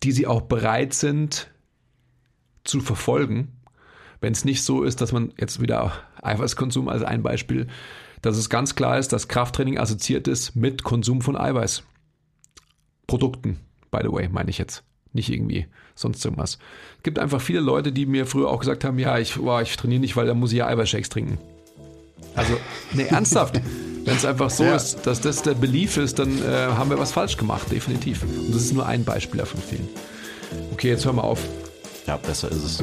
die 0.03 0.13
sie 0.13 0.27
auch 0.27 0.43
bereit 0.43 0.93
sind 0.93 1.51
zu 2.65 2.81
verfolgen. 2.81 3.53
Wenn 4.21 4.33
es 4.33 4.45
nicht 4.45 4.63
so 4.63 4.83
ist, 4.83 5.01
dass 5.01 5.13
man 5.13 5.33
jetzt 5.39 5.61
wieder 5.61 5.93
Eiweißkonsum 6.23 6.89
als 6.89 7.03
ein 7.03 7.23
Beispiel, 7.23 7.67
dass 8.23 8.37
es 8.37 8.51
ganz 8.51 8.75
klar 8.75 8.99
ist, 8.99 9.13
dass 9.13 9.29
Krafttraining 9.29 9.79
assoziiert 9.79 10.27
ist 10.29 10.57
mit 10.57 10.83
Konsum 10.83 11.23
von 11.23 11.37
Eiweiß. 11.37 11.83
Produkten, 13.07 13.61
by 13.91 14.01
the 14.03 14.11
way, 14.13 14.29
meine 14.29 14.51
ich 14.51 14.59
jetzt. 14.59 14.83
Nicht 15.13 15.31
irgendwie 15.31 15.67
sonst 15.97 16.25
irgendwas. 16.25 16.59
Es 16.99 17.03
gibt 17.03 17.19
einfach 17.19 17.41
viele 17.41 17.61
Leute, 17.61 17.91
die 17.91 18.07
mir 18.07 18.27
früher 18.27 18.49
auch 18.49 18.61
gesagt 18.61 18.85
haben, 18.85 18.99
ja, 18.99 19.19
ich, 19.19 19.35
boah, 19.35 19.61
ich 19.63 19.77
trainiere 19.77 20.01
nicht, 20.01 20.15
weil 20.17 20.27
da 20.27 20.35
muss 20.35 20.53
ich 20.53 20.59
ja 20.59 20.67
Eiweißshakes 20.69 21.09
trinken. 21.09 21.39
Also, 22.37 22.57
nee, 22.93 23.05
ernsthaft. 23.11 23.61
Wenn 24.05 24.17
es 24.17 24.25
einfach 24.25 24.51
so 24.51 24.63
Ja. 24.63 24.77
ist, 24.77 24.99
dass 25.07 25.21
das 25.21 25.43
der 25.43 25.55
Belief 25.55 25.97
ist, 25.97 26.19
dann 26.21 26.39
äh, 26.39 26.53
haben 26.77 26.91
wir 26.91 26.99
was 26.99 27.11
falsch 27.13 27.37
gemacht, 27.37 27.73
definitiv. 27.73 28.23
Und 28.23 28.55
das 28.55 28.63
ist 28.63 28.73
nur 28.73 28.87
ein 28.87 29.05
Beispiel 29.05 29.45
von 29.45 29.61
vielen. 29.61 29.89
Okay, 30.73 30.91
jetzt 30.91 31.05
hören 31.05 31.17
wir 31.17 31.25
auf. 31.25 31.41
ja, 32.07 32.17
besser 32.17 32.49
ist 32.53 32.63
es. 32.63 32.83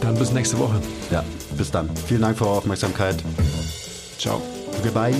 Dann 0.00 0.14
bis 0.16 0.32
nächste 0.32 0.58
Woche. 0.58 0.80
Ja, 1.10 1.24
bis 1.58 1.70
dann. 1.70 1.90
Vielen 2.06 2.22
Dank 2.22 2.38
für 2.38 2.46
eure 2.46 2.58
Aufmerksamkeit. 2.58 3.16
Ciao. 4.18 4.40
Goodbye. 4.82 5.12